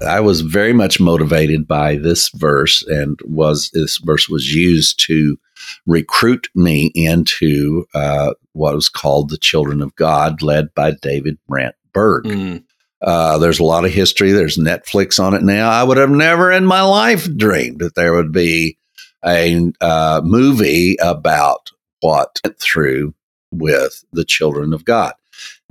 I 0.06 0.20
was 0.20 0.42
very 0.42 0.74
much 0.74 1.00
motivated 1.00 1.68
by 1.68 1.96
this 1.96 2.30
verse, 2.30 2.84
and 2.88 3.20
was 3.24 3.70
this 3.74 3.98
verse 3.98 4.28
was 4.28 4.54
used 4.54 5.00
to 5.08 5.38
recruit 5.86 6.50
me 6.56 6.92
into 6.96 7.86
uh, 7.94 8.34
what 8.54 8.74
was 8.74 8.90
called 8.90 9.30
the 9.30 9.38
Children 9.38 9.82
of 9.82 9.96
God, 9.96 10.42
led 10.42 10.74
by 10.74 10.92
David 10.92 11.38
Brandt 11.48 11.76
Berg. 11.94 12.26
Mm. 12.26 12.64
Uh, 13.02 13.38
there's 13.40 13.60
a 13.60 13.64
lot 13.64 13.86
of 13.86 13.92
history. 13.92 14.32
There's 14.32 14.58
Netflix 14.58 15.20
on 15.20 15.34
it 15.34 15.44
now. 15.44 15.70
I 15.70 15.84
would 15.84 15.98
have 15.98 16.12
never 16.12 16.52
in 16.52 16.66
my 16.66 16.82
life 16.82 17.28
dreamed 17.36 17.80
that 17.80 17.96
there 17.96 18.14
would 18.14 18.32
be 18.32 18.78
a 19.26 19.72
uh, 19.82 20.22
movie 20.24 20.98
about 21.02 21.72
what 22.02 22.40
went 22.44 22.60
through 22.60 23.14
with 23.52 24.04
the 24.14 24.26
children 24.26 24.74
of 24.74 24.86
God. 24.86 25.14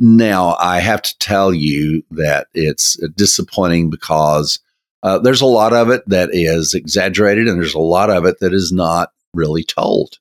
Now, 0.01 0.57
I 0.59 0.81
have 0.81 1.03
to 1.03 1.19
tell 1.19 1.53
you 1.53 2.03
that 2.13 2.49
it's 2.55 2.97
disappointing 3.15 3.91
because 3.91 4.59
uh, 5.03 5.19
there's 5.19 5.43
a 5.43 5.47
lot 5.47 5.73
of 5.75 5.91
it 5.91 6.03
that 6.09 6.31
is 6.33 6.75
exaggerated, 6.75 7.47
and 7.47 7.61
there's 7.61 7.75
a 7.75 7.79
lot 7.79 8.11
of 8.11 8.25
it 8.25 8.41
that 8.41 8.53
is 8.55 8.73
not 8.73 9.11
really 9.35 9.63
told 9.63 10.19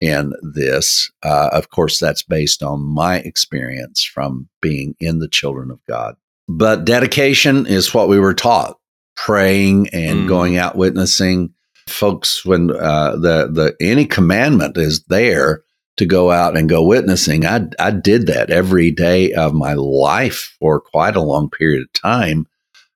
in 0.00 0.32
this. 0.42 1.10
Uh, 1.22 1.50
of 1.52 1.70
course, 1.70 1.98
that's 2.00 2.22
based 2.22 2.62
on 2.62 2.80
my 2.82 3.18
experience 3.18 4.02
from 4.02 4.48
being 4.60 4.96
in 4.98 5.18
the 5.18 5.28
children 5.28 5.70
of 5.70 5.84
God. 5.86 6.16
But 6.48 6.84
dedication 6.84 7.66
is 7.66 7.94
what 7.94 8.08
we 8.08 8.18
were 8.18 8.34
taught 8.34 8.78
praying 9.14 9.88
and 9.90 10.20
Mm. 10.20 10.28
going 10.28 10.56
out 10.56 10.74
witnessing. 10.76 11.52
Folks, 11.88 12.44
when 12.44 12.70
uh, 12.70 13.12
the, 13.16 13.48
the 13.52 13.76
any 13.80 14.06
commandment 14.06 14.76
is 14.76 15.04
there 15.04 15.62
to 15.98 16.06
go 16.06 16.30
out 16.30 16.56
and 16.56 16.68
go 16.68 16.82
witnessing, 16.82 17.44
I, 17.44 17.66
I 17.78 17.90
did 17.90 18.26
that 18.26 18.50
every 18.50 18.90
day 18.90 19.32
of 19.32 19.54
my 19.54 19.74
life 19.74 20.56
for 20.58 20.80
quite 20.80 21.16
a 21.16 21.20
long 21.22 21.50
period 21.50 21.82
of 21.82 21.92
time, 21.92 22.46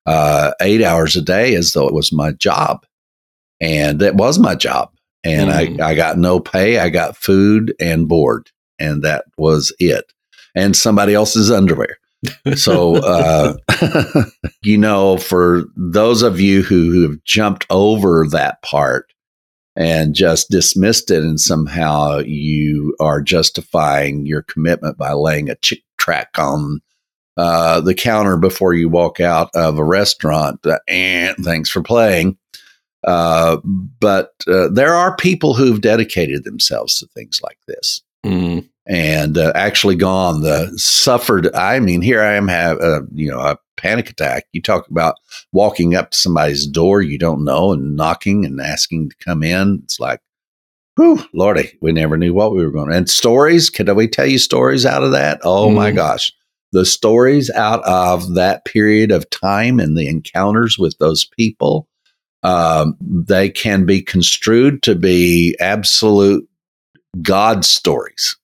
uh, 0.05 0.51
eight 0.61 0.83
hours 0.83 1.15
a 1.15 1.21
day, 1.21 1.55
as 1.55 1.73
though 1.73 1.87
it 1.87 1.93
was 1.93 2.11
my 2.11 2.31
job. 2.31 2.85
And 3.61 4.01
it 4.01 4.15
was 4.15 4.39
my 4.39 4.55
job. 4.55 4.91
And 5.23 5.49
Mm. 5.49 5.81
I, 5.81 5.89
I 5.91 5.95
got 5.95 6.17
no 6.17 6.39
pay, 6.39 6.79
I 6.79 6.89
got 6.89 7.17
food 7.17 7.73
and 7.79 8.07
board, 8.07 8.49
and 8.79 9.03
that 9.03 9.25
was 9.37 9.73
it. 9.79 10.11
And 10.55 10.75
somebody 10.75 11.13
else's 11.13 11.51
underwear. 11.51 11.97
So, 12.55 12.95
uh, 12.95 13.55
you 14.63 14.77
know, 14.77 15.17
for 15.17 15.65
those 15.75 16.23
of 16.23 16.39
you 16.39 16.63
who, 16.63 16.91
who 16.91 17.01
have 17.03 17.23
jumped 17.23 17.65
over 17.69 18.25
that 18.31 18.61
part 18.63 19.11
and 19.77 20.15
just 20.15 20.49
dismissed 20.49 21.11
it, 21.11 21.23
and 21.23 21.39
somehow 21.39 22.17
you 22.17 22.95
are 22.99 23.21
justifying 23.21 24.25
your 24.25 24.41
commitment 24.41 24.97
by 24.97 25.13
laying 25.13 25.49
a 25.49 25.55
Chick 25.55 25.83
tract 25.97 26.37
on 26.39 26.81
uh, 27.37 27.79
the 27.79 27.93
counter 27.93 28.35
before 28.35 28.73
you 28.73 28.89
walk 28.89 29.19
out 29.19 29.49
of 29.55 29.77
a 29.77 29.83
restaurant, 29.83 30.65
uh, 30.65 30.79
and 30.87 31.37
thanks 31.45 31.69
for 31.69 31.81
playing. 31.83 32.37
Uh, 33.05 33.57
but 33.63 34.31
uh, 34.47 34.67
there 34.69 34.93
are 34.93 35.15
people 35.15 35.53
who've 35.53 35.79
dedicated 35.81 36.43
themselves 36.43 36.95
to 36.95 37.07
things 37.07 37.39
like 37.43 37.59
this 37.67 38.01
Mm. 38.25 38.67
and 38.87 39.37
uh, 39.37 39.51
actually 39.53 39.95
gone 39.95 40.41
the 40.41 40.73
suffered 40.75 41.53
i 41.53 41.79
mean 41.79 42.01
here 42.01 42.21
i 42.21 42.33
am 42.33 42.47
have 42.47 42.79
uh, 42.81 43.01
you 43.13 43.29
know 43.29 43.39
a 43.39 43.57
panic 43.77 44.09
attack 44.09 44.45
you 44.51 44.61
talk 44.61 44.87
about 44.89 45.15
walking 45.53 45.95
up 45.95 46.11
to 46.11 46.17
somebody's 46.17 46.67
door 46.67 47.01
you 47.01 47.17
don't 47.17 47.43
know 47.45 47.71
and 47.71 47.95
knocking 47.95 48.45
and 48.45 48.59
asking 48.59 49.09
to 49.09 49.15
come 49.17 49.43
in 49.43 49.79
it's 49.83 49.99
like 49.99 50.19
whew 50.97 51.23
lordy 51.33 51.71
we 51.81 51.91
never 51.91 52.17
knew 52.17 52.33
what 52.33 52.53
we 52.53 52.63
were 52.65 52.71
going 52.71 52.89
to 52.89 52.95
and 52.97 53.09
stories 53.09 53.69
can 53.69 53.93
we 53.95 54.07
tell 54.07 54.25
you 54.25 54.37
stories 54.39 54.85
out 54.85 55.03
of 55.03 55.11
that 55.11 55.39
oh 55.43 55.69
my 55.69 55.91
Mm. 55.91 55.95
gosh 55.95 56.33
the 56.73 56.85
stories 56.85 57.49
out 57.51 57.81
of 57.85 58.33
that 58.33 58.65
period 58.65 59.11
of 59.11 59.29
time 59.29 59.79
and 59.79 59.97
the 59.97 60.07
encounters 60.07 60.77
with 60.77 60.97
those 60.99 61.23
people 61.37 61.87
um, 62.43 62.95
they 63.01 63.49
can 63.49 63.85
be 63.85 64.01
construed 64.01 64.83
to 64.83 64.93
be 64.95 65.55
absolute 65.59 66.47
God 67.21 67.65
stories. 67.65 68.37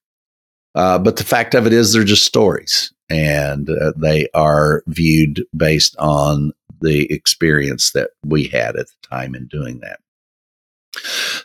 Uh, 0.76 0.98
but 0.98 1.18
the 1.18 1.24
fact 1.24 1.54
of 1.54 1.68
it 1.68 1.74
is, 1.74 1.94
they're 1.94 2.04
just 2.04 2.26
stories, 2.26 2.93
and 3.10 3.70
uh, 3.70 3.94
they 3.98 4.28
are 4.34 4.84
viewed 4.88 5.44
based 5.56 5.96
on 5.98 6.52
the 6.82 7.12
experience 7.12 7.92
that 7.92 8.12
we 8.26 8.46
had 8.46 8.76
at 8.76 8.88
the 8.88 9.08
time 9.08 9.36
in 9.36 9.48
doing 9.48 9.80
that. 9.80 10.00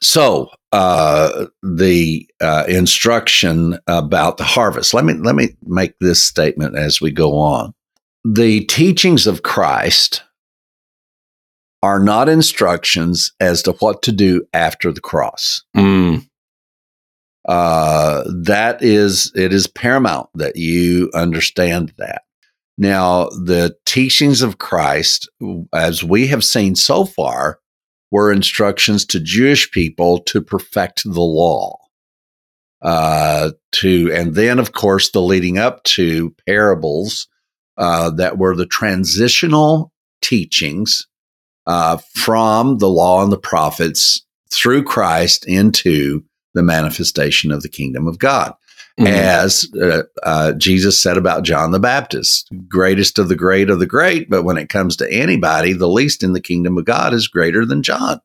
So, 0.03 0.51
uh, 0.73 1.47
the 1.63 2.29
uh, 2.41 2.65
instruction 2.69 3.79
about 3.87 4.37
the 4.37 4.45
harvest. 4.45 4.93
Let 4.93 5.05
me 5.05 5.15
let 5.15 5.35
me 5.35 5.57
make 5.65 5.99
this 6.01 6.23
statement 6.23 6.77
as 6.77 7.01
we 7.01 7.11
go 7.11 7.39
on. 7.39 7.73
The 8.25 8.65
teachings 8.67 9.27
of 9.27 9.43
Christ 9.43 10.23
are 11.83 12.01
not 12.01 12.29
instructions 12.29 13.33
as 13.41 13.63
to 13.63 13.73
what 13.73 14.03
to 14.03 14.13
do 14.13 14.45
after 14.53 14.93
the 14.93 15.01
cross 15.01 15.63
Mm. 15.77 16.28
Uh, 17.49 18.25
that 18.43 18.83
is 18.83 19.33
it 19.35 19.55
is 19.55 19.67
paramount 19.67 20.29
that 20.35 20.57
you 20.57 21.11
understand 21.15 21.95
that. 21.97 22.23
Now 22.77 23.31
the 23.31 23.75
teachings 23.87 24.43
of 24.43 24.59
christ 24.59 25.29
as 25.73 26.05
we 26.05 26.27
have 26.29 26.45
seen 26.45 26.77
so 26.77 27.07
far 27.07 27.59
were 28.11 28.31
instructions 28.31 29.05
to 29.07 29.21
jewish 29.21 29.71
people 29.71 30.21
to 30.21 30.43
perfect 30.43 31.03
the 31.05 31.21
law. 31.21 31.77
Uh, 32.83 33.51
to 33.73 34.13
and 34.13 34.35
then 34.35 34.59
of 34.59 34.73
course 34.73 35.11
the 35.11 35.21
leading 35.21 35.59
up 35.59 35.83
to 35.85 36.33
parables 36.47 37.27
uh, 37.79 38.11
that 38.11 38.39
were 38.39 38.55
the 38.55 38.67
transitional 38.67 39.91
teachings 40.21 41.07
uh, 41.67 41.97
from 42.15 42.79
the 42.79 42.89
law 42.89 43.23
and 43.23 43.33
the 43.33 43.39
prophets 43.39 44.25
through 44.53 44.85
christ 44.85 45.45
into 45.47 46.23
the 46.59 46.63
manifestation 46.63 47.51
of 47.51 47.63
the 47.63 47.69
kingdom 47.69 48.07
of 48.07 48.19
God. 48.19 48.53
Mm. 48.99 49.07
As 49.07 49.71
uh, 49.81 50.03
uh, 50.25 50.53
Jesus 50.55 51.01
said 51.01 51.17
about 51.17 51.45
John 51.45 51.71
the 51.71 51.79
Baptist, 51.79 52.51
greatest 52.67 53.19
of 53.19 53.29
the 53.29 53.37
great 53.37 53.71
of 53.71 53.79
the 53.79 53.87
great, 53.87 54.29
but 54.29 54.43
when 54.43 54.59
it 54.59 54.69
comes 54.69 54.97
to 54.97 55.13
anybody, 55.13 55.73
the 55.73 55.89
least 55.89 56.25
in 56.25 56.33
the 56.33 56.41
kingdom 56.41 56.77
of 56.77 56.85
God 56.85 57.15
is 57.15 57.29
greater 57.29 57.65
than 57.65 57.85
John. 57.85 58.21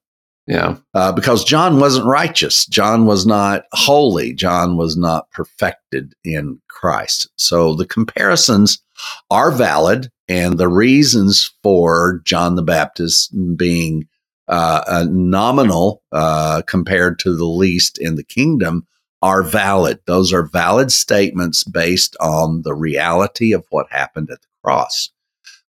Yeah. 0.48 0.78
Uh, 0.94 1.12
because 1.12 1.46
John 1.46 1.80
wasn't 1.80 2.08
righteous. 2.08 2.66
John 2.66 3.06
was 3.06 3.26
not 3.26 3.66
holy. 3.72 4.34
John 4.34 4.76
was 4.76 4.98
not 4.98 5.32
perfected 5.32 6.16
in 6.24 6.60
Christ. 6.68 7.30
So 7.38 7.76
the 7.76 7.86
comparisons 7.86 8.82
are 9.30 9.52
valid, 9.52 10.10
and 10.28 10.58
the 10.58 10.68
reasons 10.68 11.54
for 11.62 12.22
John 12.26 12.56
the 12.56 12.64
Baptist 12.64 13.34
being 13.56 14.08
uh, 14.48 15.06
nominal 15.10 16.04
uh, 16.12 16.62
compared 16.68 17.20
to 17.20 17.36
the 17.36 17.46
least 17.46 17.98
in 18.00 18.16
the 18.16 18.24
kingdom 18.24 18.86
are 19.22 19.42
valid. 19.42 20.00
Those 20.06 20.34
are 20.34 20.44
valid 20.44 20.92
statements 20.92 21.64
based 21.64 22.18
on 22.20 22.64
the 22.64 22.74
reality 22.74 23.54
of 23.54 23.66
what 23.70 23.88
happened 23.90 24.30
at 24.30 24.42
the 24.42 24.48
cross. 24.64 25.10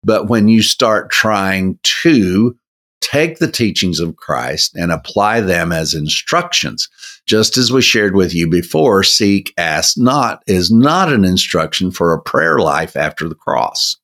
But 0.03 0.29
when 0.29 0.49
you 0.49 0.63
start 0.63 1.11
trying 1.11 1.79
to 1.83 2.57
take 3.03 3.39
the 3.39 3.51
teachings 3.51 4.01
of 4.01 4.17
Christ 4.17 4.75
and 4.75 4.91
apply 4.91 5.43
them 5.43 5.71
as 5.71 5.93
instructions, 5.93 6.89
just 7.27 7.59
as 7.59 7.71
we 7.71 7.83
shared 7.83 8.15
with 8.15 8.35
you 8.35 8.49
before, 8.49 9.03
seek, 9.03 9.53
ask 9.59 9.99
not 9.99 10.43
is 10.47 10.71
not 10.71 11.13
an 11.13 11.25
instruction 11.25 11.91
for 11.91 12.15
a 12.15 12.23
prayer 12.23 12.59
life 12.59 12.97
after 12.97 13.29
the 13.29 13.35
cross. 13.35 13.97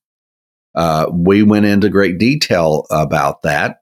Uh, 0.75 1.07
we 1.11 1.43
went 1.43 1.65
into 1.65 1.89
great 1.89 2.19
detail 2.19 2.87
about 2.91 3.43
that 3.43 3.81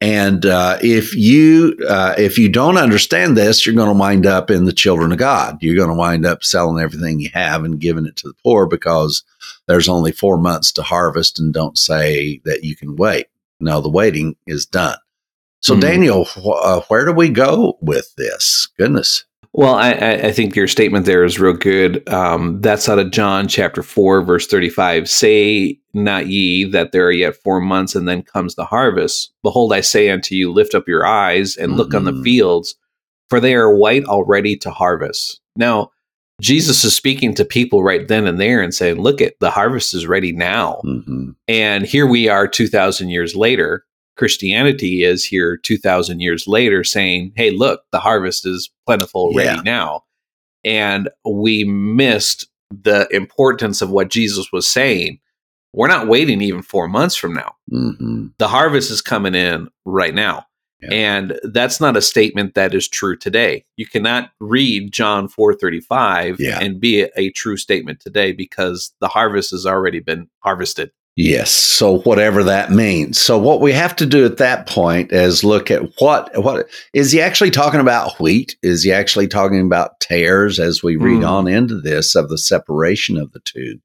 and 0.00 0.44
uh, 0.46 0.78
if 0.82 1.14
you 1.14 1.76
uh, 1.88 2.14
if 2.18 2.38
you 2.38 2.48
don't 2.48 2.76
understand 2.76 3.36
this, 3.36 3.64
you're 3.66 3.74
going 3.74 3.92
to 3.92 3.98
wind 3.98 4.26
up 4.26 4.50
in 4.50 4.64
the 4.64 4.72
children 4.72 5.12
of 5.12 5.18
God. 5.18 5.58
You're 5.60 5.76
going 5.76 5.88
to 5.88 5.94
wind 5.94 6.24
up 6.26 6.44
selling 6.44 6.82
everything 6.82 7.20
you 7.20 7.30
have 7.34 7.64
and 7.64 7.80
giving 7.80 8.06
it 8.06 8.16
to 8.16 8.28
the 8.28 8.34
poor 8.44 8.66
because 8.66 9.22
there's 9.66 9.88
only 9.88 10.12
four 10.12 10.38
months 10.38 10.72
to 10.72 10.82
harvest, 10.82 11.38
and 11.38 11.52
don't 11.52 11.76
say 11.78 12.40
that 12.44 12.64
you 12.64 12.76
can 12.76 12.96
wait. 12.96 13.26
No, 13.60 13.80
the 13.80 13.88
waiting 13.90 14.36
is 14.46 14.66
done. 14.66 14.96
So, 15.60 15.74
Mhm. 15.74 15.80
Daniel, 15.80 16.24
wh- 16.24 16.64
uh, 16.64 16.80
where 16.88 17.04
do 17.04 17.12
we 17.12 17.28
go 17.28 17.76
with 17.80 18.14
this? 18.16 18.68
Goodness. 18.78 19.24
Well, 19.54 19.74
I, 19.74 19.92
I 19.92 20.32
think 20.32 20.54
your 20.54 20.68
statement 20.68 21.06
there 21.06 21.24
is 21.24 21.40
real 21.40 21.54
good. 21.54 22.06
Um, 22.08 22.60
that's 22.60 22.88
out 22.88 22.98
of 22.98 23.10
John 23.10 23.48
chapter 23.48 23.82
4, 23.82 24.22
verse 24.22 24.46
35. 24.46 25.08
Say 25.08 25.80
not 25.94 26.26
ye 26.28 26.64
that 26.64 26.92
there 26.92 27.06
are 27.06 27.12
yet 27.12 27.36
four 27.36 27.60
months, 27.60 27.94
and 27.94 28.06
then 28.06 28.22
comes 28.22 28.54
the 28.54 28.64
harvest. 28.66 29.32
Behold, 29.42 29.72
I 29.72 29.80
say 29.80 30.10
unto 30.10 30.34
you, 30.34 30.52
lift 30.52 30.74
up 30.74 30.86
your 30.86 31.04
eyes 31.06 31.56
and 31.56 31.76
look 31.76 31.94
on 31.94 32.04
the 32.04 32.12
Mhm. 32.12 32.22
fields, 32.22 32.76
for 33.30 33.40
they 33.40 33.54
are 33.54 33.74
white 33.74 34.04
already 34.04 34.54
to 34.58 34.70
harvest. 34.70 35.40
Now, 35.56 35.90
Jesus 36.40 36.84
is 36.84 36.94
speaking 36.94 37.34
to 37.34 37.44
people 37.44 37.82
right 37.82 38.06
then 38.06 38.26
and 38.28 38.38
there 38.38 38.60
and 38.62 38.72
saying, 38.72 39.00
Look 39.00 39.20
at 39.20 39.34
the 39.40 39.50
harvest 39.50 39.92
is 39.92 40.06
ready 40.06 40.30
now. 40.30 40.80
Mhm. 40.84 41.34
And 41.48 41.84
here 41.84 42.06
we 42.06 42.28
are 42.28 42.46
2,000 42.46 43.08
years 43.08 43.34
later. 43.34 43.84
Christianity 44.18 45.04
is 45.04 45.24
here 45.24 45.56
2,000 45.56 46.20
years 46.20 46.46
later 46.46 46.84
saying, 46.84 47.32
hey, 47.36 47.50
look, 47.50 47.82
the 47.92 48.00
harvest 48.00 48.44
is 48.46 48.70
plentiful 48.86 49.32
ready 49.34 49.48
Yeah. 49.56 49.62
now. 49.64 50.02
And 50.64 51.08
we 51.24 51.64
missed 51.64 52.48
the 52.70 53.08
importance 53.12 53.80
of 53.80 53.90
what 53.90 54.10
Jesus 54.10 54.52
was 54.52 54.66
saying. 54.68 55.20
We're 55.72 55.88
not 55.88 56.08
waiting 56.08 56.42
even 56.42 56.62
four 56.62 56.88
months 56.88 57.14
from 57.14 57.32
now. 57.32 57.54
Mhm. 57.72 58.32
The 58.38 58.48
harvest 58.48 58.90
is 58.90 59.00
coming 59.00 59.34
in 59.34 59.68
right 59.86 60.14
now. 60.14 60.44
Yeah. 60.80 60.88
And 60.92 61.40
that's 61.44 61.80
not 61.80 61.96
a 61.96 62.00
statement 62.02 62.54
that 62.54 62.72
is 62.74 62.88
true 62.88 63.16
today. 63.16 63.64
You 63.76 63.86
cannot 63.86 64.30
read 64.40 64.92
John 64.92 65.28
4:35 65.28 66.36
Yeah. 66.38 66.58
and 66.60 66.78
be 66.80 67.02
a, 67.02 67.08
a 67.16 67.30
true 67.30 67.56
statement 67.56 68.00
today 68.00 68.32
because 68.32 68.92
the 69.00 69.08
harvest 69.08 69.50
has 69.50 69.66
already 69.66 70.00
been 70.00 70.28
harvested. 70.40 70.90
Yes. 71.20 71.50
So 71.50 71.98
whatever 72.02 72.44
that 72.44 72.70
means. 72.70 73.18
So 73.18 73.36
what 73.36 73.60
we 73.60 73.72
have 73.72 73.96
to 73.96 74.06
do 74.06 74.24
at 74.24 74.36
that 74.36 74.68
point 74.68 75.10
is 75.10 75.42
look 75.42 75.68
at 75.68 75.82
what 75.98 76.30
what 76.40 76.68
is 76.94 77.10
he 77.10 77.20
actually 77.20 77.50
talking 77.50 77.80
about 77.80 78.20
wheat? 78.20 78.56
Is 78.62 78.84
he 78.84 78.92
actually 78.92 79.26
talking 79.26 79.60
about 79.60 79.98
tares 79.98 80.60
as 80.60 80.80
we 80.80 80.94
read 80.94 81.22
Mm. 81.22 81.28
on 81.28 81.48
into 81.48 81.80
this 81.80 82.14
of 82.14 82.28
the 82.28 82.38
separation 82.38 83.18
of 83.18 83.32
the 83.32 83.40
two? 83.40 83.80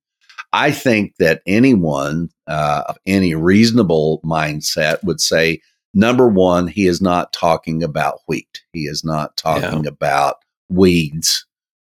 I 0.54 0.70
think 0.70 1.16
that 1.18 1.42
anyone 1.48 2.30
uh, 2.46 2.84
of 2.88 3.00
any 3.08 3.34
reasonable 3.34 4.22
mindset 4.24 5.04
would 5.04 5.20
say 5.20 5.60
number 5.96 6.28
one, 6.28 6.68
he 6.68 6.86
is 6.86 7.02
not 7.02 7.34
talking 7.34 7.82
about 7.82 8.20
wheat. 8.28 8.62
He 8.74 8.82
is 8.82 9.04
not 9.04 9.38
talking 9.38 9.88
about 9.88 10.36
weeds. 10.70 11.48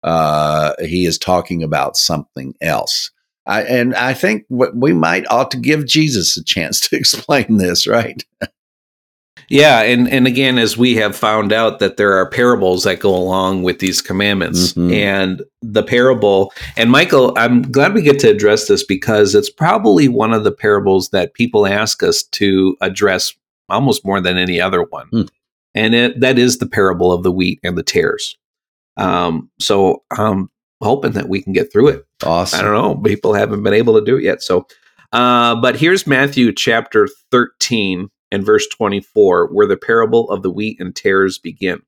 Uh, 0.04 0.74
he 0.82 1.06
is 1.06 1.18
talking 1.18 1.64
about 1.64 1.96
something 1.96 2.56
else. 2.60 3.12
I, 3.50 3.64
and 3.64 3.96
I 3.96 4.14
think 4.14 4.46
what 4.48 4.76
we 4.76 4.94
might 4.94 5.26
ought 5.32 5.50
to 5.52 5.58
give 5.58 5.86
Jesus 5.88 6.38
a 6.38 6.44
chance 6.44 6.80
to 6.90 6.96
explain 6.96 7.58
this, 7.58 7.88
right? 7.88 8.24
Yeah, 9.50 9.82
and 9.82 10.08
and 10.08 10.28
again, 10.28 10.60
as 10.60 10.78
we 10.78 10.96
have 10.98 11.16
found 11.16 11.52
out 11.52 11.80
that 11.80 11.98
there 11.98 12.14
are 12.14 12.30
parables 12.30 12.84
that 12.84 13.00
go 13.00 13.16
along 13.16 13.64
with 13.64 13.80
these 13.80 14.00
commandments, 14.00 14.74
Mhm. 14.74 14.94
and 14.94 15.42
the 15.64 15.82
parable. 15.82 16.54
And 16.78 16.92
Michael, 16.92 17.34
I'm 17.36 17.64
glad 17.64 17.96
we 17.96 18.04
get 18.04 18.20
to 18.20 18.30
address 18.30 18.68
this 18.68 18.84
because 18.84 19.34
it's 19.34 19.50
probably 19.50 20.08
one 20.08 20.34
of 20.34 20.44
the 20.44 20.52
parables 20.52 21.10
that 21.10 21.34
people 21.34 21.66
ask 21.66 22.04
us 22.04 22.22
to 22.24 22.78
address 22.82 23.34
almost 23.70 24.06
more 24.06 24.22
than 24.22 24.38
any 24.38 24.62
other 24.62 24.84
one, 24.84 25.08
Hmm. 25.12 25.22
and 25.74 25.96
it, 25.96 26.20
that 26.20 26.38
is 26.38 26.60
the 26.60 26.68
parable 26.68 27.12
of 27.12 27.24
the 27.24 27.32
wheat 27.32 27.60
and 27.64 27.76
the 27.76 27.84
tares. 27.84 28.38
Um, 28.98 29.50
so 29.60 30.04
I'm 30.12 30.50
hoping 30.82 31.12
that 31.12 31.30
we 31.30 31.42
can 31.42 31.54
get 31.54 31.72
through 31.72 31.90
it. 31.90 32.06
Awesome. 32.24 32.60
I 32.60 32.64
don't 32.64 32.74
know. 32.74 32.96
People 33.02 33.34
haven't 33.34 33.64
been 33.64 33.74
able 33.74 34.00
to 34.00 34.06
do 34.06 34.18
it 34.18 34.24
yet. 34.24 34.42
So, 34.42 34.68
uh, 35.12 35.56
but 35.56 35.76
here's 35.76 36.08
Matthew 36.08 36.54
chapter 36.54 37.08
13 37.32 38.10
and 38.32 38.46
verse 38.46 38.68
24, 38.68 39.48
where 39.54 39.68
the 39.68 39.78
parable 39.78 40.30
of 40.30 40.44
the 40.44 40.52
wheat 40.52 40.80
and 40.80 40.96
tares 40.96 41.40
begin. 41.40 41.82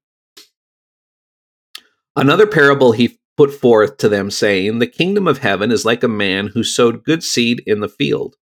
Another 2.15 2.47
parable 2.47 2.91
he 2.91 3.19
put 3.37 3.53
forth 3.53 3.97
to 3.97 4.09
them, 4.09 4.29
saying, 4.29 4.79
The 4.79 4.87
kingdom 4.87 5.27
of 5.27 5.37
heaven 5.37 5.71
is 5.71 5.85
like 5.85 6.03
a 6.03 6.09
man 6.09 6.47
who 6.47 6.63
sowed 6.63 7.03
good 7.03 7.23
seed 7.23 7.63
in 7.65 7.79
the 7.79 7.89
field. 7.89 8.35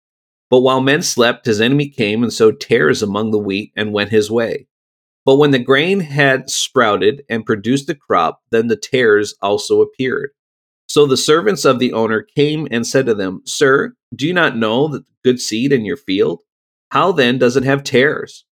But 0.49 0.61
while 0.61 0.81
men 0.81 1.03
slept, 1.03 1.45
his 1.45 1.61
enemy 1.61 1.89
came 1.89 2.23
and 2.23 2.33
sowed 2.33 2.59
tares 2.59 3.03
among 3.03 3.31
the 3.31 3.37
wheat 3.37 3.71
and 3.75 3.93
went 3.93 4.09
his 4.09 4.31
way. 4.31 4.67
But 5.25 5.35
when 5.35 5.51
the 5.51 5.59
grain 5.59 5.99
had 5.99 6.49
sprouted 6.49 7.21
and 7.29 7.45
produced 7.45 7.89
a 7.89 7.95
crop, 7.95 8.41
then 8.49 8.67
the 8.67 8.75
tares 8.75 9.35
also 9.41 9.81
appeared. 9.81 10.31
So 10.89 11.05
the 11.05 11.17
servants 11.17 11.65
of 11.65 11.77
the 11.77 11.93
owner 11.93 12.23
came 12.35 12.67
and 12.71 12.85
said 12.85 13.05
to 13.05 13.13
them, 13.13 13.43
Sir, 13.45 13.93
do 14.15 14.25
you 14.25 14.33
not 14.33 14.57
know 14.57 14.87
that 14.87 15.05
the 15.05 15.13
good 15.23 15.39
seed 15.39 15.71
in 15.71 15.85
your 15.85 15.97
field? 15.97 16.39
How 16.89 17.11
then 17.11 17.37
does 17.37 17.55
it 17.55 17.63
have 17.63 17.83
tares? 17.83 18.43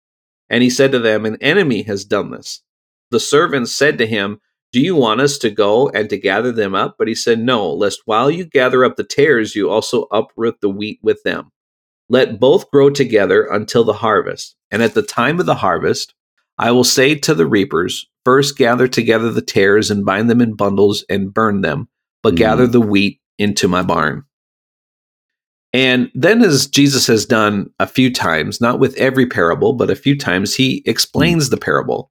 And 0.48 0.62
he 0.62 0.70
said 0.70 0.92
to 0.92 1.00
them, 1.00 1.26
An 1.26 1.38
enemy 1.42 1.82
has 1.84 2.06
done 2.06 2.30
this. 2.30 2.62
The 3.10 3.20
servants 3.20 3.72
said 3.72 3.98
to 3.98 4.06
him, 4.06 4.40
Do 4.72 4.80
you 4.80 4.96
want 4.96 5.20
us 5.20 5.40
to 5.40 5.50
go 5.50 5.90
and 5.90 6.12
to 6.12 6.18
gather 6.18 6.52
them 6.52 6.76
up? 6.76 6.96
But 7.00 7.08
he 7.08 7.16
said, 7.16 7.40
No, 7.40 7.74
lest 7.74 8.02
while 8.06 8.30
you 8.30 8.46
gather 8.46 8.86
up 8.86 8.98
the 8.98 9.04
tares, 9.04 9.56
you 9.56 9.72
also 9.72 10.04
uproot 10.12 10.62
the 10.62 10.70
wheat 10.70 11.00
with 11.02 11.24
them. 11.24 11.50
Let 12.08 12.40
both 12.40 12.70
grow 12.70 12.92
together 12.92 13.48
until 13.48 13.84
the 13.84 13.94
harvest. 13.94 14.56
And 14.70 14.84
at 14.84 14.94
the 14.94 15.02
time 15.02 15.40
of 15.40 15.48
the 15.48 15.56
harvest, 15.56 16.14
I 16.60 16.70
will 16.70 16.84
say 16.84 17.16
to 17.16 17.34
the 17.34 17.48
reapers, 17.48 18.06
First 18.24 18.58
gather 18.58 18.88
together 18.88 19.32
the 19.32 19.42
tares 19.42 19.90
and 19.90 20.06
bind 20.06 20.30
them 20.30 20.42
in 20.42 20.54
bundles 20.54 21.04
and 21.10 21.34
burn 21.34 21.62
them 21.62 21.90
but 22.24 22.34
Mhm. 22.34 22.38
gather 22.38 22.68
the 22.68 22.82
wheat 22.82 23.20
into 23.38 23.68
my 23.68 23.82
barn. 23.82 24.24
And 25.74 26.10
then, 26.16 26.42
as 26.44 26.68
Jesus 26.68 27.08
has 27.08 27.26
done 27.26 27.70
a 27.80 27.88
few 27.88 28.12
times, 28.12 28.62
not 28.62 28.80
with 28.80 28.96
every 28.96 29.26
parable, 29.26 29.74
but 29.74 29.90
a 29.90 29.96
few 29.96 30.18
times, 30.18 30.56
he 30.56 30.82
explains 30.86 31.50
the 31.50 31.58
parable. 31.58 32.10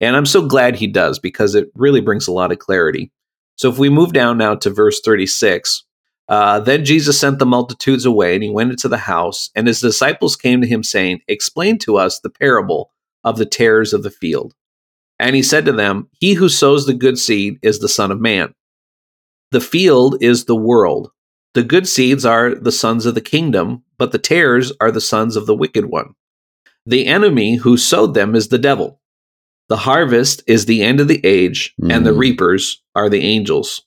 And 0.00 0.16
I'm 0.16 0.26
so 0.26 0.42
glad 0.46 0.76
he 0.76 0.86
does 0.86 1.18
because 1.18 1.54
it 1.54 1.70
really 1.74 2.00
brings 2.00 2.26
a 2.26 2.32
lot 2.32 2.50
of 2.50 2.58
clarity. 2.58 3.12
So, 3.56 3.68
if 3.70 3.78
we 3.78 3.88
move 3.88 4.12
down 4.12 4.38
now 4.38 4.54
to 4.56 4.70
verse 4.70 5.00
36, 5.00 5.84
uh, 6.28 6.60
then 6.60 6.84
Jesus 6.84 7.20
sent 7.20 7.38
the 7.38 7.46
multitudes 7.46 8.06
away 8.06 8.34
and 8.34 8.42
he 8.42 8.50
went 8.50 8.70
into 8.70 8.88
the 8.88 8.96
house, 8.96 9.50
and 9.54 9.66
his 9.66 9.80
disciples 9.80 10.34
came 10.34 10.60
to 10.62 10.66
him, 10.66 10.82
saying, 10.82 11.20
Explain 11.28 11.78
to 11.80 11.96
us 11.98 12.20
the 12.20 12.30
parable 12.30 12.90
of 13.22 13.36
the 13.36 13.46
tares 13.46 13.92
of 13.92 14.02
the 14.02 14.10
field. 14.10 14.54
And 15.18 15.36
he 15.36 15.42
said 15.42 15.66
to 15.66 15.72
them, 15.72 16.08
He 16.18 16.34
who 16.34 16.48
sows 16.48 16.86
the 16.86 16.94
good 16.94 17.18
seed 17.18 17.58
is 17.62 17.78
the 17.78 17.88
Son 17.88 18.10
of 18.10 18.20
Man. 18.20 18.54
The 19.54 19.60
field 19.60 20.16
is 20.20 20.46
the 20.46 20.56
world. 20.56 21.12
The 21.54 21.62
good 21.62 21.86
seeds 21.86 22.24
are 22.24 22.56
the 22.56 22.72
sons 22.72 23.06
of 23.06 23.14
the 23.14 23.20
kingdom, 23.20 23.84
but 23.98 24.10
the 24.10 24.18
tares 24.18 24.72
are 24.80 24.90
the 24.90 25.00
sons 25.00 25.36
of 25.36 25.46
the 25.46 25.54
wicked 25.54 25.84
one. 25.84 26.14
The 26.84 27.06
enemy 27.06 27.54
who 27.54 27.76
sowed 27.76 28.14
them 28.14 28.34
is 28.34 28.48
the 28.48 28.58
devil. 28.58 29.00
The 29.68 29.76
harvest 29.76 30.42
is 30.48 30.66
the 30.66 30.82
end 30.82 30.98
of 30.98 31.06
the 31.06 31.24
age, 31.24 31.72
and 31.88 32.04
the 32.04 32.10
Mhm. 32.10 32.18
reapers 32.18 32.82
are 32.96 33.08
the 33.08 33.20
angels. 33.20 33.82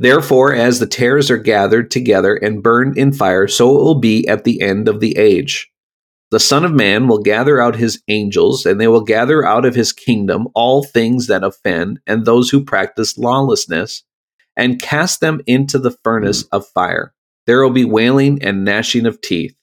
Therefore, 0.00 0.52
as 0.52 0.80
the 0.80 0.88
tares 0.88 1.30
are 1.30 1.38
gathered 1.38 1.88
together 1.92 2.34
and 2.34 2.60
burned 2.60 2.98
in 2.98 3.12
fire, 3.12 3.46
so 3.46 3.70
it 3.76 3.84
will 3.84 4.00
be 4.00 4.26
at 4.26 4.42
the 4.42 4.60
end 4.60 4.88
of 4.88 4.98
the 4.98 5.16
age. 5.16 5.70
The 6.32 6.40
Son 6.40 6.64
of 6.64 6.72
Man 6.72 7.06
will 7.06 7.22
gather 7.22 7.60
out 7.62 7.76
his 7.76 8.02
angels, 8.08 8.66
and 8.66 8.80
they 8.80 8.88
will 8.88 9.02
gather 9.02 9.46
out 9.46 9.64
of 9.64 9.76
his 9.76 9.92
kingdom 9.92 10.48
all 10.52 10.82
things 10.82 11.28
that 11.28 11.44
offend 11.44 12.00
and 12.08 12.24
those 12.24 12.50
who 12.50 12.64
practice 12.64 13.16
lawlessness, 13.16 14.02
and 14.56 14.80
cast 14.80 15.20
them 15.20 15.40
into 15.46 15.78
the 15.78 15.96
furnace 16.04 16.44
of 16.44 16.66
fire. 16.68 17.12
There 17.46 17.62
will 17.62 17.70
be 17.70 17.84
wailing 17.84 18.42
and 18.42 18.64
gnashing 18.64 19.06
of 19.06 19.20
teeth. 19.20 19.54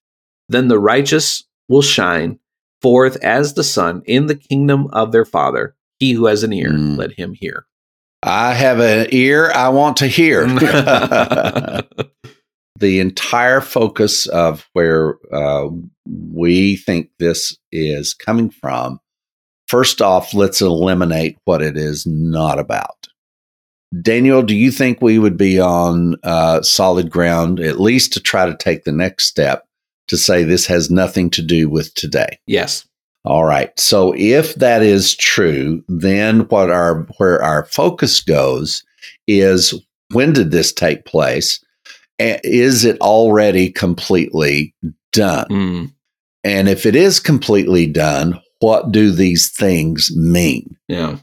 Then 0.49 0.67
the 0.67 0.79
righteous 0.79 1.43
will 1.69 1.81
shine 1.81 2.39
forth 2.81 3.15
as 3.23 3.53
the 3.53 3.63
sun 3.63 4.01
in 4.05 4.27
the 4.27 4.35
kingdom 4.35 4.87
of 4.91 5.11
their 5.11 5.25
Father. 5.25 5.75
He 5.99 6.13
who 6.13 6.25
has 6.25 6.43
an 6.43 6.53
ear, 6.53 6.69
Mm. 6.69 6.97
let 6.97 7.13
him 7.13 7.33
hear. 7.33 7.65
I 8.23 8.53
have 8.53 8.79
an 8.79 9.07
ear 9.11 9.51
I 9.51 9.69
want 9.69 9.97
to 9.97 10.07
hear. 10.07 10.45
the 12.79 12.99
entire 12.99 13.61
focus 13.61 14.27
of 14.27 14.67
where 14.73 15.15
uh, 15.33 15.67
we 16.05 16.75
think 16.75 17.09
this 17.19 17.57
is 17.71 18.13
coming 18.13 18.49
from, 18.49 18.99
first 19.67 20.01
off, 20.01 20.33
let's 20.33 20.61
eliminate 20.61 21.37
what 21.45 21.61
it 21.61 21.77
is 21.77 22.05
not 22.05 22.59
about. 22.59 23.07
Daniel, 24.01 24.41
do 24.41 24.55
you 24.55 24.71
think 24.71 25.01
we 25.01 25.19
would 25.19 25.35
be 25.37 25.59
on 25.59 26.15
uh, 26.23 26.61
solid 26.61 27.09
ground, 27.09 27.59
at 27.59 27.79
least 27.81 28.13
to 28.13 28.19
try 28.21 28.45
to 28.45 28.55
take 28.55 28.83
the 28.83 28.91
next 28.91 29.25
step 29.25 29.67
to 30.07 30.17
say 30.17 30.43
this 30.43 30.65
has 30.67 30.89
nothing 30.89 31.29
to 31.31 31.41
do 31.41 31.69
with 31.69 31.93
today? 31.95 32.39
yes. 32.47 32.85
All 33.23 33.43
right. 33.45 33.69
So 33.79 34.15
if 34.17 34.55
that 34.55 34.81
is 34.81 35.13
true, 35.15 35.83
then 35.87 36.39
what 36.47 36.71
our 36.71 37.01
where 37.17 37.39
our 37.43 37.65
focus 37.65 38.19
goes 38.19 38.83
is 39.27 39.75
when 40.11 40.33
did 40.33 40.49
this 40.49 40.73
take 40.73 41.05
place? 41.05 41.63
Is 42.17 42.83
it 42.83 42.99
already 42.99 43.69
completely 43.69 44.73
done? 45.11 45.45
Mm, 45.49 45.93
And 46.43 46.67
if 46.67 46.87
it 46.87 46.95
is 46.95 47.19
completely 47.19 47.85
done, 47.85 48.41
what 48.59 48.91
do 48.91 49.11
these 49.11 49.51
things 49.51 50.11
mean? 50.15 50.75
yeah. 50.87 51.17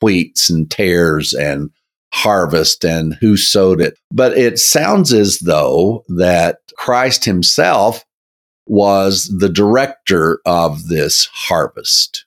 Wheats 0.00 0.48
and 0.48 0.70
tares 0.70 1.34
and 1.34 1.70
harvest 2.12 2.84
and 2.84 3.14
who 3.20 3.36
sowed 3.36 3.80
it. 3.80 3.98
But 4.12 4.36
it 4.36 4.58
sounds 4.58 5.12
as 5.12 5.38
though 5.40 6.04
that 6.08 6.58
Christ 6.76 7.24
himself 7.24 8.04
was 8.66 9.34
the 9.38 9.48
director 9.48 10.40
of 10.44 10.88
this 10.88 11.26
harvest. 11.32 12.24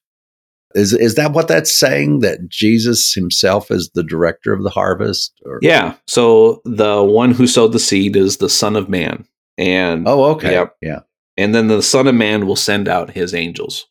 Is 0.73 0.93
is 0.93 1.15
that 1.15 1.33
what 1.33 1.47
that's 1.49 1.77
saying? 1.77 2.19
That 2.19 2.47
Jesus 2.47 3.13
himself 3.13 3.69
is 3.71 3.89
the 3.93 4.03
director 4.03 4.53
of 4.53 4.63
the 4.63 4.69
harvest? 4.69 5.33
Or? 5.45 5.59
Yeah. 5.61 5.95
So 6.07 6.61
the 6.63 7.03
one 7.03 7.31
who 7.31 7.45
sowed 7.45 7.73
the 7.73 7.79
seed 7.79 8.15
is 8.15 8.37
the 8.37 8.49
Son 8.49 8.75
of 8.75 8.87
Man. 8.87 9.25
And 9.57 10.07
Oh, 10.07 10.23
okay. 10.31 10.51
Yep. 10.53 10.75
Yeah. 10.81 10.99
and 11.37 11.53
then 11.53 11.67
the 11.67 11.81
Son 11.83 12.07
of 12.07 12.15
Man 12.15 12.47
will 12.47 12.55
send 12.55 12.87
out 12.87 13.11
his 13.11 13.33
angels. 13.33 13.85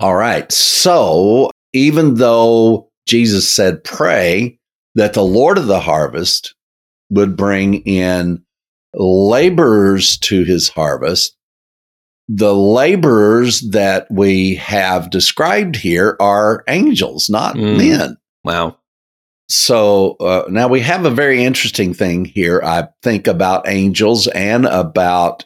All 0.00 0.16
right. 0.16 0.50
So 0.50 1.50
even 1.72 2.16
though 2.16 2.90
Jesus 3.06 3.48
said, 3.48 3.84
pray 3.84 4.58
that 4.94 5.12
the 5.14 5.24
Lord 5.24 5.58
of 5.58 5.66
the 5.66 5.80
harvest 5.80 6.54
would 7.10 7.36
bring 7.36 7.74
in 7.82 8.44
laborers 8.94 10.16
to 10.18 10.44
his 10.44 10.68
harvest, 10.68 11.36
the 12.28 12.54
laborers 12.54 13.60
that 13.70 14.06
we 14.10 14.54
have 14.54 15.10
described 15.10 15.76
here 15.76 16.16
are 16.20 16.64
angels, 16.68 17.28
not 17.28 17.56
Mm. 17.56 17.76
men. 17.76 18.16
Wow. 18.44 18.78
So 19.48 20.16
uh, 20.20 20.44
now 20.48 20.68
we 20.68 20.80
have 20.80 21.04
a 21.04 21.10
very 21.10 21.44
interesting 21.44 21.92
thing 21.92 22.24
here, 22.24 22.62
I 22.64 22.88
think, 23.02 23.26
about 23.26 23.68
angels 23.68 24.26
and 24.28 24.64
about 24.64 25.44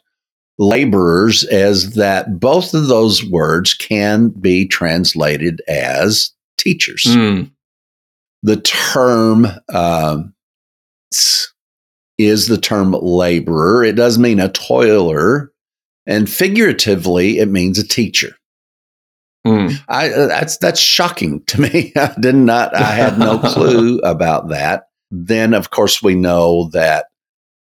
laborers, 0.58 1.42
is 1.44 1.94
that 1.94 2.38
both 2.38 2.74
of 2.74 2.86
those 2.86 3.24
words 3.24 3.74
can 3.74 4.28
be 4.28 4.66
translated 4.66 5.60
as 5.68 6.30
teachers. 6.58 7.04
Mm. 7.06 7.50
The 8.42 8.60
term 8.60 9.46
um, 9.72 10.34
is 12.18 12.46
the 12.46 12.58
term 12.58 12.92
laborer. 12.92 13.84
It 13.84 13.96
does 13.96 14.18
mean 14.18 14.40
a 14.40 14.48
toiler, 14.48 15.52
and 16.06 16.28
figuratively, 16.28 17.38
it 17.38 17.48
means 17.48 17.78
a 17.78 17.86
teacher. 17.86 18.36
Mm. 19.46 19.80
I 19.88 20.10
uh, 20.10 20.26
that's 20.26 20.56
that's 20.58 20.80
shocking 20.80 21.42
to 21.46 21.60
me. 21.60 21.92
I 21.96 22.14
did 22.20 22.34
not. 22.34 22.74
I 22.74 22.92
had 22.92 23.18
no 23.18 23.38
clue 23.44 23.98
about 24.00 24.48
that. 24.50 24.84
Then, 25.10 25.54
of 25.54 25.70
course, 25.70 26.02
we 26.02 26.14
know 26.14 26.68
that 26.72 27.06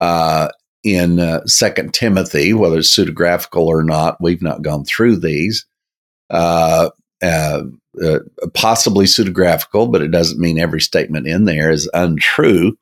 uh, 0.01 0.49
in 0.83 1.21
uh, 1.21 1.45
Second 1.47 1.93
Timothy, 1.93 2.55
whether 2.55 2.79
it's 2.79 2.97
pseudographical 2.97 3.67
or 3.67 3.83
not, 3.83 4.17
we've 4.21 4.43
not 4.43 4.62
gone 4.62 4.85
through 4.85 5.17
these. 5.17 5.67
Uh, 6.31 6.91
uh, 8.03 8.21
possibly 8.55 9.07
pseudographical, 9.07 9.91
but 9.91 10.03
it 10.03 10.11
doesn't 10.11 10.41
mean 10.41 10.59
every 10.59 10.81
statement 10.81 11.27
in 11.27 11.45
there 11.45 11.71
is 11.71 11.91
untrue. 11.95 12.77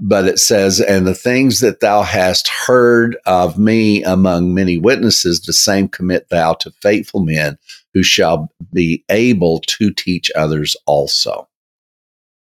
But 0.00 0.26
it 0.26 0.38
says, 0.38 0.80
and 0.80 1.06
the 1.06 1.14
things 1.14 1.60
that 1.60 1.80
thou 1.80 2.02
hast 2.02 2.48
heard 2.48 3.16
of 3.26 3.58
me 3.58 4.02
among 4.02 4.54
many 4.54 4.78
witnesses, 4.78 5.42
the 5.42 5.52
same 5.52 5.86
commit 5.86 6.30
thou 6.30 6.54
to 6.54 6.70
faithful 6.80 7.20
men 7.20 7.58
who 7.92 8.02
shall 8.02 8.50
be 8.72 9.04
able 9.10 9.60
to 9.60 9.92
teach 9.92 10.30
others 10.34 10.76
also. 10.86 11.46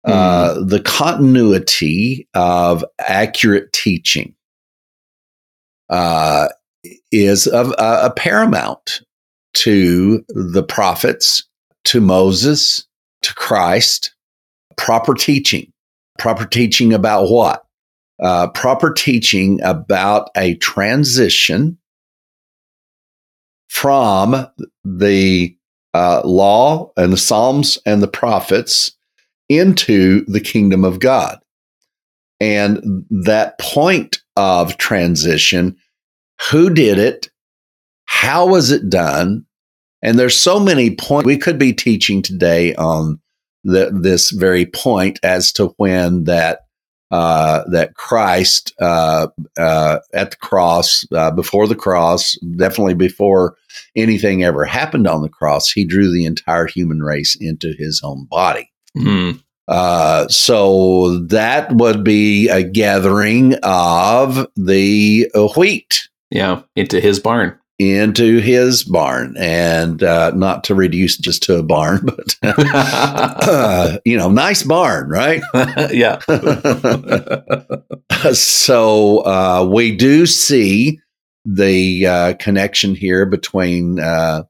Uh, 0.04 0.54
the 0.64 0.80
continuity 0.80 2.28
of 2.32 2.84
accurate 2.98 3.72
teaching 3.72 4.34
uh, 5.90 6.48
is 7.12 7.46
of 7.46 7.72
uh, 7.78 8.00
a 8.04 8.10
paramount 8.10 9.02
to 9.54 10.24
the 10.28 10.62
prophets, 10.62 11.42
to 11.84 12.00
Moses, 12.00 12.86
to 13.22 13.34
Christ. 13.34 14.14
Proper 14.76 15.14
teaching, 15.14 15.72
proper 16.18 16.46
teaching 16.46 16.92
about 16.92 17.28
what? 17.28 17.64
Uh, 18.22 18.48
proper 18.48 18.92
teaching 18.92 19.60
about 19.62 20.30
a 20.36 20.54
transition 20.56 21.78
from 23.68 24.46
the 24.84 25.56
uh, 25.94 26.22
law 26.24 26.92
and 26.96 27.12
the 27.12 27.16
Psalms 27.16 27.78
and 27.84 28.02
the 28.02 28.08
prophets 28.08 28.92
into 29.48 30.24
the 30.26 30.40
kingdom 30.40 30.84
of 30.84 31.00
God. 31.00 31.38
And 32.40 33.04
that 33.10 33.58
point 33.58 34.20
of 34.36 34.78
transition, 34.78 35.76
who 36.50 36.70
did 36.70 36.98
it? 36.98 37.30
How 38.04 38.46
was 38.46 38.70
it 38.70 38.88
done? 38.88 39.44
And 40.02 40.18
there's 40.18 40.38
so 40.38 40.60
many 40.60 40.94
points 40.94 41.26
we 41.26 41.38
could 41.38 41.58
be 41.58 41.72
teaching 41.72 42.22
today 42.22 42.74
on 42.76 43.20
the, 43.64 43.90
this 43.92 44.30
very 44.30 44.66
point 44.66 45.18
as 45.22 45.52
to 45.52 45.74
when 45.76 46.24
that 46.24 46.60
uh, 47.10 47.64
that 47.70 47.94
Christ 47.94 48.74
uh, 48.80 49.28
uh, 49.56 49.98
at 50.12 50.32
the 50.32 50.36
cross, 50.36 51.06
uh, 51.12 51.30
before 51.30 51.66
the 51.66 51.74
cross, 51.74 52.36
definitely 52.56 52.94
before 52.94 53.56
anything 53.96 54.44
ever 54.44 54.64
happened 54.64 55.06
on 55.06 55.22
the 55.22 55.28
cross, 55.28 55.70
he 55.70 55.84
drew 55.84 56.12
the 56.12 56.26
entire 56.26 56.66
human 56.66 57.02
race 57.02 57.34
into 57.40 57.74
his 57.78 58.02
own 58.04 58.26
body. 58.26 58.70
Mm. 58.96 59.42
Uh, 59.68 60.28
so 60.28 61.18
that 61.20 61.72
would 61.72 62.04
be 62.04 62.48
a 62.48 62.62
gathering 62.62 63.54
of 63.62 64.46
the 64.56 65.30
wheat 65.56 66.08
Yeah. 66.30 66.62
Into 66.76 67.00
his 67.00 67.20
barn. 67.20 67.57
Into 67.78 68.38
his 68.38 68.82
barn, 68.82 69.36
and 69.38 70.02
uh, 70.02 70.32
not 70.32 70.64
to 70.64 70.74
reduce 70.74 71.16
just 71.16 71.44
to 71.44 71.58
a 71.58 71.62
barn, 71.62 72.00
but 72.02 72.36
uh, 72.42 73.98
you 74.04 74.16
know, 74.16 74.30
nice 74.30 74.64
barn, 74.64 75.08
right? 75.08 75.42
yeah. 75.92 76.18
so 78.32 79.18
uh, 79.18 79.68
we 79.70 79.94
do 79.94 80.26
see 80.26 80.98
the 81.44 82.06
uh, 82.06 82.34
connection 82.34 82.94
here 82.94 83.24
between 83.24 84.00
uh, 84.00 84.42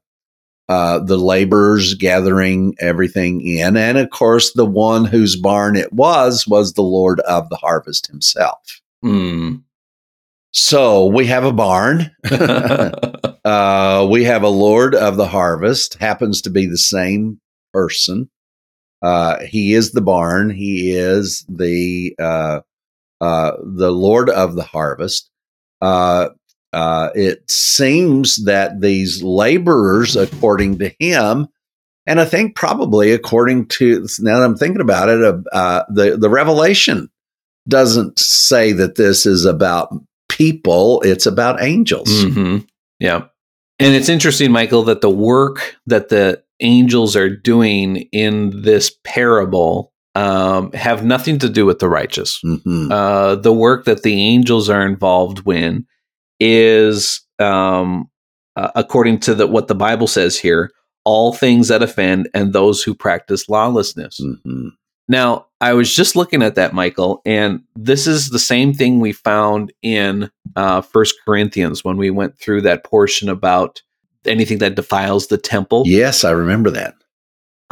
uh, 0.67 0.99
the 0.99 1.17
laborers 1.17 1.93
gathering 1.93 2.75
everything 2.79 3.41
in, 3.41 3.77
and 3.77 3.99
of 3.99 4.09
course, 4.09 4.53
the 4.53 4.65
one 4.65 5.05
whose 5.05 5.35
barn 5.35 5.75
it 5.75 5.93
was 5.93 6.47
was 6.47 6.73
the 6.73 6.81
Lord 6.81 7.19
of 7.21 7.47
the 7.49 7.57
harvest 7.57 8.07
himself. 8.07 8.81
Mm. 9.03 9.61
So 10.51 11.05
we 11.05 11.27
have 11.27 11.43
a 11.43 11.53
barn. 11.53 12.11
uh, 12.31 14.07
we 14.09 14.23
have 14.23 14.43
a 14.43 14.49
Lord 14.49 14.95
of 14.95 15.15
the 15.15 15.27
harvest, 15.27 15.95
happens 15.95 16.41
to 16.43 16.49
be 16.49 16.65
the 16.65 16.77
same 16.77 17.39
person. 17.73 18.29
Uh, 19.01 19.39
he 19.45 19.73
is 19.73 19.91
the 19.91 20.01
barn. 20.01 20.49
He 20.49 20.91
is 20.91 21.45
the 21.47 22.15
uh, 22.19 22.61
uh, 23.21 23.51
the 23.63 23.91
Lord 23.91 24.29
of 24.29 24.55
the 24.55 24.63
harvest. 24.63 25.29
Uh, 25.81 26.29
uh, 26.73 27.09
it 27.15 27.49
seems 27.49 28.45
that 28.45 28.81
these 28.81 29.23
laborers, 29.23 30.15
according 30.15 30.79
to 30.79 30.93
him, 30.99 31.47
and 32.05 32.19
I 32.19 32.25
think 32.25 32.55
probably 32.55 33.11
according 33.11 33.67
to 33.67 34.07
now 34.19 34.39
that 34.39 34.45
I'm 34.45 34.57
thinking 34.57 34.81
about 34.81 35.09
it, 35.09 35.23
uh, 35.23 35.37
uh, 35.53 35.83
the 35.89 36.17
the 36.17 36.29
Revelation 36.29 37.09
doesn't 37.67 38.19
say 38.19 38.71
that 38.73 38.95
this 38.95 39.25
is 39.25 39.45
about 39.45 39.93
people; 40.39 41.01
it's 41.05 41.25
about 41.27 41.61
angels. 41.61 42.09
hmm 42.23 42.57
Yeah. 42.99 43.25
And 43.81 43.95
it's 43.95 44.09
interesting, 44.09 44.51
Michael, 44.51 44.83
that 44.83 45.01
the 45.01 45.09
work 45.09 45.77
that 45.85 46.09
the 46.09 46.41
angels 46.59 47.15
are 47.15 47.29
doing 47.29 48.07
in 48.11 48.61
this 48.63 48.91
parable 49.05 49.93
um, 50.15 50.71
have 50.73 51.05
nothing 51.05 51.39
to 51.39 51.47
do 51.49 51.65
with 51.65 51.79
the 51.79 51.87
righteous. 51.87 52.41
Mhm. 52.43 52.91
Uh, 52.91 53.35
the 53.35 53.53
work 53.53 53.85
that 53.85 54.01
the 54.03 54.13
angels 54.19 54.69
are 54.69 54.85
involved 54.85 55.47
in 55.47 55.85
is, 56.41 57.21
um, 57.39 58.09
uh, 58.57 58.71
according 58.75 59.19
to 59.19 59.35
the, 59.35 59.47
what 59.47 59.67
the 59.67 59.75
Bible 59.75 60.07
says 60.07 60.37
here, 60.37 60.71
all 61.05 61.31
things 61.33 61.67
that 61.69 61.83
offend 61.83 62.27
and 62.33 62.51
those 62.51 62.83
who 62.83 62.93
practice 62.93 63.47
lawlessness. 63.47 64.19
Mhm. 64.19 64.71
Now, 65.09 65.47
I 65.59 65.73
was 65.73 65.93
just 65.93 66.15
looking 66.15 66.41
at 66.41 66.55
that, 66.55 66.73
Michael, 66.73 67.21
and 67.25 67.61
this 67.75 68.07
is 68.07 68.29
the 68.29 68.39
same 68.39 68.73
thing 68.73 68.99
we 69.01 69.11
found 69.11 69.73
in 69.81 70.31
uh, 70.55 70.81
First 70.81 71.15
Corinthians 71.25 71.83
when 71.83 71.97
we 71.97 72.09
went 72.11 72.39
through 72.39 72.61
that 72.61 72.85
portion 72.85 73.27
about 73.27 73.81
anything 74.25 74.59
that 74.59 74.75
defiles 74.75 75.27
the 75.27 75.37
temple. 75.37 75.83
Yes, 75.85 76.23
I 76.23 76.31
remember 76.31 76.69
that. 76.69 76.93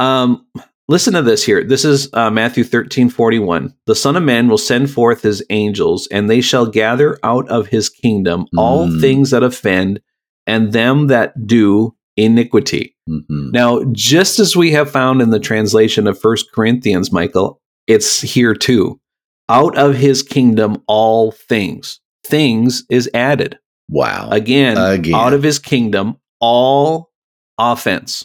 Um, 0.00 0.46
listen 0.88 1.14
to 1.14 1.22
this 1.22 1.44
here. 1.44 1.62
This 1.64 1.84
is 1.84 2.10
uh, 2.12 2.30
Matthew 2.30 2.64
thirteen 2.64 3.08
forty 3.08 3.38
one. 3.38 3.74
The 3.86 3.94
Son 3.94 4.16
of 4.16 4.22
Man 4.22 4.48
will 4.48 4.58
send 4.58 4.90
forth 4.90 5.22
his 5.22 5.42
angels, 5.50 6.08
and 6.10 6.28
they 6.28 6.40
shall 6.40 6.66
gather 6.66 7.18
out 7.22 7.48
of 7.48 7.68
his 7.68 7.88
kingdom 7.88 8.46
all 8.56 8.88
Mm. 8.88 9.00
things 9.00 9.30
that 9.30 9.42
offend, 9.42 10.00
and 10.46 10.72
them 10.72 11.06
that 11.06 11.46
do 11.46 11.94
iniquity. 12.18 12.94
Mhm. 13.08 13.52
Now, 13.52 13.82
just 13.92 14.38
as 14.38 14.54
we 14.56 14.72
have 14.72 14.90
found 14.90 15.22
in 15.22 15.30
the 15.30 15.38
translation 15.40 16.06
of 16.06 16.20
First 16.20 16.46
Corinthians, 16.52 17.12
Michael, 17.12 17.60
it's 17.86 18.20
here 18.20 18.54
too. 18.54 19.00
Out 19.48 19.78
of 19.78 19.94
his 19.96 20.22
kingdom, 20.22 20.82
all 20.86 21.30
things. 21.30 22.00
Things 22.26 22.84
is 22.90 23.08
added. 23.14 23.58
Wow. 23.88 24.28
Again, 24.30 24.76
Again. 24.76 25.14
out 25.14 25.32
of 25.32 25.42
his 25.42 25.58
kingdom, 25.58 26.16
all 26.40 27.10
offense. 27.58 28.24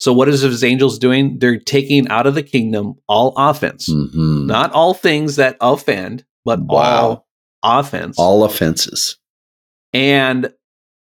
So, 0.00 0.12
what 0.12 0.28
is 0.28 0.42
his 0.42 0.62
angels 0.62 0.98
doing? 0.98 1.38
They're 1.38 1.58
taking 1.58 2.08
out 2.08 2.26
of 2.26 2.34
the 2.34 2.42
kingdom 2.42 2.94
all 3.08 3.32
offense. 3.38 3.88
Mhm. 3.88 4.46
Not 4.46 4.72
all 4.72 4.92
things 4.92 5.36
that 5.36 5.56
offend, 5.60 6.24
but 6.44 6.60
Wow. 6.60 7.24
all 7.62 7.78
offense. 7.78 8.16
All 8.18 8.44
offenses. 8.44 9.16
And 9.94 10.52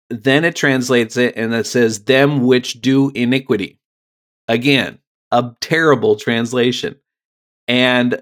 then 0.09 0.45
it 0.45 0.55
translates 0.55 1.17
it 1.17 1.35
and 1.35 1.53
it 1.53 1.65
says, 1.65 2.03
them 2.05 2.45
which 2.45 2.81
do 2.81 3.11
iniquity. 3.13 3.79
Again, 4.47 4.99
a 5.31 5.51
terrible 5.61 6.15
translation. 6.15 6.95
And 7.67 8.21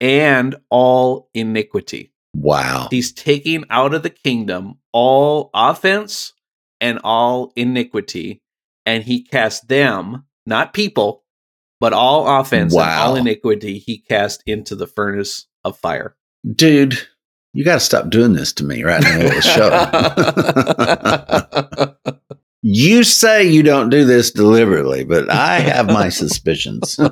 and 0.00 0.56
all 0.70 1.28
iniquity. 1.34 2.12
Wow. 2.34 2.88
He's 2.90 3.12
taking 3.12 3.64
out 3.70 3.92
of 3.92 4.02
the 4.02 4.10
kingdom 4.10 4.78
all 4.92 5.50
offense 5.52 6.32
and 6.80 7.00
all 7.04 7.52
iniquity, 7.56 8.42
and 8.86 9.04
he 9.04 9.22
cast 9.22 9.68
them, 9.68 10.24
not 10.46 10.72
people, 10.72 11.24
but 11.80 11.92
all 11.92 12.40
offense 12.40 12.74
and 12.74 12.82
all 12.82 13.16
iniquity 13.16 13.78
he 13.78 13.98
cast 13.98 14.42
into 14.46 14.74
the 14.74 14.86
furnace 14.86 15.46
of 15.64 15.78
fire. 15.78 16.16
Dude, 16.50 16.98
you 17.52 17.64
got 17.64 17.74
to 17.74 17.80
stop 17.80 18.10
doing 18.10 18.32
this 18.32 18.52
to 18.54 18.64
me 18.64 18.82
right 18.82 19.04
in 19.04 19.10
the 19.10 19.18
middle 19.18 19.28
of 19.30 19.34
the 19.34 19.42
show. 21.96 22.14
you 22.62 23.02
say 23.04 23.46
you 23.48 23.62
don't 23.62 23.88
do 23.90 24.04
this 24.04 24.30
deliberately, 24.30 25.04
but 25.04 25.30
I 25.30 25.60
have 25.60 25.86
my 25.86 26.08
suspicions. 26.10 26.98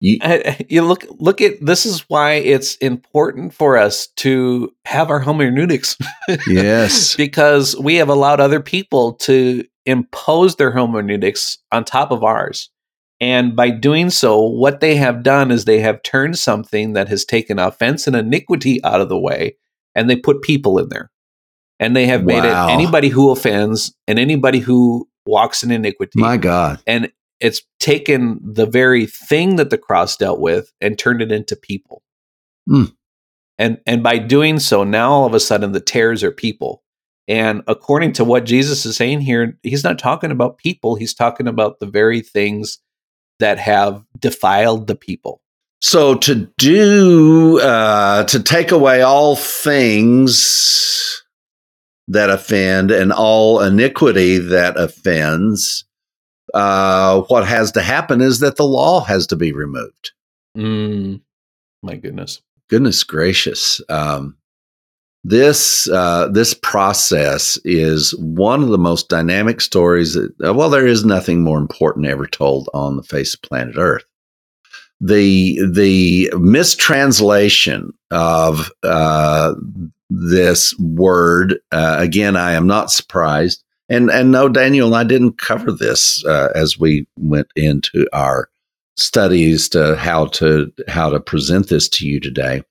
you, 0.00 0.18
I- 0.22 0.64
you 0.68 0.82
look 0.82 1.06
look 1.18 1.40
at 1.40 1.64
this 1.64 1.86
is 1.86 2.00
why 2.08 2.32
it's 2.34 2.76
important 2.76 3.54
for 3.54 3.76
us 3.78 4.08
to 4.16 4.72
have 4.84 5.10
our 5.10 5.20
hermeneutics 5.20 5.96
yes. 6.46 7.16
because 7.16 7.76
we 7.78 7.96
have 7.96 8.08
allowed 8.08 8.40
other 8.40 8.60
people 8.60 9.14
to 9.14 9.64
impose 9.86 10.56
their 10.56 10.70
hermeneutics 10.70 11.58
on 11.72 11.84
top 11.84 12.10
of 12.10 12.22
ours. 12.24 12.70
And 13.20 13.56
by 13.56 13.70
doing 13.70 14.10
so, 14.10 14.40
what 14.42 14.80
they 14.80 14.96
have 14.96 15.22
done 15.22 15.50
is 15.50 15.64
they 15.64 15.80
have 15.80 16.02
turned 16.02 16.38
something 16.38 16.92
that 16.92 17.08
has 17.08 17.24
taken 17.24 17.58
offense 17.58 18.06
and 18.06 18.14
iniquity 18.14 18.82
out 18.84 19.00
of 19.00 19.08
the 19.08 19.18
way, 19.18 19.56
and 19.94 20.08
they 20.10 20.16
put 20.16 20.42
people 20.42 20.78
in 20.78 20.88
there. 20.90 21.10
And 21.80 21.94
they 21.96 22.06
have 22.06 22.24
made 22.24 22.42
Wow. 22.44 22.68
it 22.68 22.72
anybody 22.72 23.08
who 23.08 23.30
offends 23.30 23.94
and 24.06 24.18
anybody 24.18 24.58
who 24.60 25.08
walks 25.26 25.62
in 25.62 25.70
iniquity. 25.70 26.18
My 26.20 26.36
God. 26.36 26.80
and 26.86 27.10
it's 27.38 27.60
taken 27.80 28.40
the 28.42 28.64
very 28.64 29.04
thing 29.04 29.56
that 29.56 29.68
the 29.68 29.76
cross 29.76 30.16
dealt 30.16 30.40
with 30.40 30.72
and 30.80 30.98
turned 30.98 31.20
it 31.20 31.30
into 31.30 31.54
people. 31.54 32.02
Hmm. 32.66 32.84
And 33.58 33.78
and 33.86 34.02
by 34.02 34.16
doing 34.18 34.58
so, 34.58 34.84
now 34.84 35.10
all 35.12 35.26
of 35.26 35.34
a 35.34 35.40
sudden 35.40 35.72
the 35.72 35.80
tares 35.80 36.22
are 36.24 36.30
people. 36.30 36.82
And 37.28 37.62
according 37.66 38.12
to 38.14 38.24
what 38.24 38.44
Jesus 38.46 38.86
is 38.86 38.96
saying 38.96 39.20
here, 39.20 39.58
he's 39.62 39.84
not 39.84 39.98
talking 39.98 40.30
about 40.30 40.56
people, 40.58 40.94
he's 40.96 41.12
talking 41.14 41.46
about 41.46 41.78
the 41.78 41.86
very 41.86 42.20
things 42.22 42.78
that 43.38 43.58
have 43.58 44.04
defiled 44.18 44.86
the 44.86 44.94
people. 44.94 45.40
So 45.80 46.14
to 46.16 46.50
do, 46.58 47.60
uh, 47.60 48.24
to 48.24 48.42
take 48.42 48.70
away 48.70 49.02
all 49.02 49.36
things 49.36 51.22
that 52.08 52.30
offend 52.30 52.90
and 52.90 53.12
all 53.12 53.60
iniquity 53.60 54.38
that 54.38 54.78
offends, 54.78 55.84
uh, 56.54 57.20
what 57.22 57.46
has 57.46 57.72
to 57.72 57.82
happen 57.82 58.20
is 58.20 58.40
that 58.40 58.56
the 58.56 58.64
law 58.64 59.00
has 59.00 59.26
to 59.28 59.36
be 59.36 59.52
removed. 59.52 60.12
Mm, 60.56 61.20
my 61.82 61.96
goodness. 61.96 62.40
Goodness 62.68 63.04
gracious. 63.04 63.80
Um, 63.88 64.36
this 65.28 65.88
uh, 65.88 66.28
this 66.28 66.54
process 66.54 67.58
is 67.64 68.14
one 68.18 68.62
of 68.62 68.68
the 68.68 68.78
most 68.78 69.08
dynamic 69.08 69.60
stories. 69.60 70.14
That, 70.14 70.32
uh, 70.44 70.54
well, 70.54 70.70
there 70.70 70.86
is 70.86 71.04
nothing 71.04 71.42
more 71.42 71.58
important 71.58 72.06
ever 72.06 72.28
told 72.28 72.68
on 72.72 72.96
the 72.96 73.02
face 73.02 73.34
of 73.34 73.42
planet 73.42 73.74
Earth. 73.76 74.04
The 75.00 75.58
the 75.68 76.30
mistranslation 76.38 77.92
of 78.12 78.70
uh, 78.84 79.54
this 80.10 80.78
word 80.78 81.58
uh, 81.72 81.96
again, 81.98 82.36
I 82.36 82.52
am 82.52 82.68
not 82.68 82.92
surprised, 82.92 83.64
and 83.88 84.10
and 84.10 84.30
no, 84.30 84.48
Daniel 84.48 84.94
I 84.94 85.02
didn't 85.02 85.38
cover 85.38 85.72
this 85.72 86.24
uh, 86.24 86.50
as 86.54 86.78
we 86.78 87.08
went 87.18 87.48
into 87.56 88.06
our 88.12 88.48
studies 88.96 89.68
to 89.70 89.96
how 89.96 90.26
to 90.26 90.72
how 90.86 91.10
to 91.10 91.18
present 91.18 91.68
this 91.68 91.88
to 91.88 92.06
you 92.06 92.20
today. 92.20 92.62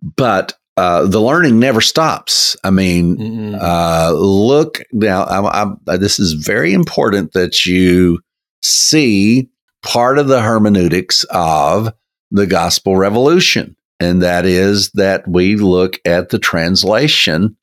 But 0.00 0.56
uh, 0.76 1.06
the 1.06 1.20
learning 1.20 1.58
never 1.58 1.80
stops. 1.80 2.56
I 2.62 2.70
mean, 2.70 3.54
uh, 3.54 4.12
look 4.14 4.80
now. 4.92 5.24
I'm, 5.24 5.46
I'm, 5.86 5.98
this 5.98 6.18
is 6.18 6.32
very 6.34 6.74
important 6.74 7.32
that 7.32 7.64
you 7.64 8.20
see 8.62 9.48
part 9.82 10.18
of 10.18 10.28
the 10.28 10.42
hermeneutics 10.42 11.24
of 11.30 11.92
the 12.30 12.46
gospel 12.46 12.96
revolution, 12.96 13.76
and 14.00 14.22
that 14.22 14.44
is 14.44 14.90
that 14.92 15.26
we 15.26 15.56
look 15.56 15.98
at 16.04 16.28
the 16.28 16.38
translation 16.38 17.56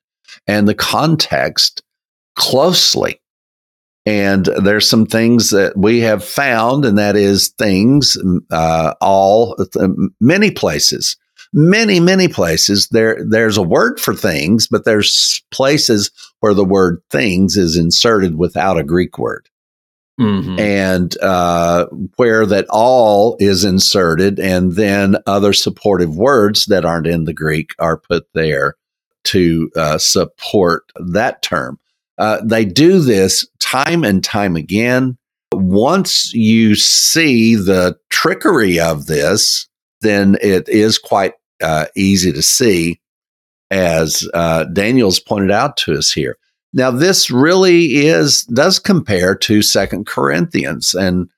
and 0.46 0.66
the 0.66 0.74
context 0.74 1.82
closely. 2.34 3.20
And 4.06 4.44
there's 4.44 4.88
some 4.88 5.06
things 5.06 5.50
that 5.50 5.76
we 5.76 6.00
have 6.00 6.24
found, 6.24 6.84
and 6.84 6.98
that 6.98 7.16
is 7.16 7.48
things, 7.50 8.18
uh, 8.50 8.94
all 9.00 9.56
many 10.20 10.50
places, 10.50 11.16
many 11.54 12.00
many 12.00 12.28
places. 12.28 12.88
There 12.90 13.16
there's 13.26 13.56
a 13.56 13.62
word 13.62 14.00
for 14.00 14.12
things, 14.14 14.66
but 14.66 14.84
there's 14.84 15.42
places 15.50 16.10
where 16.40 16.52
the 16.52 16.64
word 16.64 17.00
things 17.10 17.56
is 17.56 17.76
inserted 17.76 18.36
without 18.36 18.76
a 18.78 18.84
Greek 18.84 19.18
word 19.18 19.48
Mhm. 20.20 20.60
and 20.60 21.16
uh, 21.22 21.86
where 22.16 22.44
that 22.44 22.66
all 22.70 23.36
is 23.40 23.64
inserted, 23.64 24.38
and 24.38 24.74
then 24.74 25.16
other 25.26 25.52
supportive 25.52 26.16
words 26.16 26.66
that 26.66 26.84
aren't 26.84 27.06
in 27.06 27.24
the 27.24 27.32
Greek 27.32 27.70
are 27.78 27.96
put 27.98 28.26
there 28.34 28.74
to 29.24 29.70
uh, 29.76 29.96
support 29.98 30.84
that 31.00 31.40
term. 31.42 31.78
Uh, 32.18 32.40
they 32.44 32.64
do 32.64 33.00
this 33.00 33.46
time 33.58 34.04
and 34.04 34.22
time 34.22 34.54
again. 34.54 35.16
Once 35.52 36.32
you 36.34 36.74
see 36.74 37.54
the 37.54 37.96
trickery 38.10 38.78
of 38.78 39.06
this, 39.06 39.66
then 40.00 40.36
it 40.42 40.68
is 40.68 40.98
quite 40.98 41.32
uh, 41.62 41.86
easy 41.96 42.32
to 42.32 42.42
see, 42.42 43.00
as 43.70 44.28
uh, 44.34 44.64
Daniel's 44.64 45.20
pointed 45.20 45.50
out 45.50 45.76
to 45.78 45.94
us 45.94 46.12
here. 46.12 46.38
Now, 46.72 46.90
this 46.90 47.30
really 47.30 48.06
is 48.06 48.42
does 48.44 48.78
compare 48.78 49.34
to 49.36 49.62
Second 49.62 50.06
Corinthians, 50.06 50.94
and 50.94 51.30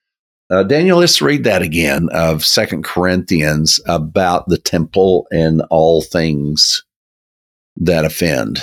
uh, 0.49 0.63
Daniel, 0.63 0.99
let's 0.99 1.21
read 1.21 1.45
that 1.45 1.63
again 1.63 2.09
of 2.13 2.45
Second 2.45 2.85
Corinthians 2.85 3.81
about 3.87 4.49
the 4.49 4.59
temple 4.59 5.27
and 5.33 5.61
all 5.71 6.03
things 6.03 6.85
that 7.77 8.05
offend. 8.05 8.61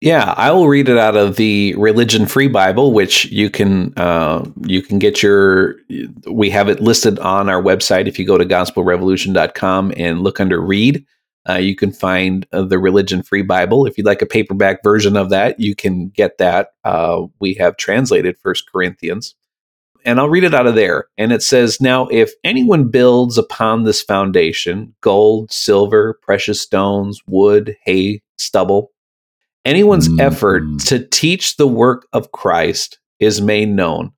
Yeah, 0.00 0.32
I 0.36 0.52
will 0.52 0.68
read 0.68 0.88
it 0.88 0.96
out 0.96 1.16
of 1.16 1.36
the 1.36 1.74
Religion 1.74 2.26
Free 2.26 2.46
Bible, 2.46 2.92
which 2.92 3.24
you 3.26 3.50
can 3.50 3.92
uh, 3.96 4.48
you 4.64 4.80
can 4.80 5.00
get 5.00 5.24
your. 5.24 5.74
We 6.30 6.50
have 6.50 6.68
it 6.68 6.80
listed 6.80 7.18
on 7.18 7.48
our 7.48 7.60
website. 7.60 8.06
If 8.06 8.16
you 8.16 8.24
go 8.24 8.38
to 8.38 8.44
gospelrevolution.com 8.44 9.94
and 9.96 10.20
look 10.20 10.38
under 10.38 10.60
Read, 10.60 11.04
uh, 11.48 11.54
you 11.54 11.74
can 11.74 11.92
find 11.92 12.46
uh, 12.52 12.62
the 12.62 12.78
Religion 12.78 13.24
Free 13.24 13.42
Bible. 13.42 13.86
If 13.86 13.98
you'd 13.98 14.06
like 14.06 14.22
a 14.22 14.26
paperback 14.26 14.84
version 14.84 15.16
of 15.16 15.30
that, 15.30 15.58
you 15.58 15.74
can 15.74 16.10
get 16.10 16.38
that. 16.38 16.74
Uh, 16.84 17.26
we 17.40 17.54
have 17.54 17.76
translated 17.76 18.38
First 18.38 18.70
Corinthians, 18.70 19.34
and 20.04 20.20
I'll 20.20 20.28
read 20.28 20.44
it 20.44 20.54
out 20.54 20.68
of 20.68 20.76
there. 20.76 21.06
And 21.18 21.32
it 21.32 21.42
says, 21.42 21.80
"Now, 21.80 22.06
if 22.06 22.30
anyone 22.44 22.88
builds 22.88 23.36
upon 23.36 23.82
this 23.82 24.00
foundation, 24.00 24.94
gold, 25.00 25.50
silver, 25.50 26.20
precious 26.22 26.62
stones, 26.62 27.20
wood, 27.26 27.76
hay, 27.84 28.22
stubble." 28.36 28.92
Anyone's 29.68 30.08
Mm. 30.08 30.20
effort 30.20 30.62
to 30.86 30.98
teach 31.06 31.56
the 31.56 31.68
work 31.68 32.06
of 32.12 32.32
Christ 32.32 32.98
is 33.20 33.40
made 33.42 33.68
known, 33.68 34.12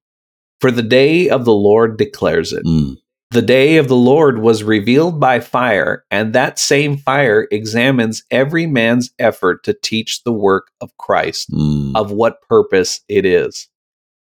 for 0.61 0.71
the 0.71 0.83
day 0.83 1.29
of 1.29 1.45
the 1.45 1.53
Lord 1.55 1.97
declares 1.99 2.53
it. 2.53 2.65
Mm. 2.65 2.97
The 3.33 3.43
day 3.43 3.77
of 3.77 3.89
the 3.89 3.97
Lord 3.97 4.39
was 4.41 4.63
revealed 4.63 5.19
by 5.19 5.41
fire, 5.41 6.05
and 6.11 6.33
that 6.35 6.59
same 6.59 6.97
fire 6.97 7.47
examines 7.51 8.23
every 8.31 8.67
man's 8.67 9.11
effort 9.19 9.63
to 9.65 9.73
teach 9.73 10.23
the 10.25 10.33
work 10.33 10.69
of 10.81 10.97
Christ, 10.99 11.51
Mm. 11.51 11.93
of 11.97 12.11
what 12.13 12.43
purpose 12.49 13.01
it 13.09 13.25
is. 13.27 13.69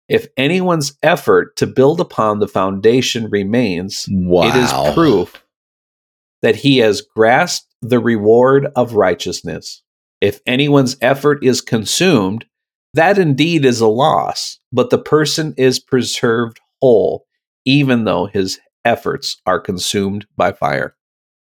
If 0.08 0.28
anyone's 0.38 0.94
effort 1.02 1.56
to 1.58 1.66
build 1.66 2.00
upon 2.00 2.40
the 2.40 2.48
foundation 2.48 3.30
remains, 3.32 4.08
Wow. 4.12 4.44
it 4.50 4.56
is 4.56 4.94
proof 4.94 5.44
that 6.44 6.58
he 6.58 6.78
has 6.78 7.02
grasped 7.02 7.68
the 7.82 8.00
reward 8.00 8.68
of 8.76 8.94
righteousness. 8.94 9.82
If 10.26 10.42
anyone's 10.48 10.98
effort 11.02 11.44
is 11.44 11.62
consumed, 11.62 12.46
that 12.96 13.20
indeed 13.20 13.64
is 13.64 13.80
a 13.80 13.88
loss, 13.88 14.58
but 14.72 14.90
the 14.90 14.98
person 14.98 15.54
is 15.56 15.80
preserved 15.80 16.60
whole, 16.82 17.28
even 17.64 18.06
though 18.06 18.26
his 18.26 18.60
efforts 18.84 19.40
are 19.46 19.60
consumed 19.60 20.26
by 20.36 20.52
fire. 20.52 20.96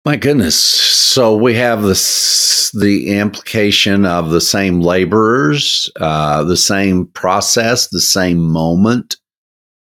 My 0.06 0.16
goodness. 0.16 0.56
So 0.56 1.36
we 1.36 1.54
have 1.54 1.84
this 1.84 2.72
the 2.74 3.16
implication 3.16 4.08
of 4.08 4.32
the 4.32 4.42
same 4.42 4.82
laborers, 4.82 5.92
uh, 6.00 6.44
the 6.44 6.58
same 6.58 7.06
process, 7.06 7.90
the 7.90 8.02
same 8.02 8.40
moment. 8.40 9.18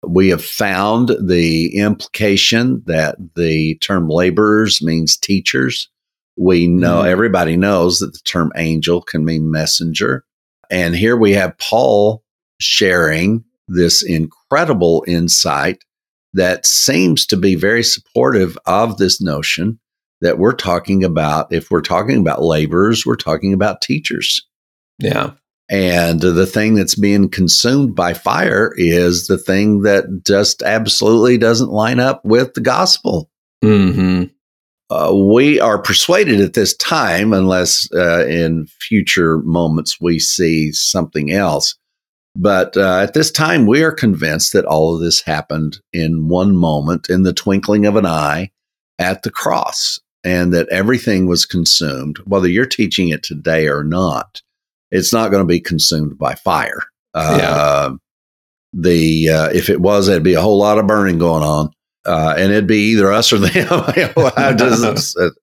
We 0.02 0.28
have 0.28 0.42
found 0.42 1.10
the 1.22 1.76
implication 1.76 2.82
that 2.86 3.16
the 3.36 3.74
term 3.82 4.08
laborers 4.08 4.80
means 4.80 5.18
teachers. 5.18 5.90
We 6.38 6.66
know 6.68 7.02
Mhm. 7.02 7.08
everybody 7.08 7.56
knows 7.56 7.98
that 7.98 8.12
the 8.12 8.20
term 8.24 8.52
angel 8.56 9.02
can 9.02 9.24
mean 9.24 9.50
messenger. 9.50 10.24
And 10.70 10.94
here 10.94 11.16
we 11.16 11.32
have 11.32 11.58
Paul 11.58 12.22
sharing 12.60 13.44
this 13.68 14.02
incredible 14.02 15.04
insight 15.06 15.78
that 16.34 16.66
seems 16.66 17.26
to 17.26 17.36
be 17.36 17.54
very 17.54 17.82
supportive 17.82 18.56
of 18.66 18.98
this 18.98 19.20
notion 19.20 19.78
that 20.20 20.38
we're 20.38 20.52
talking 20.54 21.04
about. 21.04 21.52
If 21.52 21.70
we're 21.70 21.80
talking 21.80 22.18
about 22.20 22.42
laborers, 22.42 23.04
we're 23.06 23.16
talking 23.16 23.52
about 23.52 23.80
teachers. 23.80 24.40
Yeah. 24.98 25.32
And 25.70 26.20
the 26.20 26.46
thing 26.46 26.74
that's 26.74 26.94
being 26.94 27.28
consumed 27.28 27.94
by 27.94 28.14
fire 28.14 28.72
is 28.76 29.26
the 29.26 29.38
thing 29.38 29.82
that 29.82 30.24
just 30.26 30.62
absolutely 30.62 31.36
doesn't 31.38 31.70
line 31.70 32.00
up 32.00 32.24
with 32.24 32.54
the 32.54 32.60
gospel. 32.60 33.30
hmm 33.62 34.24
Uh, 34.90 35.14
we 35.14 35.60
are 35.60 35.80
persuaded 35.80 36.40
at 36.40 36.54
this 36.54 36.76
time, 36.76 37.32
unless 37.32 37.88
uh, 37.92 38.26
in 38.26 38.66
future 38.80 39.38
moments 39.38 40.00
we 40.00 40.18
see 40.18 40.72
something 40.72 41.30
else. 41.30 41.76
But 42.34 42.76
uh, 42.76 43.00
at 43.00 43.14
this 43.14 43.30
time, 43.30 43.66
we 43.66 43.82
are 43.82 43.92
convinced 43.92 44.52
that 44.52 44.64
all 44.64 44.94
of 44.94 45.00
this 45.00 45.20
happened 45.20 45.78
in 45.92 46.28
one 46.28 46.56
moment, 46.56 47.10
in 47.10 47.22
the 47.22 47.32
twinkling 47.32 47.84
of 47.84 47.96
an 47.96 48.06
eye 48.06 48.50
at 48.98 49.22
the 49.22 49.30
cross, 49.30 50.00
and 50.24 50.52
that 50.54 50.68
everything 50.70 51.26
was 51.26 51.44
consumed, 51.44 52.18
whether 52.24 52.48
you're 52.48 52.66
teaching 52.66 53.08
it 53.08 53.22
today 53.22 53.68
or 53.68 53.84
not. 53.84 54.40
It's 54.90 55.12
not 55.12 55.30
going 55.30 55.42
to 55.42 55.46
be 55.46 55.60
consumed 55.60 56.16
by 56.16 56.34
fire. 56.34 56.82
Uh, 57.14 57.38
The 58.74 59.30
uh, 59.30 59.48
if 59.48 59.70
it 59.70 59.80
was, 59.80 60.06
there'd 60.06 60.22
be 60.22 60.34
a 60.34 60.42
whole 60.42 60.58
lot 60.58 60.78
of 60.78 60.86
burning 60.86 61.18
going 61.18 61.42
on, 61.42 61.70
uh, 62.08 62.34
and 62.36 62.50
it'd 62.52 62.66
be 62.66 62.90
either 62.90 63.12
us 63.12 63.32
or 63.32 63.38
them. 63.38 63.84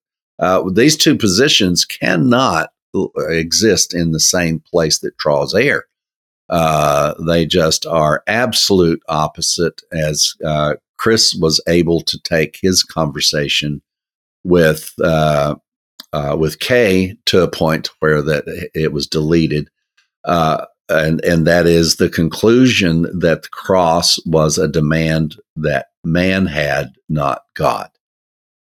Uh, 0.38 0.68
these 0.70 0.98
two 0.98 1.16
positions 1.16 1.86
cannot 1.86 2.68
exist 3.30 3.94
in 3.94 4.12
the 4.12 4.20
same 4.20 4.60
place 4.60 4.98
that 4.98 5.16
draws 5.16 5.54
air. 5.54 5.84
Uh, 6.48 7.14
they 7.26 7.46
just 7.46 7.86
are 7.86 8.22
absolute 8.26 9.02
opposite. 9.08 9.80
As 9.92 10.34
uh, 10.44 10.74
Chris 10.98 11.34
was 11.34 11.60
able 11.66 12.00
to 12.02 12.20
take 12.20 12.58
his 12.60 12.82
conversation 12.82 13.82
with 14.44 14.92
uh, 15.02 15.56
uh, 16.12 16.36
with 16.38 16.60
Kay 16.60 17.16
to 17.26 17.42
a 17.42 17.50
point 17.50 17.90
where 17.98 18.22
that 18.22 18.44
it 18.74 18.92
was 18.92 19.06
deleted, 19.06 19.68
uh, 20.24 20.66
and 20.88 21.24
and 21.24 21.46
that 21.46 21.66
is 21.66 21.96
the 21.96 22.08
conclusion 22.08 23.02
that 23.18 23.42
the 23.42 23.48
cross 23.48 24.18
was 24.24 24.58
a 24.58 24.68
demand 24.68 25.36
that 25.56 25.86
man 26.06 26.46
had, 26.46 26.94
not 27.08 27.42
God. 27.54 27.90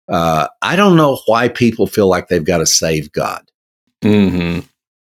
Uh, 0.09 0.49
I 0.62 0.76
don't 0.76 0.97
know 0.97 1.20
why 1.26 1.49
people 1.49 1.87
feel 1.87 2.09
like 2.09 2.28
they've 2.28 2.45
got 2.45 2.59
to 2.59 2.66
save 2.66 3.12
God. 3.12 3.43
hmm 4.03 4.61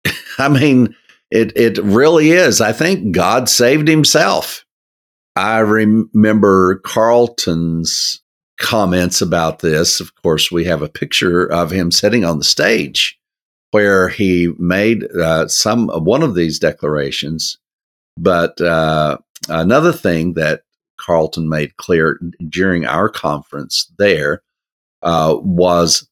I 0.38 0.48
mean, 0.48 0.94
it 1.30 1.56
it 1.56 1.78
really 1.78 2.30
is. 2.30 2.60
I 2.60 2.72
think 2.72 3.12
God 3.12 3.48
saved 3.48 3.88
himself. 3.88 4.64
I 5.36 5.58
remember 5.58 6.80
Carlton's 6.80 8.22
comments 8.58 9.22
about 9.22 9.60
this. 9.60 10.00
Of 10.00 10.14
course, 10.22 10.50
we 10.50 10.64
have 10.64 10.82
a 10.82 10.88
picture 10.88 11.44
of 11.46 11.70
him 11.70 11.90
sitting 11.90 12.24
on 12.24 12.38
the 12.38 12.44
stage 12.44 13.18
where 13.70 14.08
he 14.08 14.52
made 14.58 15.04
uh, 15.12 15.46
some 15.48 15.88
one 15.88 16.22
of 16.22 16.34
these 16.34 16.58
declarations. 16.58 17.58
But 18.16 18.60
uh, 18.60 19.18
another 19.48 19.92
thing 19.92 20.34
that 20.34 20.62
Carlton 21.00 21.48
made 21.48 21.76
clear 21.76 22.20
during 22.48 22.84
our 22.86 23.08
conference 23.08 23.90
there 23.98 24.42
uh, 25.02 25.36
was 25.40 26.08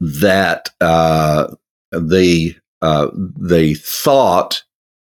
that 0.00 0.70
uh, 0.80 1.54
the 1.92 2.54
uh, 2.80 3.08
they 3.14 3.74
thought 3.74 4.62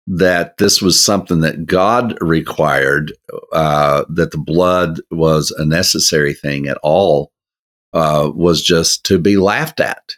that 0.07 0.57
this 0.57 0.81
was 0.81 1.03
something 1.03 1.39
that 1.41 1.65
God 1.65 2.15
required, 2.21 3.11
uh, 3.51 4.05
that 4.09 4.31
the 4.31 4.37
blood 4.37 5.01
was 5.09 5.51
a 5.51 5.65
necessary 5.65 6.33
thing 6.33 6.67
at 6.67 6.77
all, 6.83 7.31
uh, 7.93 8.29
was 8.33 8.61
just 8.61 9.03
to 9.05 9.17
be 9.17 9.37
laughed 9.37 9.79
at. 9.79 10.15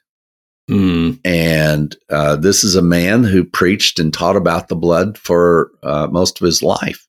Mm. 0.69 1.19
And 1.23 1.95
uh, 2.09 2.35
this 2.35 2.65
is 2.65 2.75
a 2.75 2.81
man 2.81 3.23
who 3.23 3.45
preached 3.45 3.99
and 3.99 4.13
taught 4.13 4.35
about 4.35 4.67
the 4.67 4.75
blood 4.75 5.17
for 5.17 5.71
uh, 5.83 6.07
most 6.11 6.41
of 6.41 6.45
his 6.45 6.61
life. 6.61 7.06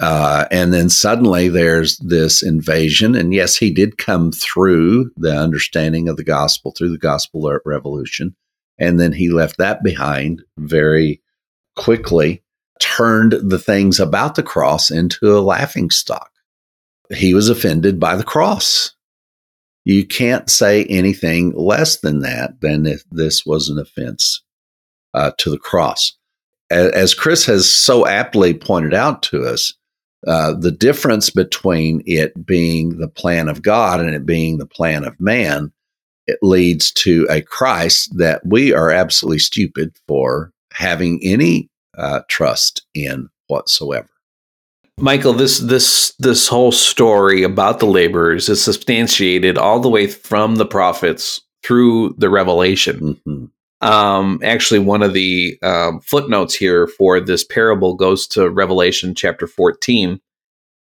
Uh, 0.00 0.46
and 0.50 0.72
then 0.72 0.88
suddenly 0.88 1.48
there's 1.48 1.98
this 1.98 2.42
invasion. 2.42 3.14
And 3.16 3.34
yes, 3.34 3.56
he 3.56 3.72
did 3.72 3.98
come 3.98 4.30
through 4.30 5.10
the 5.16 5.36
understanding 5.36 6.08
of 6.08 6.16
the 6.16 6.24
gospel, 6.24 6.72
through 6.72 6.90
the 6.90 6.98
gospel 6.98 7.42
re- 7.42 7.58
revolution. 7.64 8.36
And 8.78 9.00
then 9.00 9.12
he 9.12 9.28
left 9.28 9.58
that 9.58 9.82
behind 9.82 10.42
very 10.56 11.20
quickly, 11.74 12.44
turned 12.80 13.32
the 13.32 13.58
things 13.58 13.98
about 13.98 14.36
the 14.36 14.42
cross 14.42 14.90
into 14.90 15.36
a 15.36 15.40
laughing 15.40 15.90
stock. 15.90 16.30
He 17.12 17.34
was 17.34 17.48
offended 17.48 17.98
by 17.98 18.14
the 18.14 18.24
cross. 18.24 18.94
You 19.84 20.06
can't 20.06 20.48
say 20.48 20.84
anything 20.84 21.52
less 21.56 21.98
than 22.00 22.20
that, 22.20 22.60
than 22.60 22.86
if 22.86 23.02
this 23.10 23.44
was 23.44 23.68
an 23.68 23.78
offense 23.78 24.44
uh, 25.14 25.32
to 25.38 25.50
the 25.50 25.58
cross. 25.58 26.16
As 26.70 27.14
Chris 27.14 27.46
has 27.46 27.68
so 27.68 28.06
aptly 28.06 28.52
pointed 28.52 28.92
out 28.92 29.22
to 29.24 29.44
us, 29.44 29.72
uh, 30.26 30.52
the 30.52 30.70
difference 30.72 31.30
between 31.30 32.02
it 32.06 32.44
being 32.44 32.98
the 32.98 33.08
plan 33.08 33.48
of 33.48 33.62
God 33.62 34.00
and 34.00 34.14
it 34.14 34.26
being 34.26 34.58
the 34.58 34.66
plan 34.66 35.04
of 35.04 35.18
man, 35.20 35.72
it 36.26 36.38
leads 36.42 36.92
to 36.92 37.26
a 37.30 37.40
Christ 37.40 38.16
that 38.18 38.44
we 38.44 38.72
are 38.72 38.90
absolutely 38.90 39.38
stupid 39.38 39.96
for 40.06 40.52
having 40.72 41.20
any 41.22 41.68
uh, 41.96 42.20
trust 42.28 42.84
in 42.94 43.28
whatsoever. 43.46 44.08
Michael, 45.00 45.32
this 45.32 45.58
this 45.58 46.12
this 46.18 46.48
whole 46.48 46.72
story 46.72 47.44
about 47.44 47.78
the 47.78 47.86
laborers 47.86 48.48
is 48.48 48.62
substantiated 48.62 49.56
all 49.56 49.78
the 49.78 49.88
way 49.88 50.08
from 50.08 50.56
the 50.56 50.66
prophets 50.66 51.40
through 51.62 52.14
the 52.18 52.28
revelation. 52.28 53.20
Mhm. 53.26 53.50
Um, 53.80 54.40
actually, 54.42 54.80
one 54.80 55.02
of 55.02 55.12
the 55.12 55.58
um, 55.62 56.00
footnotes 56.00 56.54
here 56.54 56.86
for 56.86 57.20
this 57.20 57.44
parable 57.44 57.94
goes 57.94 58.26
to 58.28 58.50
Revelation 58.50 59.14
chapter 59.14 59.46
14, 59.46 60.20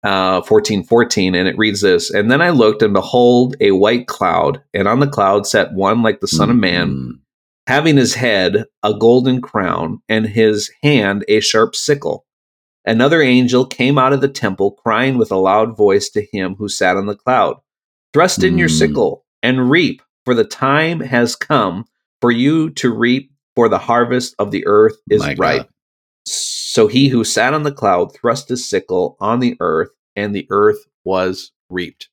uh, 0.03 0.41
14, 0.43 0.83
14, 0.83 1.35
and 1.35 1.47
it 1.49 1.57
reads 1.57 1.81
this 1.81 2.09
And 2.09 2.31
then 2.31 2.41
I 2.41 2.51
looked, 2.51 2.81
and 2.81 2.93
behold, 2.93 3.55
a 3.59 3.71
white 3.71 4.07
cloud, 4.07 4.61
and 4.73 4.87
on 4.87 4.99
the 5.01 5.07
cloud 5.07 5.45
sat 5.45 5.73
one 5.73 6.01
like 6.01 6.21
the 6.21 6.27
Son 6.29 6.49
of 6.49 6.55
Man, 6.55 6.89
Mhm. 6.93 7.11
having 7.67 7.97
his 7.97 8.13
head 8.13 8.63
a 8.83 8.93
golden 8.93 9.41
crown, 9.41 9.99
and 10.07 10.25
his 10.25 10.71
hand 10.81 11.25
a 11.27 11.41
sharp 11.41 11.75
sickle. 11.75 12.25
Another 12.85 13.21
angel 13.21 13.65
came 13.65 13.97
out 13.97 14.13
of 14.13 14.21
the 14.21 14.29
temple, 14.29 14.71
crying 14.71 15.17
with 15.17 15.29
a 15.29 15.35
loud 15.35 15.75
voice 15.75 16.09
to 16.11 16.25
him 16.31 16.55
who 16.57 16.69
sat 16.69 16.95
on 16.95 17.05
the 17.05 17.15
cloud 17.15 17.57
Thrust 18.13 18.41
in 18.45 18.57
your 18.57 18.69
Mm. 18.69 18.77
sickle 18.77 19.25
and 19.43 19.69
reap, 19.69 20.01
for 20.23 20.33
the 20.33 20.45
time 20.45 21.01
has 21.01 21.35
come 21.35 21.83
for 22.21 22.31
you 22.31 22.69
to 22.71 22.93
reap, 22.93 23.31
for 23.55 23.69
the 23.69 23.77
harvest 23.77 24.35
of 24.39 24.51
the 24.51 24.65
earth 24.67 24.97
is 25.09 25.21
My 25.21 25.33
God. 25.33 25.39
ripe. 25.39 25.69
So 26.25 26.87
he 26.87 27.07
who 27.07 27.23
sat 27.23 27.53
on 27.53 27.63
the 27.63 27.71
cloud 27.71 28.13
thrust 28.13 28.49
his 28.49 28.69
sickle 28.69 29.17
on 29.19 29.39
the 29.39 29.55
earth, 29.59 29.89
and 30.15 30.35
the 30.35 30.47
earth 30.49 30.85
was 31.03 31.51
reaped. 31.69 32.09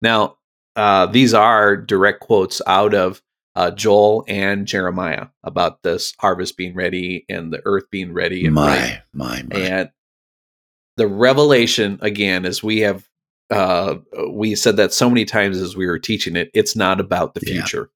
Now, 0.00 0.36
uh, 0.76 1.06
these 1.06 1.34
are 1.34 1.76
direct 1.76 2.20
quotes 2.20 2.62
out 2.66 2.94
of 2.94 3.22
uh, 3.54 3.72
Joel 3.72 4.24
and 4.28 4.66
Jeremiah 4.66 5.26
about 5.42 5.82
this 5.82 6.14
harvest 6.18 6.56
being 6.56 6.74
ready 6.74 7.24
and 7.28 7.52
the 7.52 7.60
earth 7.64 7.84
being 7.90 8.12
ready 8.12 8.46
and 8.46 8.54
ripe. 8.56 9.02
My, 9.12 9.42
my, 9.42 9.42
my. 9.42 9.60
And 9.60 9.90
the 10.96 11.08
revelation, 11.08 11.98
again, 12.00 12.46
as 12.46 12.62
we 12.62 12.80
have 12.80 13.08
uh, 13.50 13.96
we 14.30 14.54
said 14.54 14.76
that 14.76 14.92
so 14.92 15.08
many 15.08 15.24
times 15.24 15.58
as 15.58 15.76
we 15.76 15.86
were 15.86 15.98
teaching 15.98 16.36
it, 16.36 16.50
it's 16.54 16.76
not 16.76 17.00
about 17.00 17.34
the 17.34 17.40
future. 17.40 17.90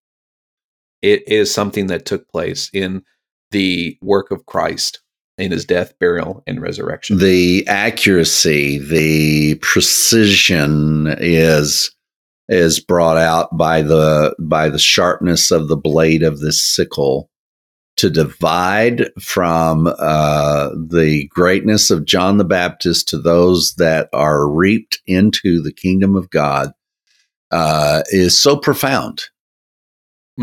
It 1.02 1.28
is 1.28 1.52
something 1.52 1.88
that 1.88 2.06
took 2.06 2.28
place 2.28 2.70
in 2.72 3.02
the 3.50 3.98
work 4.00 4.30
of 4.30 4.46
Christ 4.46 5.00
in 5.38 5.50
his 5.50 5.64
death, 5.64 5.98
burial, 5.98 6.42
and 6.46 6.60
resurrection. 6.60 7.18
the 7.18 7.66
accuracy, 7.66 8.78
the 8.78 9.56
precision 9.56 11.14
is 11.18 11.90
is 12.48 12.80
brought 12.80 13.16
out 13.16 13.56
by 13.56 13.82
the 13.82 14.34
by 14.38 14.68
the 14.68 14.78
sharpness 14.78 15.50
of 15.50 15.68
the 15.68 15.76
blade 15.76 16.22
of 16.22 16.40
this 16.40 16.62
sickle 16.62 17.30
to 17.96 18.10
divide 18.10 19.10
from 19.20 19.86
uh, 19.98 20.70
the 20.74 21.28
greatness 21.28 21.90
of 21.90 22.04
John 22.04 22.38
the 22.38 22.44
Baptist 22.44 23.08
to 23.08 23.18
those 23.18 23.74
that 23.74 24.08
are 24.12 24.48
reaped 24.48 25.00
into 25.06 25.62
the 25.62 25.72
kingdom 25.72 26.16
of 26.16 26.30
God 26.30 26.72
uh, 27.50 28.02
is 28.10 28.38
so 28.38 28.56
profound 28.56 29.24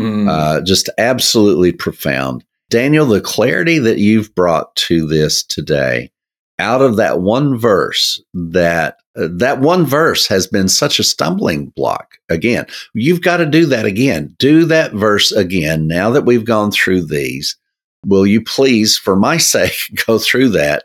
Mm. 0.00 0.28
uh, 0.28 0.60
just 0.62 0.90
absolutely 0.98 1.72
profound. 1.72 2.44
Daniel, 2.68 3.06
the 3.06 3.20
clarity 3.20 3.78
that 3.78 3.98
you've 3.98 4.34
brought 4.34 4.74
to 4.76 5.06
this 5.06 5.42
today, 5.42 6.10
out 6.58 6.82
of 6.82 6.96
that 6.96 7.20
one 7.20 7.58
verse, 7.58 8.22
that 8.32 8.98
uh, 9.16 9.28
that 9.32 9.60
one 9.60 9.84
verse 9.84 10.26
has 10.28 10.46
been 10.46 10.68
such 10.68 10.98
a 10.98 11.04
stumbling 11.04 11.66
block. 11.70 12.18
Again, 12.28 12.66
you've 12.94 13.22
got 13.22 13.38
to 13.38 13.46
do 13.46 13.66
that 13.66 13.86
again. 13.86 14.34
Do 14.38 14.64
that 14.66 14.92
verse 14.92 15.32
again. 15.32 15.86
Now 15.88 16.10
that 16.10 16.24
we've 16.24 16.44
gone 16.44 16.70
through 16.70 17.06
these, 17.06 17.56
will 18.06 18.26
you 18.26 18.42
please, 18.42 18.96
for 18.96 19.16
my 19.16 19.36
sake, 19.38 20.04
go 20.06 20.18
through 20.18 20.50
that 20.50 20.84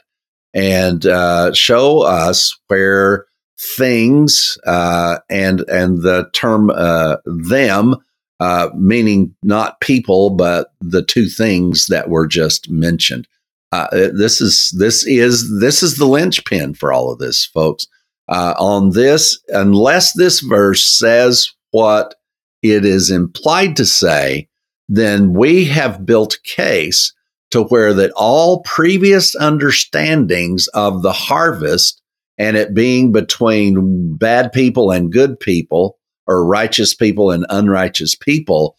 and 0.55 1.05
uh, 1.05 1.53
show 1.53 2.01
us 2.01 2.57
where 2.67 3.25
things 3.59 4.57
uh, 4.65 5.19
and 5.29 5.61
and 5.69 6.01
the 6.01 6.29
term 6.33 6.71
uh, 6.71 7.17
them 7.25 7.95
uh, 8.39 8.69
meaning 8.75 9.33
not 9.43 9.79
people 9.81 10.29
but 10.29 10.73
the 10.81 11.03
two 11.03 11.27
things 11.27 11.87
that 11.87 12.09
were 12.09 12.27
just 12.27 12.69
mentioned. 12.69 13.27
Uh, 13.71 13.87
this 14.13 14.39
is 14.41 14.73
this 14.77 15.05
is 15.05 15.59
this 15.59 15.83
is 15.83 15.97
the 15.97 16.05
linchpin 16.05 16.73
for 16.73 16.93
all 16.93 17.11
of 17.11 17.19
this, 17.19 17.45
folks. 17.45 17.87
Uh, 18.27 18.55
on 18.57 18.91
this, 18.91 19.39
unless 19.49 20.13
this 20.13 20.39
verse 20.39 20.83
says 20.83 21.51
what 21.71 22.15
it 22.63 22.83
is 22.85 23.11
implied 23.11 23.75
to 23.75 23.85
say, 23.85 24.47
then 24.87 25.33
we 25.33 25.65
have 25.65 26.05
built 26.05 26.39
case 26.43 27.13
to 27.51 27.63
where 27.63 27.93
that 27.93 28.11
all 28.15 28.61
previous 28.63 29.35
understandings 29.35 30.67
of 30.69 31.01
the 31.01 31.11
harvest 31.11 32.01
and 32.37 32.57
it 32.57 32.73
being 32.73 33.11
between 33.11 34.17
bad 34.17 34.51
people 34.51 34.91
and 34.91 35.11
good 35.11 35.39
people 35.39 35.94
or 36.27 36.45
righteous 36.45 36.93
people 36.93 37.31
and 37.31 37.45
unrighteous 37.49 38.15
people 38.15 38.75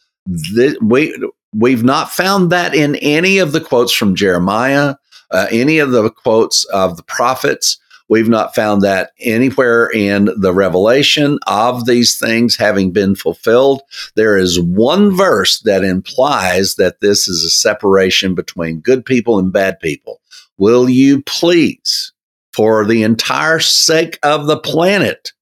we 0.81 1.15
we've 1.55 1.85
not 1.85 2.11
found 2.11 2.51
that 2.51 2.75
in 2.75 2.97
any 2.97 3.39
of 3.39 3.53
the 3.53 3.61
quotes 3.61 3.93
from 3.93 4.15
Jeremiah 4.15 4.97
uh, 5.31 5.47
any 5.51 5.79
of 5.79 5.91
the 5.91 6.11
quotes 6.11 6.65
of 6.67 6.97
the 6.97 7.03
prophets 7.03 7.79
We've 8.09 8.29
not 8.29 8.55
found 8.55 8.83
that 8.83 9.11
anywhere 9.21 9.91
in 9.91 10.29
the 10.37 10.53
revelation 10.53 11.39
of 11.47 11.87
these 11.87 12.19
things 12.19 12.57
having 12.57 12.93
been 12.93 13.17
fulfilled. 13.17 13.83
There 14.15 14.37
is 14.37 14.61
one 14.61 15.17
verse 15.17 15.61
that 15.61 15.83
implies 15.83 16.77
that 16.77 17.01
this 17.01 17.27
is 17.27 17.43
a 17.43 17.51
separation 17.51 18.35
between 18.35 18.81
good 18.81 19.05
people 19.05 19.39
and 19.39 19.53
bad 19.53 19.81
people. 19.81 20.21
Will 20.57 20.89
you 20.89 21.23
please, 21.23 22.13
for 22.53 22.85
the 22.85 23.03
entire 23.03 23.59
sake 23.59 24.19
of 24.23 24.47
the 24.47 24.59
planet, 24.59 25.33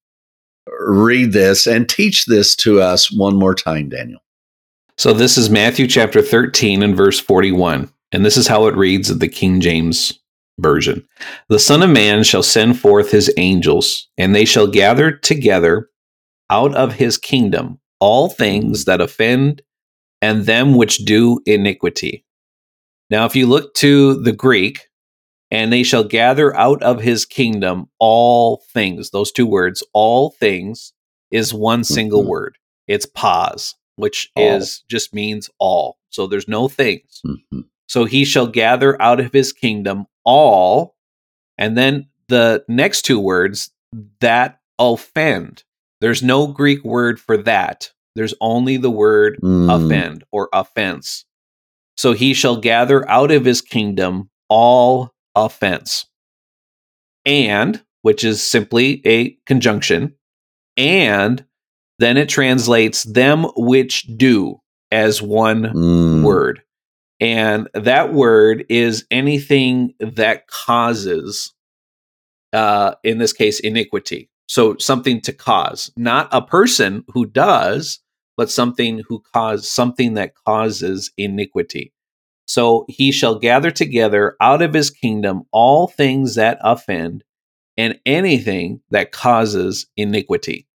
read 0.66 1.32
this 1.32 1.66
and 1.66 1.88
teach 1.88 2.26
this 2.26 2.54
to 2.56 2.80
us 2.80 3.12
one 3.12 3.36
more 3.36 3.54
time, 3.54 3.88
Daniel? 3.88 4.20
So 4.96 5.12
this 5.12 5.36
is 5.36 5.50
Matthew 5.50 5.86
chapter 5.86 6.22
13 6.22 6.82
and 6.82 6.96
verse 6.96 7.18
41. 7.18 7.90
And 8.12 8.24
this 8.24 8.36
is 8.36 8.46
how 8.46 8.66
it 8.66 8.76
reads 8.76 9.10
of 9.10 9.18
the 9.18 9.28
King 9.28 9.60
James 9.60 10.20
version. 10.58 11.06
The 11.48 11.58
Son 11.58 11.82
of 11.82 11.90
Man 11.90 12.22
shall 12.22 12.44
send 12.44 12.78
forth 12.78 13.10
his 13.10 13.32
angels, 13.36 14.08
and 14.16 14.34
they 14.34 14.44
shall 14.44 14.68
gather 14.68 15.10
together 15.10 15.90
out 16.48 16.74
of 16.74 16.94
his 16.94 17.18
kingdom 17.18 17.80
all 17.98 18.28
things 18.28 18.84
that 18.84 19.00
offend 19.00 19.62
and 20.22 20.46
them 20.46 20.76
which 20.76 20.98
do 20.98 21.40
iniquity. 21.46 22.24
Now, 23.10 23.24
if 23.24 23.34
you 23.34 23.46
look 23.46 23.74
to 23.74 24.22
the 24.22 24.32
Greek, 24.32 24.88
and 25.50 25.72
they 25.72 25.82
shall 25.82 26.04
gather 26.04 26.54
out 26.56 26.82
of 26.82 27.00
his 27.00 27.24
kingdom 27.26 27.86
all 27.98 28.62
things, 28.72 29.10
those 29.10 29.30
two 29.32 29.46
words, 29.46 29.82
all 29.92 30.30
things, 30.30 30.92
is 31.30 31.52
one 31.54 31.84
single 31.84 32.24
Mhm. 32.24 32.28
word. 32.28 32.58
It's 32.86 33.06
pas, 33.06 33.74
which 33.96 34.30
All. 34.36 34.56
is 34.56 34.82
just 34.88 35.14
means 35.14 35.48
all. 35.58 35.98
So 36.10 36.26
there's 36.26 36.48
no 36.48 36.68
things. 36.68 37.20
Mhm. 37.26 37.64
So 37.88 38.04
he 38.04 38.24
shall 38.24 38.46
gather 38.46 39.00
out 39.00 39.20
of 39.20 39.32
his 39.32 39.52
kingdom 39.52 40.06
all, 40.24 40.96
and 41.58 41.76
then 41.76 42.08
the 42.28 42.64
next 42.68 43.02
two 43.02 43.20
words 43.20 43.70
that 44.20 44.58
offend. 44.78 45.62
There's 46.00 46.22
no 46.22 46.46
Greek 46.46 46.84
word 46.84 47.20
for 47.20 47.36
that. 47.38 47.90
There's 48.16 48.34
only 48.40 48.76
the 48.76 48.90
word 48.90 49.38
Mm. 49.42 49.68
offend 49.86 50.24
or 50.32 50.48
offense. 50.52 51.24
So 51.96 52.12
he 52.12 52.34
shall 52.34 52.56
gather 52.56 53.08
out 53.08 53.30
of 53.30 53.44
his 53.44 53.60
kingdom 53.60 54.30
all 54.48 55.10
offense. 55.34 56.06
And, 57.26 57.82
which 58.02 58.22
is 58.24 58.42
simply 58.42 59.00
a 59.06 59.30
conjunction, 59.46 60.14
and 60.76 61.44
then 61.98 62.16
it 62.16 62.28
translates 62.28 63.04
them 63.04 63.46
which 63.56 64.02
do 64.16 64.60
as 64.90 65.22
one 65.22 65.62
Mm. 65.62 66.22
word. 66.22 66.62
And 67.20 67.68
that 67.74 68.12
word 68.12 68.66
is 68.68 69.06
anything 69.10 69.94
that 70.00 70.48
causes, 70.48 71.54
uh, 72.52 72.94
in 73.04 73.18
this 73.18 73.32
case, 73.32 73.60
iniquity. 73.60 74.28
So 74.48 74.76
something 74.78 75.20
to 75.22 75.32
cause, 75.32 75.90
not 75.96 76.28
a 76.32 76.42
person 76.42 77.04
who 77.08 77.24
does, 77.24 78.00
but 78.36 78.50
something 78.50 79.02
who 79.08 79.22
cause 79.32 79.70
something 79.70 80.14
that 80.14 80.34
causes 80.34 81.10
iniquity. 81.16 81.92
So 82.46 82.84
he 82.88 83.10
shall 83.10 83.38
gather 83.38 83.70
together 83.70 84.36
out 84.40 84.62
of 84.62 84.74
his 84.74 84.90
kingdom 84.90 85.44
all 85.52 85.86
things 85.88 86.34
that 86.34 86.58
offend 86.60 87.24
and 87.76 87.98
anything 88.06 88.80
that 88.90 89.12
causes 89.12 89.86
iniquity. 89.96 90.66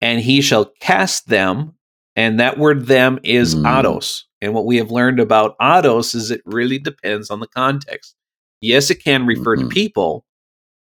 And 0.00 0.20
he 0.20 0.40
shall 0.40 0.72
cast 0.80 1.28
them, 1.28 1.74
and 2.16 2.40
that 2.40 2.56
word 2.58 2.86
them 2.86 3.18
is 3.22 3.54
Mm. 3.54 3.64
ados. 3.64 4.22
And 4.40 4.54
what 4.54 4.64
we 4.64 4.76
have 4.78 4.90
learned 4.90 5.20
about 5.20 5.56
ados 5.60 6.14
is 6.14 6.30
it 6.30 6.40
really 6.46 6.78
depends 6.78 7.30
on 7.30 7.40
the 7.40 7.46
context. 7.48 8.14
Yes, 8.62 8.90
it 8.90 9.02
can 9.04 9.26
refer 9.26 9.56
Mhm. 9.56 9.60
to 9.62 9.68
people, 9.68 10.24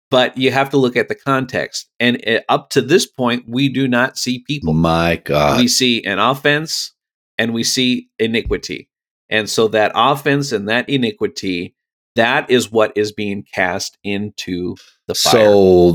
but 0.09 0.37
you 0.37 0.51
have 0.51 0.69
to 0.69 0.77
look 0.77 0.95
at 0.95 1.09
the 1.09 1.15
context. 1.15 1.89
And 1.99 2.25
uh, 2.27 2.39
up 2.47 2.69
to 2.71 2.81
this 2.81 3.05
point, 3.05 3.45
we 3.47 3.67
do 3.67 3.87
not 3.87 4.17
see 4.17 4.39
people 4.47 4.73
My 4.73 5.17
God. 5.17 5.57
we 5.59 5.67
see 5.67 6.03
an 6.05 6.19
offense 6.19 6.93
and 7.37 7.53
we 7.53 7.63
see 7.63 8.09
iniquity. 8.19 8.87
And 9.31 9.49
so 9.49 9.69
that 9.69 9.93
offense 9.95 10.51
and 10.51 10.67
that 10.67 10.89
iniquity, 10.89 11.73
that 12.15 12.49
is 12.51 12.71
what 12.71 12.91
is 12.95 13.13
being 13.13 13.43
cast 13.53 13.97
into 14.03 14.75
the 15.07 15.15
fire. 15.15 15.31
So 15.31 15.91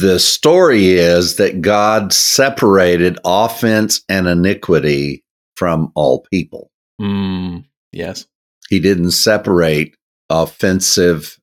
the 0.00 0.20
story 0.20 0.88
is 0.90 1.36
that 1.36 1.62
God 1.62 2.12
separated 2.12 3.18
offense 3.24 4.02
and 4.08 4.26
iniquity 4.28 5.24
from 5.56 5.90
all 5.94 6.26
people. 6.30 6.70
Mm, 7.00 7.64
yes. 7.92 8.26
He 8.68 8.80
didn't 8.80 9.12
separate 9.12 9.96
offensive 10.28 11.38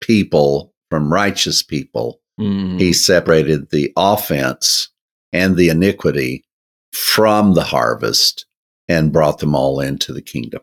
people 0.00 0.72
from 0.90 1.12
righteous 1.12 1.62
people. 1.62 2.20
Mm, 2.40 2.78
He 2.78 2.92
separated 2.92 3.70
the 3.70 3.92
offense 3.96 4.88
and 5.32 5.56
the 5.56 5.68
iniquity 5.68 6.44
from 6.92 7.54
the 7.54 7.64
harvest 7.64 8.46
and 8.88 9.12
brought 9.12 9.38
them 9.38 9.54
all 9.54 9.80
into 9.80 10.12
the 10.12 10.22
kingdom. 10.22 10.62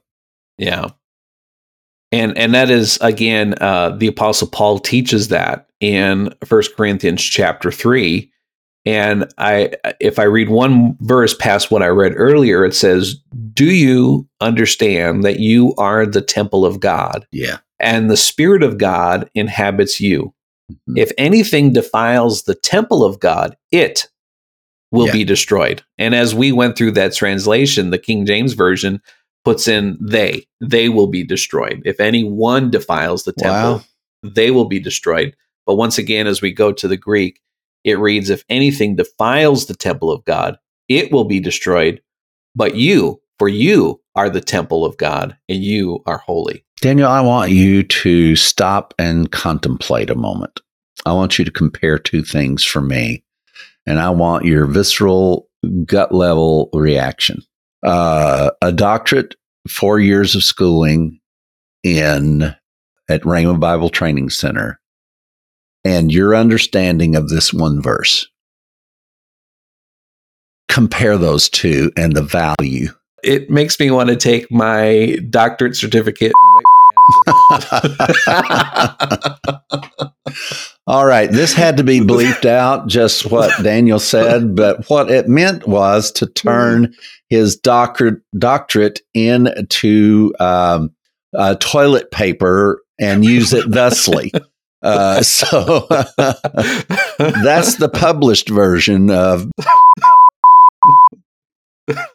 Yeah. 0.58 0.90
And 2.12 2.38
and 2.38 2.54
that 2.54 2.70
is 2.70 2.98
again 3.02 3.56
uh, 3.60 3.92
the 3.98 4.08
apostle 4.08 4.48
Paul 4.48 4.80
teaches 4.80 5.30
that 5.30 5.68
in 5.80 6.34
First 6.46 6.76
Corinthians 6.76 7.22
chapter 7.24 7.72
3 7.72 8.30
and 8.86 9.32
I 9.38 9.72
if 10.00 10.20
I 10.20 10.24
read 10.24 10.50
one 10.50 10.96
verse 11.02 11.34
past 11.34 11.72
what 11.72 11.82
I 11.82 11.88
read 11.88 12.14
earlier 12.16 12.64
it 12.66 12.76
says 12.76 13.16
do 13.54 13.66
you 13.66 14.28
understand 14.42 15.24
that 15.24 15.40
you 15.40 15.74
are 15.78 16.06
the 16.06 16.22
temple 16.22 16.66
of 16.66 16.80
God 16.80 17.26
Yeah. 17.32 17.58
and 17.80 18.10
the 18.12 18.18
Spirit 18.18 18.62
of 18.64 18.78
God 18.78 19.30
inhabits 19.34 20.00
you. 20.00 20.34
Mhm. 20.72 20.98
If 20.98 21.12
anything 21.18 21.74
defiles 21.74 22.44
the 22.44 22.56
temple 22.56 23.04
of 23.04 23.20
God, 23.20 23.58
it 23.72 24.08
will 24.92 25.08
Yeah. 25.08 25.14
be 25.14 25.24
destroyed. 25.24 25.82
And 25.98 26.14
as 26.14 26.36
we 26.36 26.52
went 26.52 26.78
through 26.78 26.92
that 26.92 27.14
translation, 27.14 27.90
the 27.90 27.98
King 27.98 28.26
James 28.26 28.54
Version 28.54 29.02
puts 29.44 29.68
in 29.68 29.98
they, 30.02 30.46
they 30.62 30.90
will 30.90 31.08
be 31.08 31.24
destroyed. 31.24 31.82
If 31.86 32.00
anyone 32.00 32.70
defiles 32.72 33.24
the 33.24 33.34
temple, 33.34 33.74
Wow. 33.78 33.82
they 34.24 34.52
will 34.52 34.66
be 34.66 34.80
destroyed. 34.80 35.36
But 35.66 35.76
once 35.76 35.98
again, 35.98 36.28
as 36.28 36.42
we 36.42 36.52
go 36.52 36.72
to 36.72 36.88
the 36.88 36.98
Greek, 36.98 37.40
it 37.84 38.00
reads, 38.00 38.30
if 38.30 38.44
anything 38.50 38.96
defiles 38.96 39.66
the 39.66 39.76
temple 39.76 40.12
of 40.12 40.24
God, 40.26 40.58
it 40.88 41.12
will 41.12 41.26
be 41.26 41.40
destroyed. 41.40 42.02
But 42.56 42.76
you, 42.76 43.22
for 43.40 43.48
you 43.50 44.02
are 44.16 44.30
the 44.30 44.42
temple 44.42 44.86
of 44.86 44.96
God, 44.98 45.36
and 45.50 45.64
you 45.64 46.02
are 46.06 46.18
holy. 46.20 46.64
Daniel, 46.82 47.10
I 47.10 47.22
want 47.22 47.52
you 47.52 47.84
to 47.84 48.36
stop 48.36 48.94
and 49.00 49.32
contemplate 49.32 50.10
a 50.10 50.16
moment. 50.16 50.60
I 51.06 51.14
want 51.14 51.40
you 51.40 51.46
to 51.46 51.52
compare 51.52 51.98
two 51.98 52.24
things 52.24 52.64
for 52.64 52.82
me, 52.82 53.24
and 53.86 54.00
I 54.00 54.10
want 54.12 54.46
your 54.46 54.66
visceral, 54.68 55.50
gut 55.86 56.14
level 56.14 56.70
reaction. 56.74 57.42
Uh, 57.84 58.52
a 58.62 58.72
doctorate, 58.72 59.36
four 59.68 60.00
years 60.00 60.36
of 60.36 60.44
schooling 60.44 61.20
in 61.84 62.56
at 63.10 63.22
Rhema 63.24 63.60
Bible 63.60 63.90
Training 63.90 64.30
Center, 64.30 64.80
and 65.84 66.12
your 66.12 66.34
understanding 66.36 67.16
of 67.16 67.30
this 67.30 67.54
one 67.54 67.82
verse. 67.82 68.28
Compare 70.70 71.18
those 71.18 71.50
two 71.50 71.92
and 71.98 72.14
the 72.16 72.24
value. 72.24 72.88
it 73.24 73.50
makes 73.50 73.80
me 73.80 73.90
want 73.90 74.10
to 74.10 74.16
take 74.16 74.52
my 74.52 75.18
doctorate 75.30 75.76
certificate 75.76 76.34
All 80.86 81.06
right, 81.06 81.32
this 81.32 81.54
had 81.54 81.78
to 81.78 81.84
be 81.84 82.00
bleeped 82.00 82.46
out, 82.46 82.88
just 82.88 83.32
what 83.32 83.52
Daniel 83.64 84.00
said, 84.00 84.56
but 84.56 84.90
what 84.90 85.10
it 85.10 85.30
meant 85.30 85.68
was 85.68 86.12
to 86.14 86.26
turn 86.26 86.94
his 87.30 87.56
doctorate 87.56 88.22
doctorate 88.38 89.02
into 89.14 90.34
um, 90.40 90.94
uh, 91.38 91.56
toilet 91.56 92.12
paper 92.12 92.82
and 93.00 93.26
use 93.26 93.54
it 93.54 93.70
thusly. 93.70 94.32
Uh, 94.82 95.22
so 95.22 95.88
that's 97.18 97.76
the 97.76 97.90
published 97.92 98.50
version 98.50 99.10
of. 99.10 99.50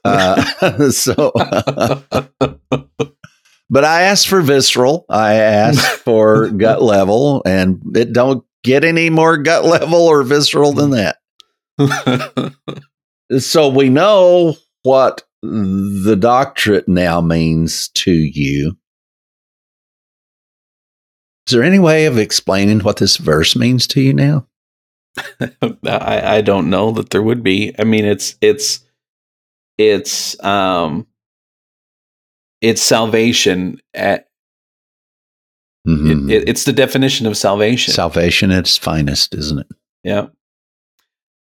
Uh, 0.05 0.91
so, 0.91 1.33
but 3.71 3.85
I 3.85 4.03
asked 4.03 4.29
for 4.29 4.41
visceral. 4.41 5.05
I 5.09 5.35
asked 5.35 5.87
for 6.05 6.49
gut 6.49 6.83
level, 6.83 7.43
and 7.45 7.81
it 7.97 8.13
don't 8.13 8.45
get 8.65 8.85
any 8.85 9.11
more 9.11 9.37
gut 9.37 9.65
level 9.65 10.01
or 10.01 10.23
visceral 10.23 10.73
than 10.73 10.91
that. 10.91 11.17
So 13.39 13.69
we 13.69 13.91
know 13.91 14.57
what 14.85 15.25
the 15.43 16.17
doctorate 16.19 16.89
now 16.89 17.21
means 17.21 17.89
to 17.89 18.11
you. 18.11 18.77
Is 21.47 21.53
there 21.53 21.63
any 21.63 21.79
way 21.79 22.07
of 22.07 22.19
explaining 22.19 22.81
what 22.81 22.97
this 22.97 23.17
verse 23.17 23.55
means 23.55 23.87
to 23.89 24.01
you 24.01 24.15
now? 24.15 24.47
I, 25.87 26.37
I 26.37 26.41
don't 26.41 26.71
know 26.71 26.91
that 26.93 27.11
there 27.11 27.23
would 27.23 27.43
be. 27.43 27.75
I 27.79 27.85
mean, 27.85 28.05
it's 28.05 28.37
it's 28.41 28.81
it's 29.77 30.43
um 30.45 31.07
it's 32.61 32.83
salvation 32.83 33.81
at 33.95 34.27
Mhm. 35.87 36.31
it, 36.31 36.35
it- 36.43 36.49
it's 36.49 36.65
the 36.65 36.73
definition 36.73 37.27
of 37.27 37.37
salvation. 37.37 37.93
Salvation 37.95 38.51
at 38.51 38.61
its 38.61 38.77
finest, 38.77 39.35
isn't 39.35 39.61
it? 39.61 39.67
Yeah. 40.05 40.27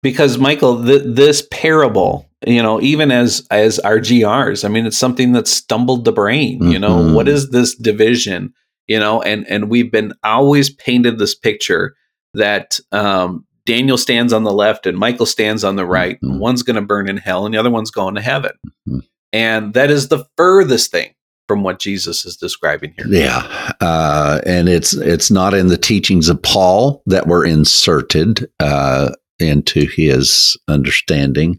Because 0.03 0.39
Michael, 0.39 0.85
th- 0.85 1.03
this 1.05 1.47
parable, 1.51 2.29
you 2.47 2.63
know, 2.63 2.81
even 2.81 3.11
as 3.11 3.45
as 3.51 3.79
our 3.81 3.99
GRs, 3.99 4.65
I 4.65 4.69
mean, 4.69 4.87
it's 4.87 4.97
something 4.99 5.33
that 5.33 5.49
stumbled 5.49 6.05
the 6.05 6.13
brain. 6.13 6.63
You 6.71 6.79
know, 6.79 6.99
Mhm. 6.99 7.15
what 7.15 7.27
is 7.29 7.51
this 7.51 7.75
division? 7.75 8.53
You 8.87 9.01
know, 9.01 9.21
and 9.23 9.45
and 9.49 9.69
we've 9.69 9.91
been 9.91 10.13
always 10.23 10.71
painted 10.71 11.19
this 11.19 11.35
picture 11.35 11.97
that 12.35 12.79
um, 12.93 13.45
Daniel 13.67 13.99
stands 13.99 14.33
on 14.33 14.45
the 14.45 14.53
left 14.53 14.87
and 14.87 14.97
Michael 14.97 15.27
stands 15.27 15.65
on 15.65 15.75
the 15.77 15.85
right, 15.85 16.17
and 16.23 16.35
Mhm. 16.35 16.39
one's 16.39 16.63
going 16.63 16.77
to 16.77 16.83
burn 16.83 17.09
in 17.09 17.17
hell 17.17 17.45
and 17.45 17.53
the 17.55 17.59
other 17.59 17.71
one's 17.71 17.91
going 17.91 18.15
to 18.15 18.21
heaven, 18.21 18.53
Mhm. 18.89 19.01
And 19.33 19.75
that 19.75 19.91
is 19.91 20.09
the 20.09 20.25
furthest 20.37 20.91
thing 20.91 21.15
from 21.47 21.63
what 21.63 21.81
Jesus 21.81 22.25
is 22.25 22.37
describing 22.37 22.95
here. 22.97 23.07
Yeah, 23.09 23.75
uh, 23.81 24.41
and 24.45 24.69
it's 24.69 24.93
it's 24.95 25.31
not 25.31 25.55
in 25.55 25.69
the 25.69 25.79
teachings 25.79 26.29
of 26.29 26.43
Paul 26.43 27.03
that 27.07 27.27
were 27.27 27.45
inserted 27.45 28.51
uh, 28.61 29.11
into 29.39 29.87
his 29.87 30.57
understanding. 30.69 31.59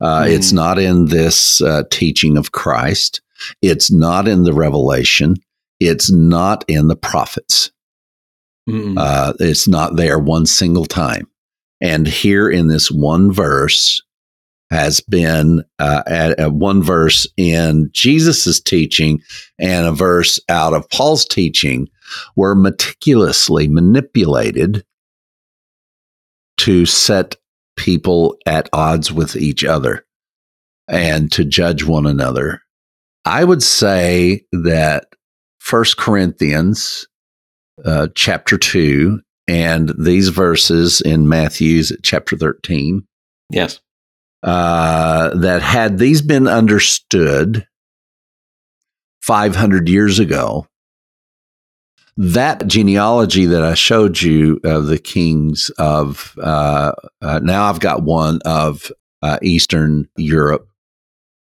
Uh, 0.00 0.24
Hmm. 0.24 0.30
It's 0.30 0.52
not 0.52 0.78
in 0.78 1.06
this 1.06 1.60
uh, 1.62 1.84
teaching 1.90 2.36
of 2.36 2.52
Christ. 2.52 3.20
It's 3.62 3.90
not 3.90 4.28
in 4.28 4.44
the 4.44 4.52
Revelation. 4.52 5.36
It's 5.80 6.12
not 6.12 6.64
in 6.68 6.88
the 6.88 6.96
prophets. 6.96 7.72
Mm. 8.68 8.94
Uh, 8.96 9.32
it's 9.40 9.66
not 9.66 9.96
there 9.96 10.18
one 10.18 10.46
single 10.46 10.84
time. 10.84 11.28
And 11.80 12.06
here 12.06 12.48
in 12.48 12.68
this 12.68 12.90
one 12.90 13.32
verse 13.32 14.00
has 14.72 15.00
been 15.02 15.62
uh, 15.78 16.02
at, 16.06 16.38
at 16.38 16.52
one 16.52 16.82
verse 16.82 17.26
in 17.36 17.90
Jesus's 17.92 18.60
teaching 18.60 19.20
and 19.58 19.86
a 19.86 19.92
verse 19.92 20.40
out 20.48 20.72
of 20.72 20.88
Paul's 20.88 21.26
teaching 21.26 21.88
were 22.36 22.54
meticulously 22.54 23.68
manipulated 23.68 24.84
to 26.58 26.86
set 26.86 27.36
people 27.76 28.36
at 28.46 28.68
odds 28.72 29.12
with 29.12 29.36
each 29.36 29.62
other 29.62 30.06
and 30.88 31.30
to 31.32 31.44
judge 31.44 31.84
one 31.84 32.06
another. 32.06 32.62
I 33.24 33.44
would 33.44 33.62
say 33.62 34.46
that 34.52 35.06
First 35.58 35.98
Corinthians 35.98 37.06
uh, 37.84 38.08
chapter 38.14 38.56
2 38.56 39.20
and 39.48 39.92
these 39.98 40.28
verses 40.28 41.00
in 41.02 41.28
Matthew's 41.28 41.92
chapter 42.02 42.36
13 42.36 43.06
yes. 43.50 43.80
Uh, 44.42 45.30
that 45.36 45.62
had 45.62 45.98
these 45.98 46.22
been 46.22 46.48
understood 46.48 47.66
500 49.22 49.88
years 49.88 50.18
ago, 50.18 50.66
that 52.16 52.66
genealogy 52.66 53.46
that 53.46 53.62
I 53.62 53.74
showed 53.74 54.20
you 54.20 54.60
of 54.64 54.86
the 54.86 54.98
kings 54.98 55.70
of, 55.78 56.34
uh, 56.42 56.92
uh, 57.22 57.40
now 57.42 57.64
I've 57.64 57.80
got 57.80 58.02
one 58.02 58.40
of 58.44 58.90
uh, 59.22 59.38
Eastern 59.42 60.08
Europe. 60.16 60.66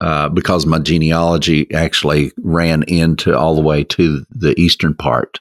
Uh, 0.02 0.28
because 0.30 0.66
my 0.66 0.80
genealogy 0.80 1.72
actually 1.76 2.32
ran 2.38 2.82
into 2.88 3.38
all 3.38 3.54
the 3.54 3.62
way 3.62 3.84
to 3.84 4.26
the 4.32 4.60
eastern 4.60 4.96
part. 4.96 5.40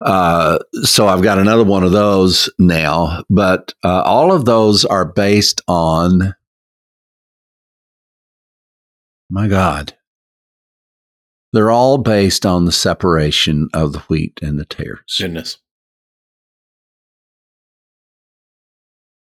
Uh, 0.00 0.58
so 0.82 1.06
I've 1.06 1.22
got 1.22 1.38
another 1.38 1.64
one 1.64 1.84
of 1.84 1.92
those 1.92 2.48
now, 2.58 3.22
but 3.28 3.74
uh, 3.84 4.00
all 4.00 4.32
of 4.32 4.46
those 4.46 4.86
are 4.86 5.04
based 5.04 5.60
on 5.68 6.34
my 9.30 9.48
God. 9.48 9.94
They're 11.52 11.70
all 11.70 11.98
based 11.98 12.46
on 12.46 12.64
the 12.64 12.72
separation 12.72 13.68
of 13.74 13.92
the 13.92 14.00
wheat 14.00 14.38
and 14.42 14.58
the 14.58 14.64
tares. 14.64 15.16
Goodness. 15.18 15.58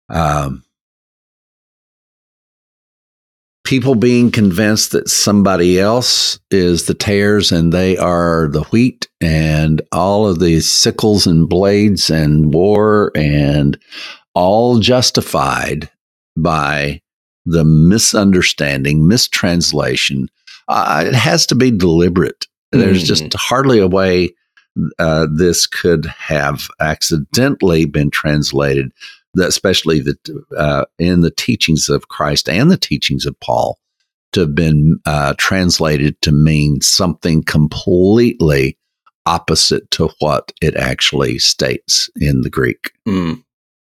Um, 0.09 0.63
people 3.65 3.95
being 3.95 4.31
convinced 4.31 4.91
that 4.91 5.09
somebody 5.09 5.79
else 5.79 6.39
is 6.51 6.85
the 6.85 6.93
tares 6.93 7.51
and 7.51 7.73
they 7.73 7.97
are 7.97 8.47
the 8.49 8.63
wheat, 8.65 9.07
and 9.19 9.81
all 9.91 10.27
of 10.27 10.39
these 10.39 10.69
sickles 10.69 11.25
and 11.25 11.49
blades 11.49 12.09
and 12.09 12.53
war, 12.53 13.11
and 13.15 13.79
all 14.35 14.79
justified 14.79 15.89
by 16.37 17.01
the 17.45 17.63
misunderstanding, 17.63 19.07
mistranslation. 19.07 20.29
Uh, 20.67 21.03
it 21.05 21.13
has 21.13 21.45
to 21.47 21.55
be 21.55 21.71
deliberate. 21.71 22.47
There's 22.71 23.03
just 23.03 23.31
hardly 23.35 23.79
a 23.79 23.87
way 23.87 24.33
uh, 24.97 25.27
this 25.31 25.67
could 25.67 26.05
have 26.05 26.67
accidentally 26.79 27.85
been 27.85 28.09
translated, 28.09 28.91
especially 29.39 29.99
the, 29.99 30.17
uh, 30.57 30.85
in 30.97 31.21
the 31.21 31.31
teachings 31.31 31.89
of 31.89 32.07
Christ 32.07 32.49
and 32.49 32.71
the 32.71 32.77
teachings 32.77 33.25
of 33.25 33.39
Paul, 33.39 33.77
to 34.31 34.41
have 34.41 34.55
been 34.55 34.99
uh, 35.05 35.35
translated 35.37 36.19
to 36.21 36.31
mean 36.31 36.81
something 36.81 37.43
completely 37.43 38.77
opposite 39.25 39.89
to 39.91 40.09
what 40.19 40.51
it 40.61 40.75
actually 40.75 41.39
states 41.39 42.09
in 42.15 42.41
the 42.41 42.49
Greek. 42.49 42.91
Mm. 43.07 43.42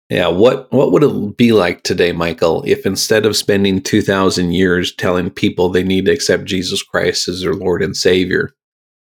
Yeah, 0.08 0.28
what 0.28 0.70
what 0.72 0.92
would 0.92 1.02
it 1.02 1.36
be 1.36 1.52
like 1.52 1.82
today, 1.82 2.12
Michael, 2.12 2.62
if 2.64 2.86
instead 2.86 3.26
of 3.26 3.36
spending 3.36 3.82
2000 3.82 4.52
years 4.52 4.94
telling 4.94 5.30
people 5.30 5.68
they 5.68 5.82
need 5.82 6.06
to 6.06 6.12
accept 6.12 6.44
Jesus 6.44 6.82
Christ 6.82 7.26
as 7.26 7.40
their 7.40 7.54
Lord 7.54 7.82
and 7.82 7.96
Savior 7.96 8.54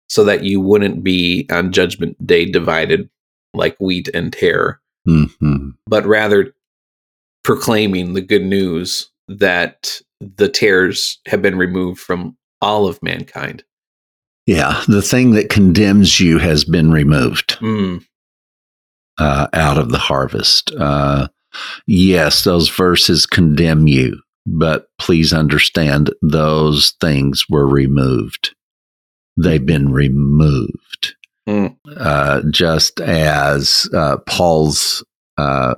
so 0.09 0.23
that 0.25 0.45
you 0.45 0.61
wouldn't 0.61 1.03
be 1.03 1.47
on 1.51 1.73
judgment 1.73 2.25
day 2.25 2.45
divided 2.45 3.11
like 3.53 3.77
wheat 3.81 4.09
and 4.15 4.33
tare, 4.33 4.81
hmm 5.05 5.71
but 5.89 6.07
rather 6.07 6.55
proclaiming 7.43 8.13
the 8.13 8.21
good 8.21 8.45
news 8.45 9.11
that 9.29 10.01
the 10.21 10.49
tares 10.49 11.19
have 11.27 11.43
been 11.43 11.59
removed 11.59 12.01
from 12.01 12.37
all 12.63 12.87
of 12.87 13.03
mankind. 13.03 13.65
Yeah, 14.47 14.83
the 14.87 15.03
thing 15.03 15.33
that 15.33 15.51
condemns 15.51 16.21
you 16.21 16.39
has 16.39 16.65
been 16.65 16.93
removed. 16.93 17.59
Mm. 17.59 18.05
Uh, 19.18 19.48
out 19.52 19.78
of 19.78 19.90
the 19.90 19.98
harvest. 19.98 20.72
Uh, 20.78 21.28
yes, 21.86 22.44
those 22.44 22.68
verses 22.68 23.26
condemn 23.26 23.86
you, 23.86 24.20
but 24.47 24.88
please 24.98 25.32
understand 25.32 26.10
those 26.22 26.94
things 27.01 27.47
were 27.48 27.66
removed. 27.66 28.55
They've 29.36 29.64
been 29.64 29.93
removed. 29.93 31.14
Mm. 31.48 31.76
Uh, 31.97 32.43
just 32.51 33.01
as 33.01 33.88
uh, 33.94 34.16
Paul's 34.26 35.05
uh, 35.38 35.74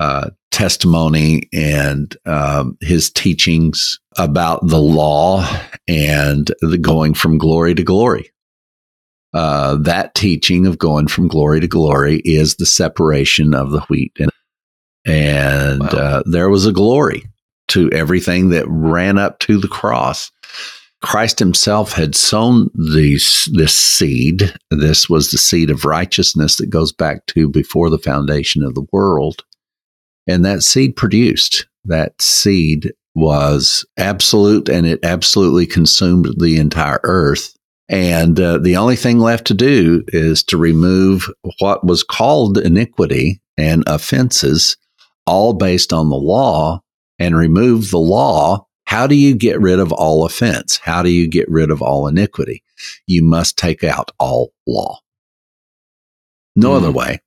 uh, 0.00 0.30
testimony 0.50 1.48
and 1.52 2.16
um, 2.24 2.78
his 2.80 3.10
teachings 3.10 3.98
about 4.16 4.66
the 4.66 4.80
law 4.80 5.46
and 5.86 6.50
the 6.62 6.78
going 6.78 7.12
from 7.12 7.36
glory 7.36 7.74
to 7.74 7.82
glory 7.82 8.30
uh, 9.36 9.76
that 9.76 10.14
teaching 10.14 10.66
of 10.66 10.78
going 10.78 11.08
from 11.08 11.28
glory 11.28 11.60
to 11.60 11.68
glory 11.68 12.22
is 12.24 12.56
the 12.56 12.64
separation 12.66 13.52
of 13.54 13.70
the 13.70 13.80
wheat 13.82 14.12
and 14.18 14.30
and 15.04 15.82
Wow. 15.82 15.88
uh, 15.88 16.22
there 16.24 16.48
was 16.48 16.66
a 16.66 16.72
glory 16.72 17.24
to 17.68 17.90
everything 17.92 18.48
that 18.50 18.64
ran 18.68 19.18
up 19.18 19.38
to 19.40 19.58
the 19.58 19.68
cross. 19.68 20.30
Christ 21.02 21.38
Himself 21.38 21.92
had 21.92 22.14
sown 22.16 22.70
these 22.94 23.48
this 23.52 23.76
seed. 23.78 24.54
This 24.70 25.08
was 25.08 25.30
the 25.30 25.38
seed 25.38 25.70
of 25.70 25.84
righteousness 25.84 26.56
that 26.56 26.70
goes 26.70 26.90
back 26.92 27.26
to 27.26 27.48
before 27.48 27.90
the 27.90 27.98
foundation 27.98 28.62
of 28.62 28.74
the 28.74 28.86
world, 28.90 29.44
and 30.26 30.44
that 30.44 30.62
seed 30.62 30.96
produced. 30.96 31.66
That 31.84 32.20
seed 32.20 32.92
was 33.14 33.84
absolute, 33.96 34.68
and 34.68 34.86
it 34.86 35.00
absolutely 35.04 35.66
consumed 35.66 36.28
the 36.38 36.56
entire 36.56 37.00
earth 37.04 37.55
And 37.88 38.38
uh, 38.40 38.58
the 38.58 38.76
only 38.76 38.96
thing 38.96 39.18
left 39.20 39.46
to 39.46 39.54
do 39.54 40.02
is 40.08 40.42
to 40.44 40.56
remove 40.56 41.30
what 41.60 41.86
was 41.86 42.02
called 42.02 42.58
iniquity 42.58 43.40
and 43.56 43.84
offenses, 43.86 44.76
all 45.26 45.52
based 45.52 45.92
on 45.92 46.08
the 46.10 46.16
law, 46.16 46.82
and 47.18 47.36
remove 47.36 47.90
the 47.90 47.98
law. 47.98 48.66
How 48.86 49.06
do 49.06 49.14
you 49.14 49.34
get 49.34 49.60
rid 49.60 49.78
of 49.78 49.92
all 49.92 50.24
offense? 50.24 50.78
How 50.78 51.02
do 51.02 51.10
you 51.10 51.28
get 51.28 51.48
rid 51.48 51.70
of 51.70 51.80
all 51.82 52.06
iniquity? 52.06 52.62
You 53.06 53.24
must 53.24 53.56
take 53.56 53.82
out 53.84 54.10
all 54.18 54.52
law. 54.66 54.98
No 56.56 56.70
Hmm. 56.70 56.76
other 56.76 56.92
way. 56.92 57.20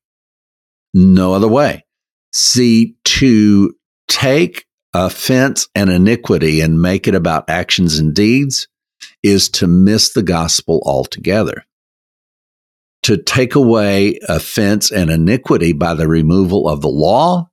No 0.94 1.34
other 1.34 1.48
way. 1.48 1.86
See, 2.34 2.95
to 3.06 3.73
take 4.07 4.65
offense 4.94 5.68
and 5.76 5.90
iniquity 5.90 6.61
and 6.61 6.81
make 6.81 7.07
it 7.07 7.15
about 7.15 7.49
actions 7.49 7.98
and 7.99 8.14
deeds 8.14 8.68
is 9.24 9.50
to 9.50 9.68
miss 9.68 10.14
the 10.14 10.24
gospel 10.24 10.82
altogether. 10.86 11.66
To 13.04 13.18
take 13.18 13.56
away 13.56 14.20
offense 14.28 14.91
and 14.91 15.10
iniquity 15.10 15.74
by 15.74 15.94
the 15.94 16.08
removal 16.08 16.68
of 16.68 16.82
the 16.82 16.90
law 16.90 17.50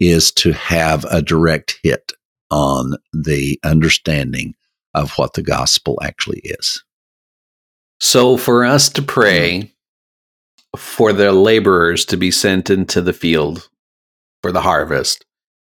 is 0.00 0.30
to 0.32 0.52
have 0.52 1.04
a 1.04 1.22
direct 1.22 1.78
hit 1.82 2.12
on 2.50 2.94
the 3.12 3.58
understanding 3.64 4.54
of 4.94 5.12
what 5.12 5.34
the 5.34 5.42
gospel 5.42 5.98
actually 6.02 6.40
is. 6.44 6.82
So 8.00 8.36
for 8.36 8.64
us 8.64 8.88
to 8.90 9.02
pray 9.02 9.72
for 10.76 11.12
the 11.12 11.32
laborers 11.32 12.04
to 12.06 12.16
be 12.16 12.30
sent 12.30 12.70
into 12.70 13.00
the 13.00 13.12
field 13.12 13.68
for 14.42 14.52
the 14.52 14.60
harvest, 14.60 15.24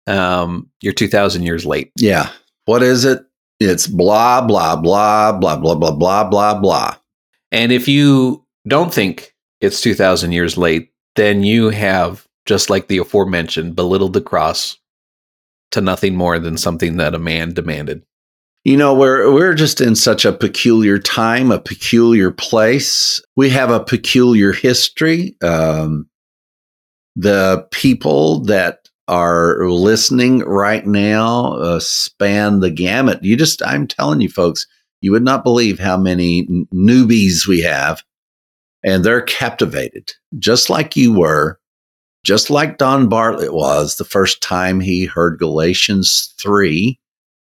um, 0.07 0.71
you're 0.81 0.93
2,000 0.93 1.43
years 1.43 1.67
late. 1.67 1.91
Yeah. 1.97 2.31
What 2.65 2.83
is 2.83 3.05
it? 3.05 3.23
It's 3.65 3.87
blah, 3.87 4.41
blah, 4.41 4.77
blah, 4.77 5.33
blah, 5.33 5.57
blah, 5.57 5.75
blah, 5.75 5.91
blah, 5.91 6.25
blah, 6.25 6.61
blah. 6.61 6.97
And 7.51 7.73
if 7.73 7.89
you 7.89 8.45
don't 8.67 8.93
think 8.93 9.35
it's 9.61 9.81
2,000 9.81 10.33
years 10.33 10.57
late, 10.57 10.91
then 11.17 11.43
you 11.43 11.71
have, 11.71 12.27
just 12.47 12.71
like 12.71 12.89
the 12.89 12.99
aforementioned, 12.99 13.77
belittled 13.77 14.15
the 14.15 14.21
cross 14.21 14.79
to 15.73 15.81
nothing 15.81 16.17
more 16.17 16.39
than 16.39 16.57
something 16.57 16.97
that 16.97 17.15
a 17.15 17.19
man 17.19 17.53
demanded. 17.55 18.03
You 18.65 18.77
know, 18.77 18.95
we're 18.95 19.33
we're 19.33 19.55
just 19.55 19.81
in 19.81 19.97
such 19.97 20.25
a 20.25 20.33
peculiar 20.33 20.97
time, 20.99 21.51
a 21.51 21.59
peculiar 21.59 22.31
place. 22.31 23.21
We 23.35 23.51
have 23.51 23.71
a 23.71 23.83
peculiar 23.83 24.53
history. 24.53 25.37
Um, 25.43 26.09
the 27.17 27.67
people 27.73 28.45
that 28.45 28.82
are 29.13 29.69
listening 29.69 30.39
right 30.41 30.87
now 30.87 31.53
uh, 31.57 31.79
span 31.81 32.61
the 32.61 32.71
gamut. 32.71 33.23
You 33.23 33.37
just, 33.37 33.63
I'm 33.63 33.87
telling 33.87 34.23
you, 34.23 34.31
folks, 34.31 34.67
you 35.03 35.13
would 35.13 35.23
not 35.23 35.45
believe 35.45 35.79
how 35.79 35.99
many 35.99 36.47
newbies 36.73 37.47
we 37.47 37.61
have, 37.61 38.03
and 38.83 39.05
they're 39.05 39.21
captivated, 39.21 40.13
just 40.39 40.71
like 40.71 40.97
you 40.97 41.13
were, 41.13 41.61
just 42.25 42.49
like 42.49 42.79
Don 42.79 43.09
Bartlett 43.09 43.53
was 43.53 43.97
the 43.97 44.05
first 44.05 44.41
time 44.41 44.81
he 44.81 45.05
heard 45.05 45.39
Galatians 45.39 46.33
three 46.41 46.99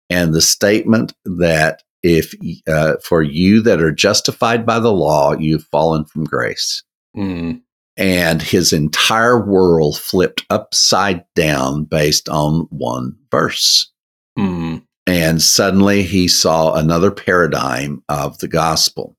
and 0.09 0.33
the 0.33 0.41
statement 0.41 1.13
that 1.23 1.83
if 2.03 2.33
uh, 2.67 2.95
for 3.01 3.23
you 3.23 3.61
that 3.61 3.81
are 3.81 3.91
justified 3.91 4.65
by 4.65 4.79
the 4.79 4.91
law, 4.91 5.33
you've 5.33 5.63
fallen 5.65 6.03
from 6.03 6.25
grace. 6.25 6.83
Mm, 7.15 7.61
And 7.97 8.41
his 8.41 8.73
entire 8.73 9.45
world 9.45 9.97
flipped 9.97 10.45
upside 10.49 11.23
down 11.33 11.85
based 11.85 12.27
on 12.27 12.67
one 12.69 13.15
verse. 13.31 13.89
mm, 14.37 14.83
And 15.07 15.41
suddenly 15.41 16.03
he 16.03 16.27
saw 16.27 16.73
another 16.73 17.11
paradigm 17.11 18.03
of 18.09 18.39
the 18.39 18.49
gospel. 18.49 19.15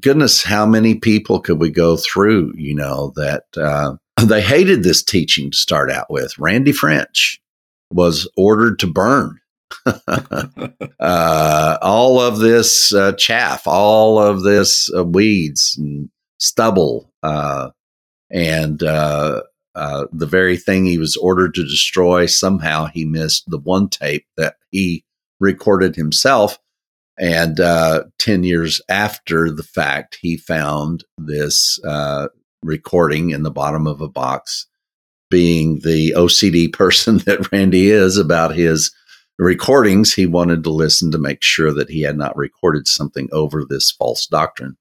Goodness, 0.00 0.42
how 0.42 0.64
many 0.64 0.94
people 0.94 1.40
could 1.40 1.58
we 1.58 1.70
go 1.70 1.96
through, 1.96 2.54
you 2.56 2.74
know, 2.74 3.12
that 3.16 3.44
uh, 3.56 3.96
they 4.24 4.40
hated 4.40 4.82
this 4.84 5.02
teaching 5.02 5.50
to 5.50 5.56
start 5.56 5.90
out 5.90 6.06
with? 6.08 6.38
Randy 6.38 6.72
French 6.72 7.42
was 7.90 8.30
ordered 8.36 8.78
to 8.78 8.86
burn 8.86 9.38
uh, 9.86 11.78
all 11.82 12.20
of 12.20 12.38
this 12.38 12.92
uh, 12.94 13.12
chaff, 13.12 13.66
all 13.66 14.18
of 14.18 14.42
this 14.42 14.88
uh, 14.94 15.04
weeds 15.04 15.76
and 15.78 16.08
stubble, 16.38 17.12
uh, 17.22 17.70
and 18.30 18.82
uh, 18.82 19.42
uh, 19.74 20.06
the 20.12 20.26
very 20.26 20.56
thing 20.56 20.84
he 20.84 20.98
was 20.98 21.16
ordered 21.16 21.54
to 21.54 21.64
destroy. 21.64 22.26
Somehow 22.26 22.86
he 22.86 23.04
missed 23.04 23.48
the 23.48 23.58
one 23.58 23.88
tape 23.88 24.26
that 24.36 24.56
he 24.70 25.04
recorded 25.40 25.96
himself. 25.96 26.58
And 27.18 27.58
uh, 27.58 28.04
10 28.18 28.44
years 28.44 28.80
after 28.88 29.50
the 29.50 29.62
fact, 29.62 30.18
he 30.20 30.36
found 30.36 31.04
this 31.16 31.82
uh, 31.84 32.28
recording 32.62 33.30
in 33.30 33.42
the 33.42 33.50
bottom 33.50 33.86
of 33.86 34.00
a 34.00 34.08
box, 34.08 34.66
being 35.30 35.80
the 35.80 36.12
OCD 36.16 36.72
person 36.72 37.18
that 37.18 37.50
Randy 37.52 37.90
is 37.90 38.16
about 38.16 38.54
his 38.54 38.92
recordings, 39.38 40.12
he 40.12 40.26
wanted 40.26 40.64
to 40.64 40.70
listen 40.70 41.10
to 41.12 41.18
make 41.18 41.42
sure 41.42 41.72
that 41.72 41.90
he 41.90 42.02
had 42.02 42.16
not 42.16 42.36
recorded 42.36 42.88
something 42.88 43.28
over 43.32 43.64
this 43.64 43.90
false 43.90 44.26
doctrine. 44.26 44.76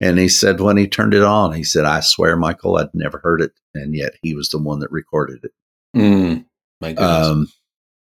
And 0.00 0.18
he 0.18 0.28
said 0.28 0.60
when 0.60 0.76
he 0.76 0.86
turned 0.86 1.14
it 1.14 1.22
on, 1.22 1.52
he 1.52 1.64
said, 1.64 1.84
I 1.84 2.00
swear, 2.00 2.36
Michael, 2.36 2.76
I'd 2.76 2.94
never 2.94 3.18
heard 3.18 3.40
it. 3.40 3.52
And 3.74 3.94
yet 3.94 4.12
he 4.22 4.34
was 4.34 4.48
the 4.50 4.58
one 4.58 4.78
that 4.80 4.92
recorded 4.92 5.44
it. 5.44 5.52
mm. 5.96 6.44
My 6.80 6.92
goodness. 6.92 7.26
Um, 7.26 7.48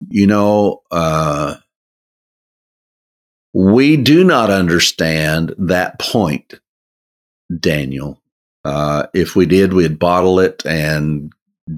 you 0.09 0.27
know, 0.27 0.83
uh, 0.91 1.57
we 3.55 3.97
do 3.97 4.23
not 4.23 4.51
understand 4.51 5.55
that 5.57 5.99
point, 5.99 6.61
Daniel. 7.59 8.21
Uh, 8.65 9.07
if 9.15 9.35
we 9.35 9.47
did, 9.47 9.73
we'd 9.73 9.99
bottle 9.99 10.41
it 10.41 10.67
and 10.67 11.33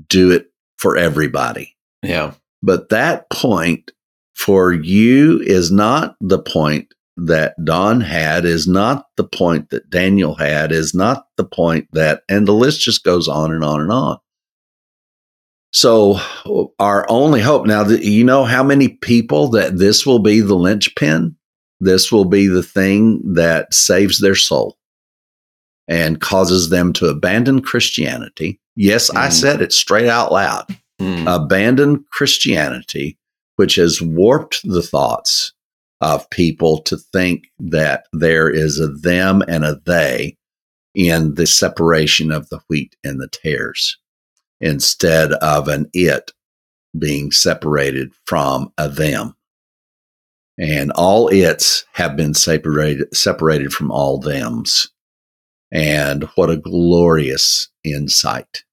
do 0.08 0.32
it 0.32 0.50
for 0.76 0.96
everybody. 0.96 1.76
yeah. 2.02 2.32
But 2.60 2.88
that 2.88 3.30
point 3.30 3.92
for 4.34 4.72
you 4.72 5.40
is 5.40 5.70
not 5.70 6.16
the 6.20 6.40
point 6.40 6.92
that 7.26 7.54
Don 7.64 8.00
had, 8.00 8.44
is 8.44 8.68
not 8.68 9.06
the 9.16 9.24
point 9.24 9.70
that 9.70 9.90
Daniel 9.90 10.34
had, 10.34 10.72
is 10.72 10.94
not 10.94 11.26
the 11.36 11.44
point 11.44 11.88
that, 11.92 12.22
and 12.28 12.46
the 12.46 12.52
list 12.52 12.80
just 12.80 13.04
goes 13.04 13.28
on 13.28 13.52
and 13.52 13.64
on 13.64 13.80
and 13.80 13.90
on. 13.92 14.18
So, 15.72 16.18
our 16.78 17.04
only 17.10 17.40
hope 17.40 17.66
now 17.66 17.84
that 17.84 18.02
you 18.02 18.24
know 18.24 18.44
how 18.44 18.62
many 18.62 18.88
people 18.88 19.48
that 19.50 19.76
this 19.76 20.06
will 20.06 20.20
be 20.20 20.40
the 20.40 20.54
linchpin, 20.54 21.36
this 21.80 22.10
will 22.10 22.24
be 22.24 22.46
the 22.46 22.62
thing 22.62 23.34
that 23.34 23.74
saves 23.74 24.20
their 24.20 24.34
soul 24.34 24.78
and 25.86 26.20
causes 26.20 26.70
them 26.70 26.92
to 26.94 27.06
abandon 27.06 27.60
Christianity. 27.60 28.60
Yes, 28.76 29.10
I 29.10 29.28
Mm. 29.28 29.32
said 29.32 29.62
it 29.62 29.72
straight 29.72 30.08
out 30.08 30.32
loud 30.32 30.66
Mm, 31.00 31.24
abandon 31.32 32.04
Christianity, 32.10 33.18
which 33.56 33.76
has 33.76 34.02
warped 34.02 34.60
the 34.64 34.82
thoughts 34.82 35.52
of 36.00 36.30
people 36.30 36.78
to 36.82 36.96
think 36.96 37.44
that 37.58 38.04
there 38.12 38.48
is 38.48 38.78
a 38.78 38.88
them 38.88 39.42
and 39.48 39.64
a 39.64 39.80
they 39.84 40.36
in 40.94 41.34
the 41.34 41.46
separation 41.46 42.30
of 42.30 42.48
the 42.48 42.60
wheat 42.68 42.96
and 43.04 43.20
the 43.20 43.28
tares 43.28 43.98
instead 44.60 45.32
of 45.34 45.68
an 45.68 45.88
it 45.92 46.32
being 46.98 47.30
separated 47.30 48.12
from 48.24 48.72
a 48.78 48.88
them. 48.88 49.34
And 50.58 50.90
all 50.92 51.28
its 51.28 51.84
have 51.92 52.16
been 52.16 52.34
separated, 52.34 53.14
separated 53.14 53.72
from 53.72 53.92
all 53.92 54.20
thems. 54.20 54.88
And 55.70 56.24
what 56.34 56.50
a 56.50 56.56
glorious 56.56 57.68
insight 57.84 58.64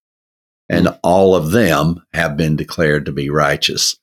and 0.69 0.87
hmm. 0.87 0.93
all 1.03 1.35
of 1.35 1.51
them 1.51 2.01
have 2.13 2.37
been 2.37 2.55
declared 2.55 3.05
to 3.05 3.11
be 3.11 3.29
righteous. 3.29 3.97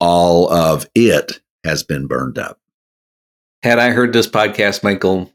All 0.00 0.50
of 0.50 0.86
it 0.94 1.40
has 1.64 1.82
been 1.82 2.06
burned 2.06 2.38
up. 2.38 2.58
Had 3.62 3.78
I 3.78 3.90
heard 3.90 4.12
this 4.12 4.26
podcast, 4.26 4.82
Michael, 4.82 5.32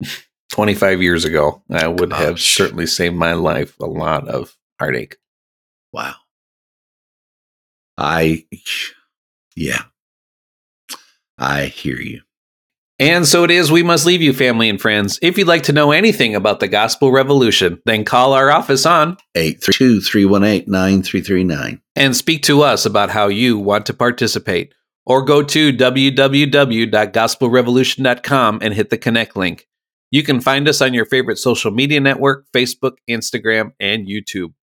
25 0.52 1.02
years 1.02 1.24
ago, 1.24 1.62
I 1.70 1.88
would 1.88 2.12
oh, 2.12 2.16
have 2.16 2.40
certainly 2.40 2.86
saved 2.86 3.14
my 3.14 3.32
life 3.32 3.78
a 3.80 3.86
lot 3.86 4.28
of 4.28 4.56
heartache. 4.78 5.16
Wow. 5.92 6.14
I, 7.98 8.44
yeah, 9.54 9.84
I 11.38 11.64
hear 11.64 11.96
you. 11.96 12.25
And 12.98 13.26
so 13.26 13.44
it 13.44 13.50
is, 13.50 13.70
we 13.70 13.82
must 13.82 14.06
leave 14.06 14.22
you, 14.22 14.32
family 14.32 14.70
and 14.70 14.80
friends. 14.80 15.18
If 15.20 15.36
you'd 15.36 15.46
like 15.46 15.64
to 15.64 15.72
know 15.72 15.92
anything 15.92 16.34
about 16.34 16.60
the 16.60 16.68
gospel 16.68 17.12
revolution, 17.12 17.82
then 17.84 18.06
call 18.06 18.32
our 18.32 18.50
office 18.50 18.86
on 18.86 19.18
832 19.34 20.00
318 20.00 20.70
9339. 20.70 21.82
and 21.94 22.16
speak 22.16 22.42
to 22.44 22.62
us 22.62 22.86
about 22.86 23.10
how 23.10 23.28
you 23.28 23.58
want 23.58 23.84
to 23.86 23.94
participate. 23.94 24.72
Or 25.04 25.22
go 25.22 25.42
to 25.42 25.72
www.gospelrevolution.com 25.72 28.58
and 28.60 28.74
hit 28.74 28.90
the 28.90 28.98
connect 28.98 29.36
link. 29.36 29.68
You 30.10 30.24
can 30.24 30.40
find 30.40 30.68
us 30.68 30.80
on 30.80 30.94
your 30.94 31.04
favorite 31.04 31.38
social 31.38 31.70
media 31.70 32.00
network 32.00 32.46
Facebook, 32.52 32.96
Instagram, 33.08 33.70
and 33.78 34.08
YouTube. 34.08 34.54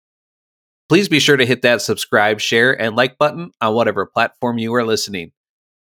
Please 0.88 1.08
be 1.08 1.20
sure 1.20 1.36
to 1.36 1.46
hit 1.46 1.62
that 1.62 1.80
subscribe, 1.80 2.40
share, 2.40 2.72
and 2.80 2.96
like 2.96 3.18
button 3.18 3.52
on 3.60 3.74
whatever 3.74 4.04
platform 4.04 4.58
you 4.58 4.74
are 4.74 4.84
listening. 4.84 5.30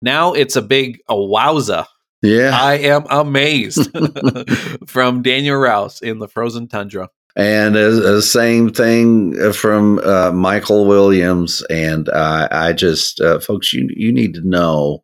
Now 0.00 0.34
it's 0.34 0.56
a 0.56 0.62
big 0.62 1.00
a 1.08 1.14
wowza 1.14 1.86
Yeah. 2.24 2.58
I 2.58 2.78
am 2.78 3.04
amazed 3.10 3.90
from 4.86 5.22
Daniel 5.22 5.56
Rouse 5.56 6.00
in 6.00 6.18
the 6.18 6.28
Frozen 6.28 6.68
Tundra. 6.68 7.10
And 7.36 7.74
the 7.74 8.22
same 8.22 8.70
thing 8.70 9.52
from 9.52 9.98
uh, 9.98 10.30
Michael 10.32 10.86
Williams. 10.86 11.62
And 11.68 12.08
uh, 12.08 12.48
I 12.50 12.72
just, 12.72 13.20
uh, 13.20 13.40
folks, 13.40 13.72
you 13.72 13.88
you 13.94 14.12
need 14.12 14.34
to 14.34 14.48
know 14.48 15.02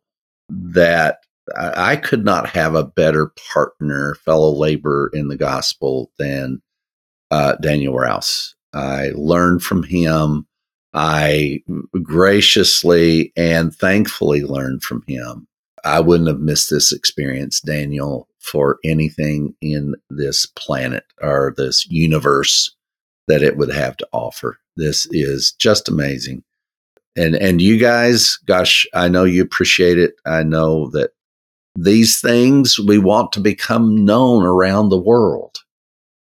that 0.49 1.17
I, 1.55 1.91
I 1.91 1.95
could 1.97 2.23
not 2.23 2.47
have 2.49 2.73
a 2.73 2.85
better 2.85 3.33
partner, 3.53 4.15
fellow 4.15 4.51
laborer 4.51 5.11
in 5.13 5.27
the 5.27 5.37
gospel 5.37 6.09
than 6.17 6.61
uh, 7.29 7.55
Daniel 7.55 7.95
Rouse. 7.95 8.55
I 8.73 9.11
learned 9.13 9.61
from 9.61 9.83
him. 9.83 10.47
I 10.93 11.59
graciously 12.01 13.33
and 13.35 13.75
thankfully 13.75 14.41
learned 14.41 14.83
from 14.83 15.03
him. 15.05 15.47
I 15.83 15.99
wouldn't 15.99 16.29
have 16.29 16.39
missed 16.39 16.69
this 16.69 16.91
experience, 16.91 17.59
Daniel, 17.59 18.27
for 18.39 18.79
anything 18.83 19.55
in 19.61 19.95
this 20.09 20.45
planet 20.45 21.05
or 21.21 21.53
this 21.55 21.87
universe 21.89 22.75
that 23.27 23.43
it 23.43 23.57
would 23.57 23.71
have 23.71 23.97
to 23.97 24.07
offer. 24.11 24.59
This 24.75 25.07
is 25.11 25.53
just 25.53 25.87
amazing. 25.89 26.43
And 27.15 27.35
and 27.35 27.61
you 27.61 27.77
guys, 27.77 28.37
gosh, 28.45 28.87
I 28.93 29.09
know 29.09 29.25
you 29.25 29.41
appreciate 29.41 29.97
it. 29.97 30.15
I 30.25 30.43
know 30.43 30.89
that 30.91 31.11
these 31.75 32.21
things 32.21 32.79
we 32.79 32.97
want 32.97 33.31
to 33.33 33.39
become 33.39 34.05
known 34.05 34.45
around 34.45 34.89
the 34.89 34.99
world. 34.99 35.59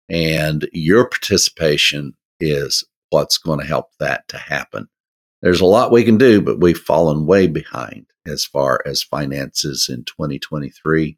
And 0.09 0.69
your 0.73 1.09
participation 1.09 2.15
is 2.39 2.85
what's 3.11 3.39
going 3.39 3.61
to 3.61 3.67
help 3.67 3.91
that 3.99 4.29
to 4.29 4.39
happen. 4.39 4.89
There's 5.43 5.61
a 5.61 5.67
lot 5.67 5.91
we 5.91 6.05
can 6.05 6.19
do, 6.19 6.41
but 6.41 6.61
we've 6.61 6.79
fallen 6.79 7.27
way 7.27 7.47
behind 7.49 8.07
as 8.27 8.45
far 8.45 8.83
as 8.85 9.03
finances 9.03 9.89
in 9.89 10.05
2023. 10.05 11.17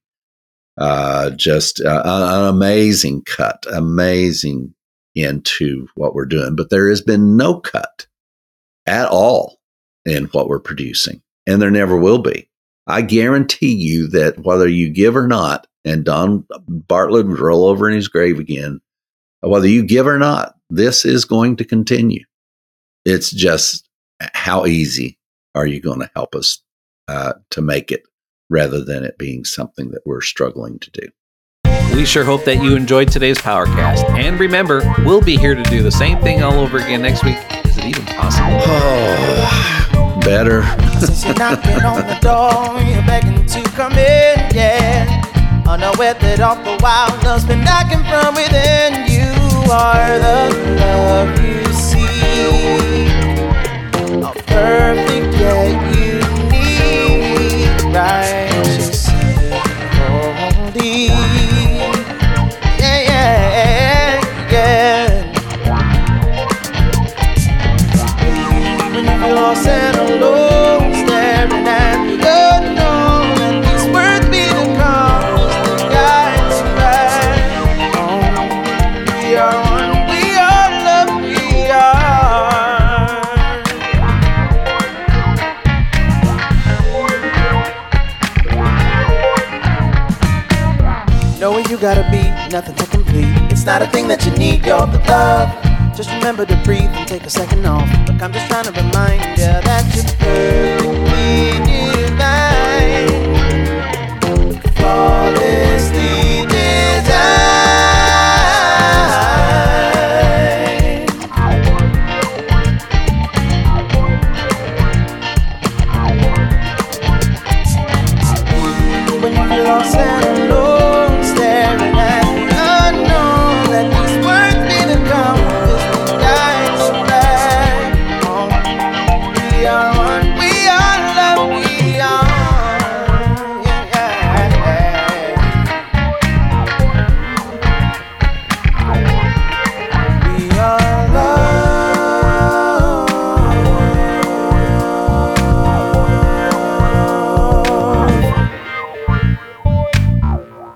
Uh, 0.77 1.31
just 1.31 1.81
uh, 1.81 2.03
an 2.05 2.55
amazing 2.55 3.23
cut, 3.23 3.65
amazing 3.73 4.75
into 5.15 5.89
what 5.97 6.15
we're 6.15 6.27
doing. 6.27 6.55
But 6.55 6.71
there 6.71 6.89
has 6.89 7.03
been 7.03 7.37
no 7.37 7.59
cut 7.61 8.07
at 8.87 9.09
all 9.09 9.59
in 10.05 10.27
what 10.27 10.49
we're 10.49 10.61
producing, 10.61 11.21
and 11.47 11.61
there 11.61 11.71
never 11.71 11.97
will 11.97 12.19
be. 12.19 12.49
I 12.87 13.03
guarantee 13.03 13.75
you 13.75 14.09
that 14.09 14.39
whether 14.39 14.69
you 14.69 14.89
give 14.89 15.17
or 15.17 15.27
not, 15.27 15.67
and 15.85 16.05
Don 16.05 16.47
Bartlett 16.69 17.27
would 17.27 17.39
roll 17.39 17.67
over 17.67 17.89
in 17.89 17.95
his 17.95 18.09
grave 18.09 18.39
again, 18.39 18.81
whether 19.41 19.69
you 19.69 19.85
give 19.85 20.07
or 20.07 20.19
not, 20.19 20.55
this 20.71 21.05
is 21.05 21.25
going 21.25 21.57
to 21.57 21.65
continue. 21.65 22.25
It's 23.05 23.31
just 23.31 23.89
how 24.21 24.67
easy 24.67 25.19
are 25.55 25.67
you 25.67 25.81
going 25.81 26.01
to 26.01 26.11
help 26.15 26.35
us 26.35 26.63
uh, 27.09 27.35
to 27.51 27.63
make 27.63 27.91
it 27.91 28.03
rather 28.51 28.85
than 28.85 29.05
it 29.05 29.19
being 29.19 29.45
something 29.45 29.91
that 29.91 30.03
we're 30.07 30.21
struggling 30.21 30.79
to 30.79 30.91
do. 30.91 31.09
We 31.95 32.05
sure 32.05 32.25
hope 32.25 32.45
that 32.45 32.63
you 32.63 32.77
enjoyed 32.77 33.11
today's 33.11 33.39
Powercast. 33.39 34.09
And 34.11 34.39
remember, 34.39 34.83
we'll 35.05 35.23
be 35.23 35.37
here 35.37 35.55
to 35.55 35.63
do 35.65 35.83
the 35.83 35.91
same 35.91 36.21
thing 36.21 36.43
all 36.43 36.55
over 36.55 36.79
again 36.79 37.03
next 37.03 37.25
week. 37.25 37.39
Is 37.65 37.77
it 37.79 37.87
even 37.87 38.05
possible? 38.07 38.61
Oh, 38.63 40.21
better. 40.25 40.63
Since 41.01 41.25
you're 41.25 41.35
knocking 41.35 41.83
on 41.83 42.07
the 42.07 42.19
door, 42.21 42.81
you're 42.83 43.03
begging 43.03 43.45
to 43.47 43.63
come 43.71 43.93
in, 43.93 44.55
yeah. 44.55 45.25
Unaware 45.67 46.15
that 46.15 46.41
all 46.41 46.57
the 46.57 46.79
while 46.81 47.09
love's 47.25 47.45
been 47.45 47.65
knocking 47.65 48.05
from 48.09 48.35
within. 48.35 49.05
You 49.11 49.33
are 49.71 50.19
the 50.19 50.49
love 50.81 51.29
you 51.45 51.65
see. 51.73 53.09
A 54.23 54.33
perfect 54.47 55.35
yet 55.37 55.69
unique, 55.69 55.98
righteous, 57.93 59.09
holy. 59.97 61.07
Yeah, 62.79 63.01
yeah, 63.09 64.21
yeah. 64.51 65.09
When 68.95 69.05
you 69.05 69.17
feel 69.21 69.39
gotta 91.81 92.03
be 92.11 92.23
nothing 92.51 92.75
to 92.75 92.87
complete. 92.87 93.27
It's 93.53 93.65
not 93.65 93.83
a 93.83 93.87
thing 93.87 94.09
that 94.09 94.27
you 94.27 94.33
need, 94.33 94.67
you're 94.67 94.87
the 94.87 94.99
love. 95.07 95.49
Just 95.97 96.11
remember 96.11 96.45
to 96.45 96.57
breathe 96.65 96.91
and 96.91 97.07
take 97.07 97.23
a 97.25 97.31
second 97.31 97.65
off. 97.67 97.89
Look, 98.09 98.21
I'm 98.21 98.33
just 98.33 98.49
trying 98.49 98.65
to 98.65 98.73
remind 98.73 99.23
you 99.39 99.47
that 99.63 99.85
you're 99.95 100.05
perfectly 100.19 101.59
divine. 102.03 103.09
Flawlessly 104.75 105.48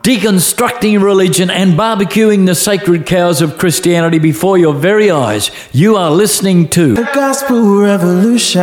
Deconstructing 0.02 1.00
religion 1.00 1.48
and 1.48 1.74
barbecuing 1.74 2.44
the 2.46 2.56
sacred 2.56 3.06
cows 3.06 3.40
of 3.40 3.56
Christianity 3.56 4.18
before 4.18 4.58
your 4.58 4.74
very 4.74 5.12
eyes. 5.12 5.52
You 5.70 5.94
are 5.94 6.10
listening 6.10 6.68
to 6.70 6.94
The 6.94 7.08
Gospel 7.14 7.76
Revolution. 7.76 8.58